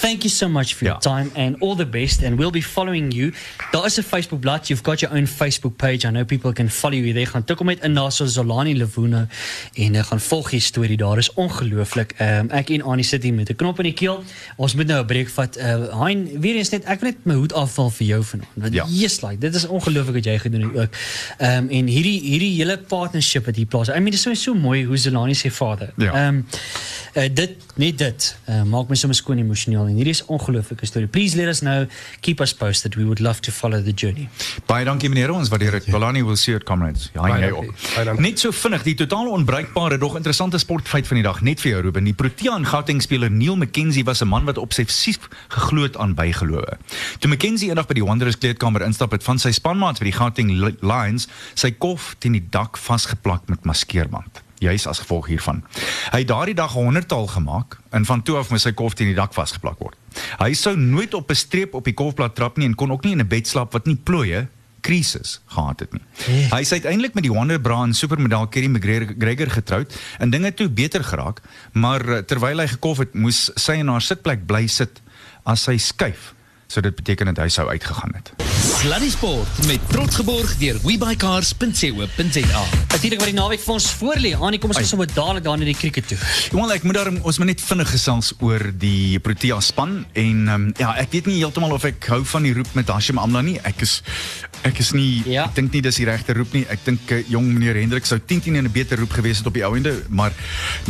Thank 0.00 0.22
you 0.22 0.30
so 0.30 0.48
much 0.48 0.74
for 0.74 0.84
your 0.84 0.98
Ja. 1.02 1.10
time 1.16 1.30
and 1.34 1.56
all 1.60 1.76
the 1.76 1.86
best. 1.86 2.22
And 2.22 2.36
we'll 2.38 2.50
be 2.52 2.62
following 2.62 3.12
you. 3.14 3.32
Daar 3.70 3.84
is 3.86 3.96
'n 3.98 4.02
Facebook 4.02 4.40
bladsy. 4.40 4.68
You've 4.72 4.82
got 4.84 5.00
your 5.00 5.14
own 5.16 5.26
Facebook 5.26 5.76
page. 5.76 6.06
I 6.06 6.10
know 6.10 6.24
people 6.24 6.52
can 6.52 6.70
follow 6.70 6.96
you 6.98 7.12
there. 7.12 7.26
Gaan 7.26 7.44
tik 7.44 7.58
hom 7.58 7.66
net 7.66 7.82
in 7.82 7.92
na 7.92 8.10
so 8.10 8.24
Zolani 8.26 8.76
Levuno 8.76 9.26
en 9.74 9.94
uh, 9.94 10.02
gaan 10.04 10.20
volg 10.20 10.50
die 10.50 10.60
storie 10.60 10.96
daar. 10.96 11.18
Is 11.18 11.32
ongelooflik. 11.34 12.14
Um, 12.20 12.50
ek 12.50 12.70
en 12.70 12.82
Annie 12.82 13.04
sit 13.04 13.22
hier 13.22 13.34
met 13.34 13.48
'n 13.50 13.54
knop 13.56 13.78
in 13.78 13.84
die 13.84 13.92
keel. 13.92 14.22
Ons 14.56 14.74
moet 14.74 14.86
nou 14.86 15.00
'n 15.02 15.06
breek 15.06 15.28
vat. 15.28 15.56
Uh, 15.58 16.02
hein, 16.04 16.40
weer 16.40 16.54
eens 16.56 16.68
net 16.70 16.84
ek 16.84 17.00
wil 17.00 17.10
net 17.10 17.24
my 17.26 17.34
hoed 17.34 17.52
afval 17.52 17.90
vir 17.90 18.06
jou 18.06 18.22
vanaand. 18.24 18.48
Want 18.54 18.74
Ja. 18.74 18.86
yes, 18.88 19.20
like 19.22 19.38
dit 19.38 19.54
is 19.54 19.66
ongelooflik 19.66 20.14
wat 20.14 20.24
jy 20.24 20.38
gedoen 20.38 20.60
het 20.60 20.76
ook. 20.82 20.88
Ehm 21.38 21.56
um, 21.64 21.68
en 21.70 21.86
hierdie 21.86 22.20
hierdie 22.20 22.54
hele 22.56 22.78
partnership 22.78 23.44
wat 23.46 23.56
hier 23.56 23.66
plaas. 23.66 23.88
I 23.88 23.92
mean, 23.92 24.04
dit 24.04 24.14
is 24.14 24.22
so 24.22 24.34
so 24.34 24.54
mooi 24.54 24.84
hoe 24.84 24.96
Zolani 24.96 25.34
se 25.34 25.50
vader. 25.50 25.92
Ja. 25.96 26.12
Ehm 26.12 26.34
um, 26.34 26.46
uh, 27.16 27.28
dit 27.34 27.50
net 27.74 27.98
dit 27.98 28.36
uh, 28.48 28.62
maak 28.62 28.88
my 28.88 28.94
sommer 28.96 29.16
skoon 29.16 29.38
emosioneel 29.38 29.86
en 29.88 29.94
hierdie 29.94 30.12
is 30.12 30.22
'n 30.22 30.26
ongelooflike 30.32 30.86
storie. 30.86 31.08
Please 31.08 31.36
let 31.36 31.46
us 31.48 31.58
know, 31.60 31.86
keep 32.20 32.40
us 32.40 32.54
posted. 32.54 32.94
We 32.94 33.02
would 33.04 33.18
love 33.20 33.40
to 33.40 33.52
follow 33.52 33.82
the 33.84 33.92
journey. 33.94 34.28
Baie 34.66 34.84
dankie 34.84 35.08
meneer, 35.08 35.30
ons 35.32 35.48
waardeer 35.48 35.70
dit. 35.70 35.84
Kolani 35.90 36.22
will 36.24 36.36
see 36.36 36.54
at 36.54 36.64
comrades. 36.64 37.10
Ja, 37.14 37.22
jy 37.26 37.40
dankie. 37.50 37.68
ook. 38.08 38.18
Net 38.20 38.38
so 38.38 38.50
vinnig, 38.52 38.82
die 38.82 38.94
totaal 38.94 39.28
onbruikbare 39.30 39.98
dog 39.98 40.16
interessante 40.16 40.58
sportfeit 40.58 41.06
van 41.06 41.16
die 41.16 41.22
dag 41.24 41.40
net 41.40 41.60
vir 41.60 41.70
jou 41.70 41.82
Ruben. 41.82 42.04
Die 42.04 42.12
Protea 42.14 42.54
en 42.56 42.66
Gauteng 42.66 43.02
speler 43.02 43.30
Neil 43.30 43.56
McKenzie 43.56 44.04
was 44.04 44.20
'n 44.22 44.28
man 44.28 44.44
wat 44.44 44.58
obsessief 44.58 45.18
geglo 45.48 45.82
het 45.82 45.96
aan 45.96 46.14
bygelowe. 46.14 46.76
Toe 47.18 47.30
McKenzie 47.30 47.68
eendag 47.68 47.86
by 47.86 47.94
die 47.94 48.04
Wanderers 48.04 48.38
kleedkamer 48.38 48.82
instap 48.82 49.10
het 49.12 49.22
van 49.22 49.38
sy 49.38 49.50
spanmaats 49.50 49.98
by 49.98 50.04
die 50.04 50.12
Gauteng 50.18 50.50
Li- 50.50 50.76
Lions 50.80 51.28
sy 51.54 51.70
kof 51.70 52.14
teen 52.18 52.32
die 52.32 52.46
dak 52.50 52.76
vasgeplak 52.76 53.48
met 53.48 53.64
maskeerband. 53.64 54.42
Juis 54.58 54.86
as 54.86 54.98
gevolg 54.98 55.26
hiervan. 55.26 55.62
Hy 56.10 56.18
het 56.18 56.28
daardie 56.28 56.54
dag 56.54 56.74
'n 56.74 56.84
honderdtal 56.84 57.26
gemaak 57.26 57.78
en 57.90 58.04
van 58.04 58.22
toe 58.22 58.36
af 58.36 58.50
moes 58.50 58.62
sy 58.62 58.72
kof 58.72 58.94
teen 58.94 59.06
die 59.06 59.16
dak 59.16 59.34
vasgeplak 59.34 59.78
word. 59.78 59.96
Hy 60.38 60.52
sou 60.52 60.76
nooit 60.76 61.14
op 61.14 61.30
'n 61.30 61.34
streep 61.34 61.74
op 61.74 61.84
die 61.84 61.94
kolfblad 61.94 62.34
trap 62.34 62.56
nie 62.56 62.66
en 62.66 62.74
kon 62.74 62.90
ook 62.90 63.04
nie 63.04 63.12
in 63.12 63.20
'n 63.20 63.28
bed 63.28 63.46
slaap 63.46 63.72
wat 63.72 63.86
nie 63.86 63.96
plooie 63.96 64.48
krisis 64.80 65.40
gehad 65.46 65.80
het 65.80 65.92
nie. 65.92 66.02
Nee. 66.28 66.48
Hy 66.52 66.60
is 66.60 66.72
uiteindelik 66.72 67.14
met 67.14 67.22
die 67.22 67.32
Wonder 67.32 67.60
Bra 67.60 67.82
en 67.82 67.94
supermodel 67.94 68.48
Kerry 68.48 68.70
McGregor 68.70 69.50
getroud 69.50 69.94
en 70.18 70.30
dinge 70.30 70.54
toe 70.54 70.68
beter 70.68 71.04
geraak, 71.04 71.42
maar 71.72 72.08
eh, 72.08 72.18
terwyl 72.18 72.58
hy 72.58 72.66
gekof 72.66 72.98
het, 73.04 73.14
moes 73.14 73.50
sy 73.54 73.72
in 73.82 73.88
haar 73.92 74.04
sitplek 74.04 74.46
bly 74.46 74.66
sit 74.66 75.02
as 75.44 75.68
sy 75.68 75.76
skuif. 75.76 76.32
So 76.68 76.80
dit 76.80 76.94
beteken 76.94 77.34
dat 77.34 77.44
hy 77.44 77.48
sou 77.48 77.68
uitgegaan 77.68 78.14
het. 78.14 78.47
Sluddy 78.58 79.06
Sport 79.10 79.66
met 79.66 79.78
trots 79.90 80.16
geborg 80.18 80.56
deur 80.58 80.76
webycars.co.za. 80.82 82.62
Natuurlik 82.90 83.20
wat 83.22 83.28
die 83.30 83.36
naweek 83.36 83.60
vir 83.62 83.74
ons 83.76 83.86
voorlê. 84.00 84.32
Annie, 84.34 84.58
kom 84.58 84.72
ons 84.72 84.80
gaan 84.80 84.88
sommer 84.88 85.06
dadelik 85.12 85.44
daar 85.46 85.58
na 85.60 85.68
die 85.68 85.76
cricket 85.78 86.08
toe. 86.10 86.18
Wel 86.56 86.72
ek 86.74 86.82
moet 86.86 86.98
daarom 86.98 87.20
ons 87.22 87.38
moet 87.38 87.52
net 87.52 87.62
vinnig 87.62 87.90
gesels 87.94 88.32
oor 88.42 88.64
die 88.82 89.20
Protea 89.22 89.60
span 89.62 90.00
en 90.18 90.40
um, 90.50 90.66
ja, 90.80 90.90
ek 90.98 91.14
weet 91.14 91.30
nie 91.30 91.36
heeltemal 91.38 91.76
of 91.76 91.86
ek 91.86 92.10
hou 92.10 92.20
van 92.34 92.48
die 92.48 92.52
roep 92.58 92.72
met 92.78 92.90
Hashim 92.90 93.20
Amla 93.22 93.44
nie. 93.46 93.56
Ek 93.68 93.84
is 93.86 94.00
ek 94.66 94.80
is 94.82 94.90
nie 94.96 95.22
Ja. 95.30 95.44
ek 95.46 95.54
dink 95.60 95.72
nie 95.76 95.82
dis 95.86 96.00
die 96.02 96.08
regte 96.08 96.34
roep 96.34 96.50
nie. 96.58 96.64
Ek 96.72 96.82
dink 96.86 97.14
uh, 97.14 97.20
jong 97.30 97.46
meneer 97.54 97.78
Hendrik 97.78 98.10
sou 98.10 98.18
10 98.18 98.42
10 98.48 98.58
en 98.58 98.66
'n 98.66 98.74
beter 98.74 98.98
roep 98.98 99.14
gewees 99.14 99.38
het 99.38 99.46
op 99.46 99.54
die 99.54 99.62
ou 99.64 99.76
ende, 99.78 99.94
maar 100.10 100.34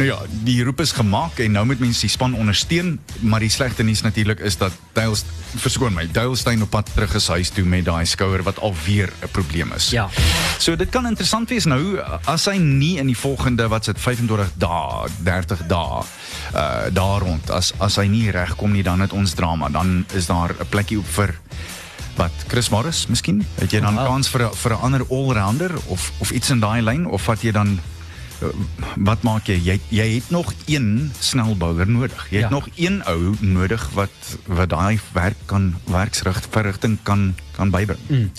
nou 0.01 0.09
ja, 0.09 0.19
die 0.45 0.63
roep 0.65 0.81
is 0.81 0.93
gemaak 0.97 1.39
en 1.45 1.53
nou 1.53 1.67
moet 1.69 1.81
mense 1.85 2.01
die 2.01 2.11
span 2.17 2.33
ondersteun, 2.35 2.97
maar 3.21 3.41
die 3.45 3.53
slegte 3.53 3.85
nuus 3.85 4.01
natuurlik 4.03 4.41
is 4.41 4.57
dat 4.57 4.73
Dale 4.95 5.17
verskoon 5.57 5.93
my, 5.95 6.07
Dale 6.13 6.37
Steyn 6.37 6.63
op 6.63 6.71
pad 6.71 6.89
terug 6.95 7.15
is 7.15 7.29
huis 7.29 7.51
toe. 7.59 7.69
met 7.69 7.85
daai 7.85 8.05
skouer 8.07 8.43
wat 8.43 8.59
alweer 8.61 9.11
'n 9.23 9.29
probleem 9.31 9.73
is. 9.73 9.91
Ja. 9.91 10.09
So 10.59 10.77
dit 10.77 10.91
kan 10.91 11.07
interessant 11.07 11.49
wees 11.49 11.65
nou 11.65 11.99
as 12.25 12.45
hy 12.47 12.57
nie 12.59 12.99
in 12.99 13.07
die 13.07 13.17
volgende 13.19 13.69
wat 13.69 13.85
sit 13.85 13.99
25 14.01 14.51
dae, 14.59 15.09
30 15.25 15.67
dae 15.67 16.03
uh 16.55 16.87
daar 16.93 17.21
rond 17.21 17.51
as 17.51 17.73
as 17.79 17.97
hy 17.97 18.07
nie 18.07 18.31
regkom 18.31 18.73
nie 18.73 18.83
dan 18.83 19.01
het 19.01 19.13
ons 19.13 19.33
drama. 19.35 19.69
Dan 19.69 20.05
is 20.15 20.27
daar 20.27 20.51
'n 20.61 20.67
plekkie 20.69 20.99
op 20.99 21.07
vir 21.07 21.35
wat 22.17 22.33
Chris 22.49 22.69
Morris 22.71 23.07
miskien? 23.07 23.47
Het 23.61 23.71
jy 23.71 23.81
dan 23.81 23.95
Wow. 23.95 24.07
kans 24.07 24.29
vir 24.29 24.51
vir 24.55 24.73
'n 24.73 24.81
ander 24.83 25.03
all-rounder 25.11 25.71
of 25.87 26.13
of 26.19 26.31
iets 26.31 26.51
in 26.51 26.61
daai 26.61 26.83
lyn 26.83 27.07
of 27.07 27.27
wat 27.27 27.43
jy 27.43 27.51
dan 27.53 27.79
uh, 28.43 28.49
wat 28.97 29.23
maak 29.23 29.47
jy? 29.47 29.55
Jy 29.65 29.81
jy 29.89 30.15
het 30.15 30.31
nog 30.31 30.53
een 30.67 31.13
snelbouer 31.21 31.87
nodig. 31.89 32.27
Jy 32.31 32.37
het 32.43 32.51
Ja. 32.51 32.57
nog 32.57 32.69
een 32.77 33.03
ou 33.05 33.35
nodig 33.41 33.89
wat 33.95 34.11
wat 34.47 34.69
daai 34.69 34.99
werk 35.13 35.37
kan 35.47 35.75
werksverrigting 35.87 36.99
kan 37.03 37.35
kan 37.59 37.71
bybring. 37.75 38.01
Mm. 38.09 38.31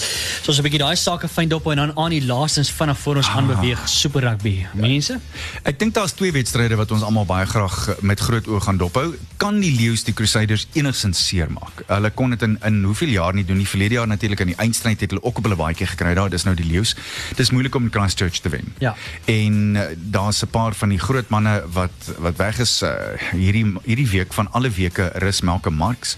So 0.41 0.51
as 0.51 0.59
'n 0.59 0.63
bietjie 0.63 0.79
daai 0.79 0.95
sake 0.95 1.27
fyn 1.27 1.49
dop 1.51 1.67
en 1.67 1.77
dan 1.77 1.91
aan 1.95 2.13
die 2.15 2.25
laastens 2.25 2.71
vinnig 2.71 2.97
voor 2.99 3.15
ons 3.21 3.27
gaan 3.27 3.47
beweeg 3.47 3.81
Super 3.89 4.21
Rugby. 4.21 4.65
Mense? 4.73 5.19
Ek 5.63 5.79
dink 5.79 5.93
daar's 5.93 6.15
twee 6.15 6.31
wedstryde 6.31 6.75
wat 6.79 6.91
ons 6.91 7.03
almal 7.03 7.25
baie 7.25 7.45
graag 7.45 7.77
eh, 7.89 7.95
met 8.01 8.19
groot 8.19 8.47
oë 8.47 8.61
gaan 8.61 8.77
dophou. 8.77 9.15
Kan 9.37 9.59
die 9.59 9.71
Lions 9.75 10.03
die 10.07 10.13
Crusaders 10.13 10.67
enigsins 10.73 11.19
seermaak? 11.27 11.83
Hulle 11.87 12.11
kon 12.11 12.29
dit 12.29 12.41
in 12.47 12.57
in 12.65 12.83
hoeveel 12.83 13.09
jaar 13.09 13.33
nie 13.33 13.45
doen 13.45 13.57
nie. 13.57 13.67
Verlede 13.67 13.99
jaar 13.99 14.07
natuurlik 14.07 14.39
in 14.39 14.53
die 14.53 14.57
eindstryd 14.57 15.01
het 15.01 15.11
hulle 15.11 15.23
ook 15.23 15.37
op 15.37 15.43
hulle 15.43 15.59
baadjie 15.59 15.87
gekry. 15.87 16.13
Daar, 16.13 16.29
dis 16.29 16.43
nou 16.47 16.55
die 16.55 16.65
Lions. 16.65 16.95
Dis 17.35 17.51
moeilik 17.51 17.75
om 17.75 17.91
Christchurch 17.91 18.39
te 18.39 18.49
wen. 18.49 18.73
Ja. 18.79 18.95
En 19.25 19.75
uh, 19.75 19.83
daar's 19.95 20.41
'n 20.43 20.47
paar 20.47 20.73
van 20.73 20.89
die 20.89 20.99
groot 20.99 21.29
manne 21.29 21.63
wat 21.67 22.13
wat 22.17 22.35
weg 22.35 22.59
is 22.59 22.81
uh, 22.81 22.93
hierdie 23.31 23.67
hierdie 23.83 24.09
week 24.09 24.33
van 24.33 24.51
alle 24.51 24.69
weke 24.69 25.11
rus 25.15 25.41
Malcolm 25.41 25.75
Marx. 25.75 26.17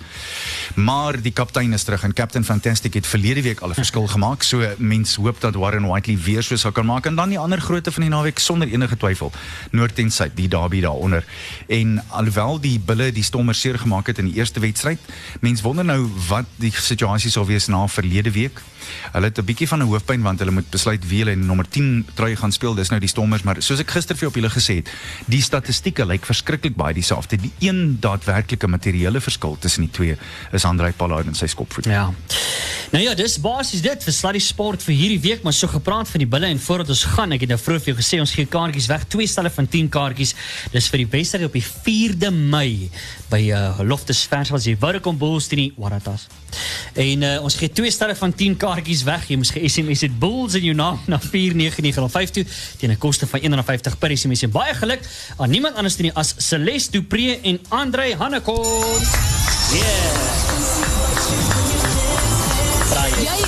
Maar 0.76 1.22
die 1.22 1.32
kaptein 1.32 1.74
is 1.74 1.84
terug 1.84 2.04
en 2.04 2.14
Captain 2.14 2.44
Fantastic 2.44 2.91
het 2.94 3.08
verlede 3.08 3.42
week 3.42 3.60
al 3.60 3.70
'n 3.70 3.74
verskil 3.74 4.08
gemaak. 4.08 4.44
So 4.44 4.66
mens 4.78 5.16
hoop 5.16 5.42
dat 5.42 5.56
Warren 5.56 5.88
Whiteley 5.88 6.18
weer 6.18 6.44
so 6.44 6.56
sal 6.56 6.72
kan 6.72 6.86
maak 6.86 7.06
en 7.06 7.16
dan 7.16 7.30
die 7.30 7.40
ander 7.40 7.62
grootte 7.62 7.92
van 7.92 8.02
die 8.02 8.12
naweek 8.12 8.40
sonder 8.40 8.68
enige 8.68 8.98
twyfel. 8.98 9.32
Noord 9.72 10.00
en 10.00 10.12
Suid, 10.12 10.32
die 10.36 10.48
derby 10.48 10.82
daaronder. 10.82 11.26
En 11.68 12.04
alhoewel 12.08 12.60
die 12.60 12.80
bulle 12.80 13.12
die 13.12 13.24
stommer 13.24 13.56
seer 13.56 13.80
gemaak 13.80 14.08
het 14.08 14.18
in 14.18 14.26
die 14.26 14.36
eerste 14.36 14.60
wedstryd, 14.60 15.00
mens 15.40 15.62
wonder 15.62 15.86
nou 15.86 16.10
wat 16.28 16.46
die 16.56 16.74
situasie 16.76 17.32
sal 17.32 17.46
wees 17.46 17.68
na 17.68 17.88
verlede 17.88 18.32
week. 18.32 18.62
Hulle 19.12 19.26
het 19.26 19.38
'n 19.38 19.46
bietjie 19.46 19.68
van 19.68 19.80
'n 19.80 19.88
hoofpyn 19.88 20.22
want 20.22 20.40
hulle 20.40 20.52
moet 20.52 20.70
besluit 20.70 21.08
wie 21.08 21.20
hulle 21.20 21.32
in 21.32 21.46
nommer 21.46 21.68
10 21.70 22.06
trui 22.14 22.36
gaan 22.36 22.52
speel. 22.52 22.74
Dis 22.74 22.90
nou 22.90 23.00
die 23.00 23.10
Stormers, 23.10 23.44
maar 23.44 23.56
soos 23.60 23.80
ek 23.80 23.92
gister 23.92 24.16
vir 24.16 24.28
op 24.28 24.36
julle 24.36 24.50
gesê 24.50 24.76
het, 24.76 24.90
die 25.26 25.42
statistieke 25.42 26.06
lyk 26.06 26.26
verskriklik 26.26 26.76
baie 26.76 26.94
dieselfde. 26.94 27.38
Die 27.38 27.52
een 27.60 27.98
daadwerklike 28.00 28.68
materiële 28.68 29.22
verskil 29.22 29.58
tussen 29.60 29.82
die 29.82 29.92
twee 29.92 30.18
is 30.52 30.66
Andrei 30.66 30.92
Pollard 30.92 31.28
en 31.28 31.36
sy 31.36 31.48
skopvoet. 31.48 31.86
Ja. 31.86 32.14
Nou 32.90 33.04
ja, 33.04 33.14
dis 33.14 33.38
basies 33.42 33.84
dit 33.86 34.04
vir 34.04 34.14
Sluddy 34.16 34.42
Sport 34.44 34.84
vir 34.84 34.96
hierdie 34.98 35.20
week, 35.22 35.44
maar 35.46 35.54
so 35.54 35.70
gepraat 35.70 36.10
van 36.10 36.24
die 36.24 36.30
bulle 36.30 36.50
en 36.50 36.60
voordat 36.60 36.90
ons 36.96 37.04
gaan, 37.14 37.32
ek 37.36 37.46
het 37.46 37.54
nou 37.54 37.60
vroeër 37.62 37.84
vir 37.86 37.94
jou 37.94 38.00
gesê 38.02 38.20
ons 38.24 38.34
gee 38.36 38.50
kaartjies 38.50 38.90
weg, 38.92 39.06
twee 39.12 39.30
stelle 39.30 39.52
van 39.54 39.70
10 39.70 39.90
kaartjies. 39.94 40.34
Dis 40.74 40.90
vir 40.92 41.04
die 41.04 41.10
wedstryd 41.14 41.48
op 41.48 41.56
die 41.56 41.64
4de 41.64 42.32
Mei 42.34 42.90
by 43.32 43.42
uh, 43.54 43.80
Loftus 43.88 44.26
Verswil, 44.28 44.60
jy 44.72 44.76
wou 44.82 44.94
kom 45.00 45.20
Bulls 45.22 45.48
teen 45.52 45.68
die 45.68 45.74
Waratahs. 45.80 46.28
En 47.00 47.24
uh, 47.24 47.38
ons 47.46 47.56
gee 47.56 47.72
twee 47.72 47.92
stelle 47.94 48.16
van 48.20 48.34
10 48.36 48.58
kaartjies 48.60 49.06
weg. 49.08 49.30
Jy 49.32 49.38
moet 49.40 49.54
ge-SMS 49.56 50.04
dit 50.08 50.20
Bulls 50.20 50.58
in 50.60 50.68
jou 50.68 50.76
naam 50.76 51.00
na 51.08 51.20
49905 51.22 52.36
toe 52.36 52.46
teen 52.82 52.92
'n 52.92 53.00
koste 53.00 53.28
van 53.28 53.40
R150 53.40 53.98
per 54.00 54.18
SMS. 54.18 54.44
En 54.44 54.52
baie 54.52 54.74
geluk 54.76 55.08
aan 55.38 55.50
niemand 55.50 55.76
anders 55.76 55.98
nie 55.98 56.12
as 56.14 56.36
Celeste 56.38 56.92
Dupré 56.92 57.40
en 57.44 57.60
Andre 57.70 58.16
Hannekon. 58.16 59.00
Yeah. 59.72 61.61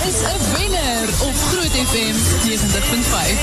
Is 0.07 0.19
'n 0.21 0.53
wenner 0.53 1.07
op 1.21 1.33
Groot 1.49 1.71
FM 1.87 2.15
90.5. 2.47 3.39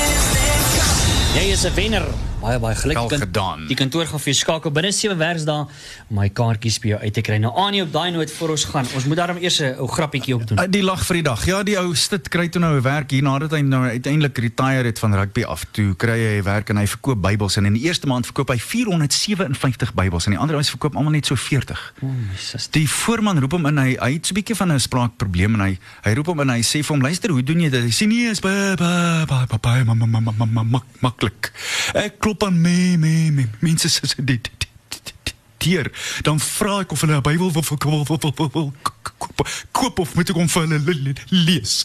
Jy 1.35 1.51
is 1.51 1.63
'n 1.65 1.75
wenner. 1.75 2.30
Baie 2.41 2.57
baie 2.59 2.75
geluk. 2.75 2.97
Wel 2.97 3.09
Die 3.09 3.19
kan- 3.19 3.27
gedaan. 3.27 3.67
Die 3.67 3.77
kantoor 3.77 4.07
gaan 4.07 4.19
vir 4.21 4.33
jou 4.33 4.35
skakel 4.35 4.71
binne 4.73 4.93
7 4.93 5.17
werksdae 5.19 5.67
om 6.09 6.17
my 6.17 6.29
kaartjies 6.29 6.79
by 6.81 6.89
jou 6.89 7.01
uit 7.01 7.13
te 7.13 7.21
kry. 7.21 7.37
Nou 7.37 7.53
Anie 7.55 7.83
op 7.83 7.93
daai 7.93 8.11
noot 8.11 8.31
voor 8.33 8.49
ons 8.51 8.65
gaan. 8.65 8.87
Ons 8.95 9.05
moet 9.05 9.17
daarom 9.17 9.37
eers 9.37 9.59
'n 9.61 9.75
ou 9.79 9.87
grappietjie 9.87 10.35
op 10.35 10.47
doen. 10.47 10.59
Uh, 10.59 10.65
Die 10.71 10.83
lag 10.83 11.05
vir 11.07 11.15
die 11.15 11.23
dag. 11.23 11.45
Ja, 11.47 11.63
die 11.63 11.77
ou 11.79 11.95
stit 11.95 12.29
kry 12.29 12.49
toe 12.49 12.61
nou 12.61 12.77
'n 12.77 12.83
werk 12.83 13.11
hier 13.11 13.23
nadat 13.23 13.51
hy 13.51 13.61
nou 13.61 13.85
uiteindelik 13.89 14.39
retire 14.39 14.85
het 14.87 14.99
van 14.99 15.15
rugby 15.15 15.43
af. 15.45 15.65
Toe 15.71 15.95
kry 15.97 16.37
hy 16.37 16.43
werk 16.43 16.69
en 16.71 16.77
hy 16.77 16.87
verkoop 16.87 17.21
Bybels 17.23 17.57
en 17.57 17.67
in 17.67 17.73
die 17.75 17.83
eerste 17.83 18.07
maand 18.07 18.25
verkoop 18.25 18.49
hy 18.49 18.59
457 18.59 19.93
Bybels 19.95 20.25
en 20.27 20.31
die 20.33 20.39
ander 20.41 20.55
ouens 20.57 20.71
verkoop 20.71 20.97
almal 20.97 21.13
net 21.13 21.27
so 21.27 21.35
40. 21.37 21.93
O, 22.03 22.07
my 22.07 22.37
suster. 22.37 22.73
Die 22.73 22.89
voorman 22.89 23.39
roep 23.39 23.53
hom 23.53 23.67
in 23.67 23.77
hy 23.79 23.97
hy 24.01 24.13
het 24.15 24.27
so 24.27 24.33
'n 24.33 24.35
bietjie 24.41 24.57
van 24.57 24.73
'n 24.73 24.81
spraakprobleem 24.81 25.55
en 25.55 25.61
hy 25.61 25.79
hy 26.05 26.15
roep 26.15 26.27
hom 26.27 26.41
in 26.41 26.49
en 26.51 26.55
hy 26.57 26.63
sê 26.63 26.81
vir 26.85 26.97
hom 26.97 27.01
luister 27.03 27.31
hoe 27.31 27.43
doen 27.43 27.61
jy 27.61 27.69
dit? 27.71 27.83
Hy 27.83 27.91
sê 27.91 28.07
nee, 28.09 28.31
is 28.31 28.41
baie 28.41 28.77
baie 28.77 29.27
baie 29.27 29.47
baie 29.61 29.85
ma- 29.85 29.95
ma- 29.95 30.07
ma- 30.07 30.21
ma- 30.21 30.33
ma- 30.39 30.45
ma- 30.47 30.63
mak- 30.63 31.01
maklik. 31.01 31.53
Ek 31.95 32.19
klop 32.31 32.45
aan 32.47 32.61
me 32.61 32.97
me 32.97 33.31
me 33.35 33.45
mense 33.61 33.89
sê 33.91 34.01
dit 34.17 34.27
dit- 34.27 35.35
dier 35.59 35.91
dan 36.23 36.39
vra 36.41 36.81
ek 36.81 36.93
of 36.93 37.01
hulle 37.01 37.17
'n 37.19 37.23
Bybel 37.23 37.51
wil 37.53 37.63
wil, 37.63 38.05
wil, 38.07 38.33
wil, 38.37 38.51
wil 38.53 38.73
koop, 39.19 39.49
koop 39.73 39.99
of 39.99 40.15
moet 40.15 40.31
ek 40.31 40.37
hom 40.37 40.49
vir 40.49 40.63
hulle 40.63 40.79
le- 40.79 41.03
le- 41.03 41.25
lees. 41.29 41.85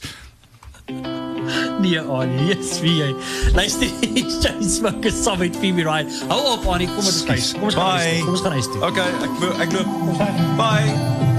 Nee, 1.82 2.00
Anie, 2.00 2.48
yes 2.54 2.80
wie 2.82 2.94
jy. 3.02 3.16
Luister, 3.56 3.90
Smoke 4.76 5.08
is 5.08 5.24
saam 5.24 5.40
met 5.40 5.56
Phoebe 5.58 5.82
Ryan. 5.84 6.08
Hou 6.30 6.42
op 6.54 6.66
Anie, 6.68 6.88
kom 6.88 6.98
ons. 7.06 7.20
Skus. 7.24 7.52
Kom 7.54 7.64
ons 7.64 7.74
gaan. 7.76 7.98
huis 7.98 8.14
toe. 8.14 8.24
Kom 8.26 8.34
ons 8.34 8.42
gaan 8.42 8.52
huis 8.52 8.66
toe. 8.72 8.82
Okay, 8.86 9.10
ek 9.26 9.62
ek 9.66 9.72
loop. 9.74 9.90
Bye. 10.58 11.35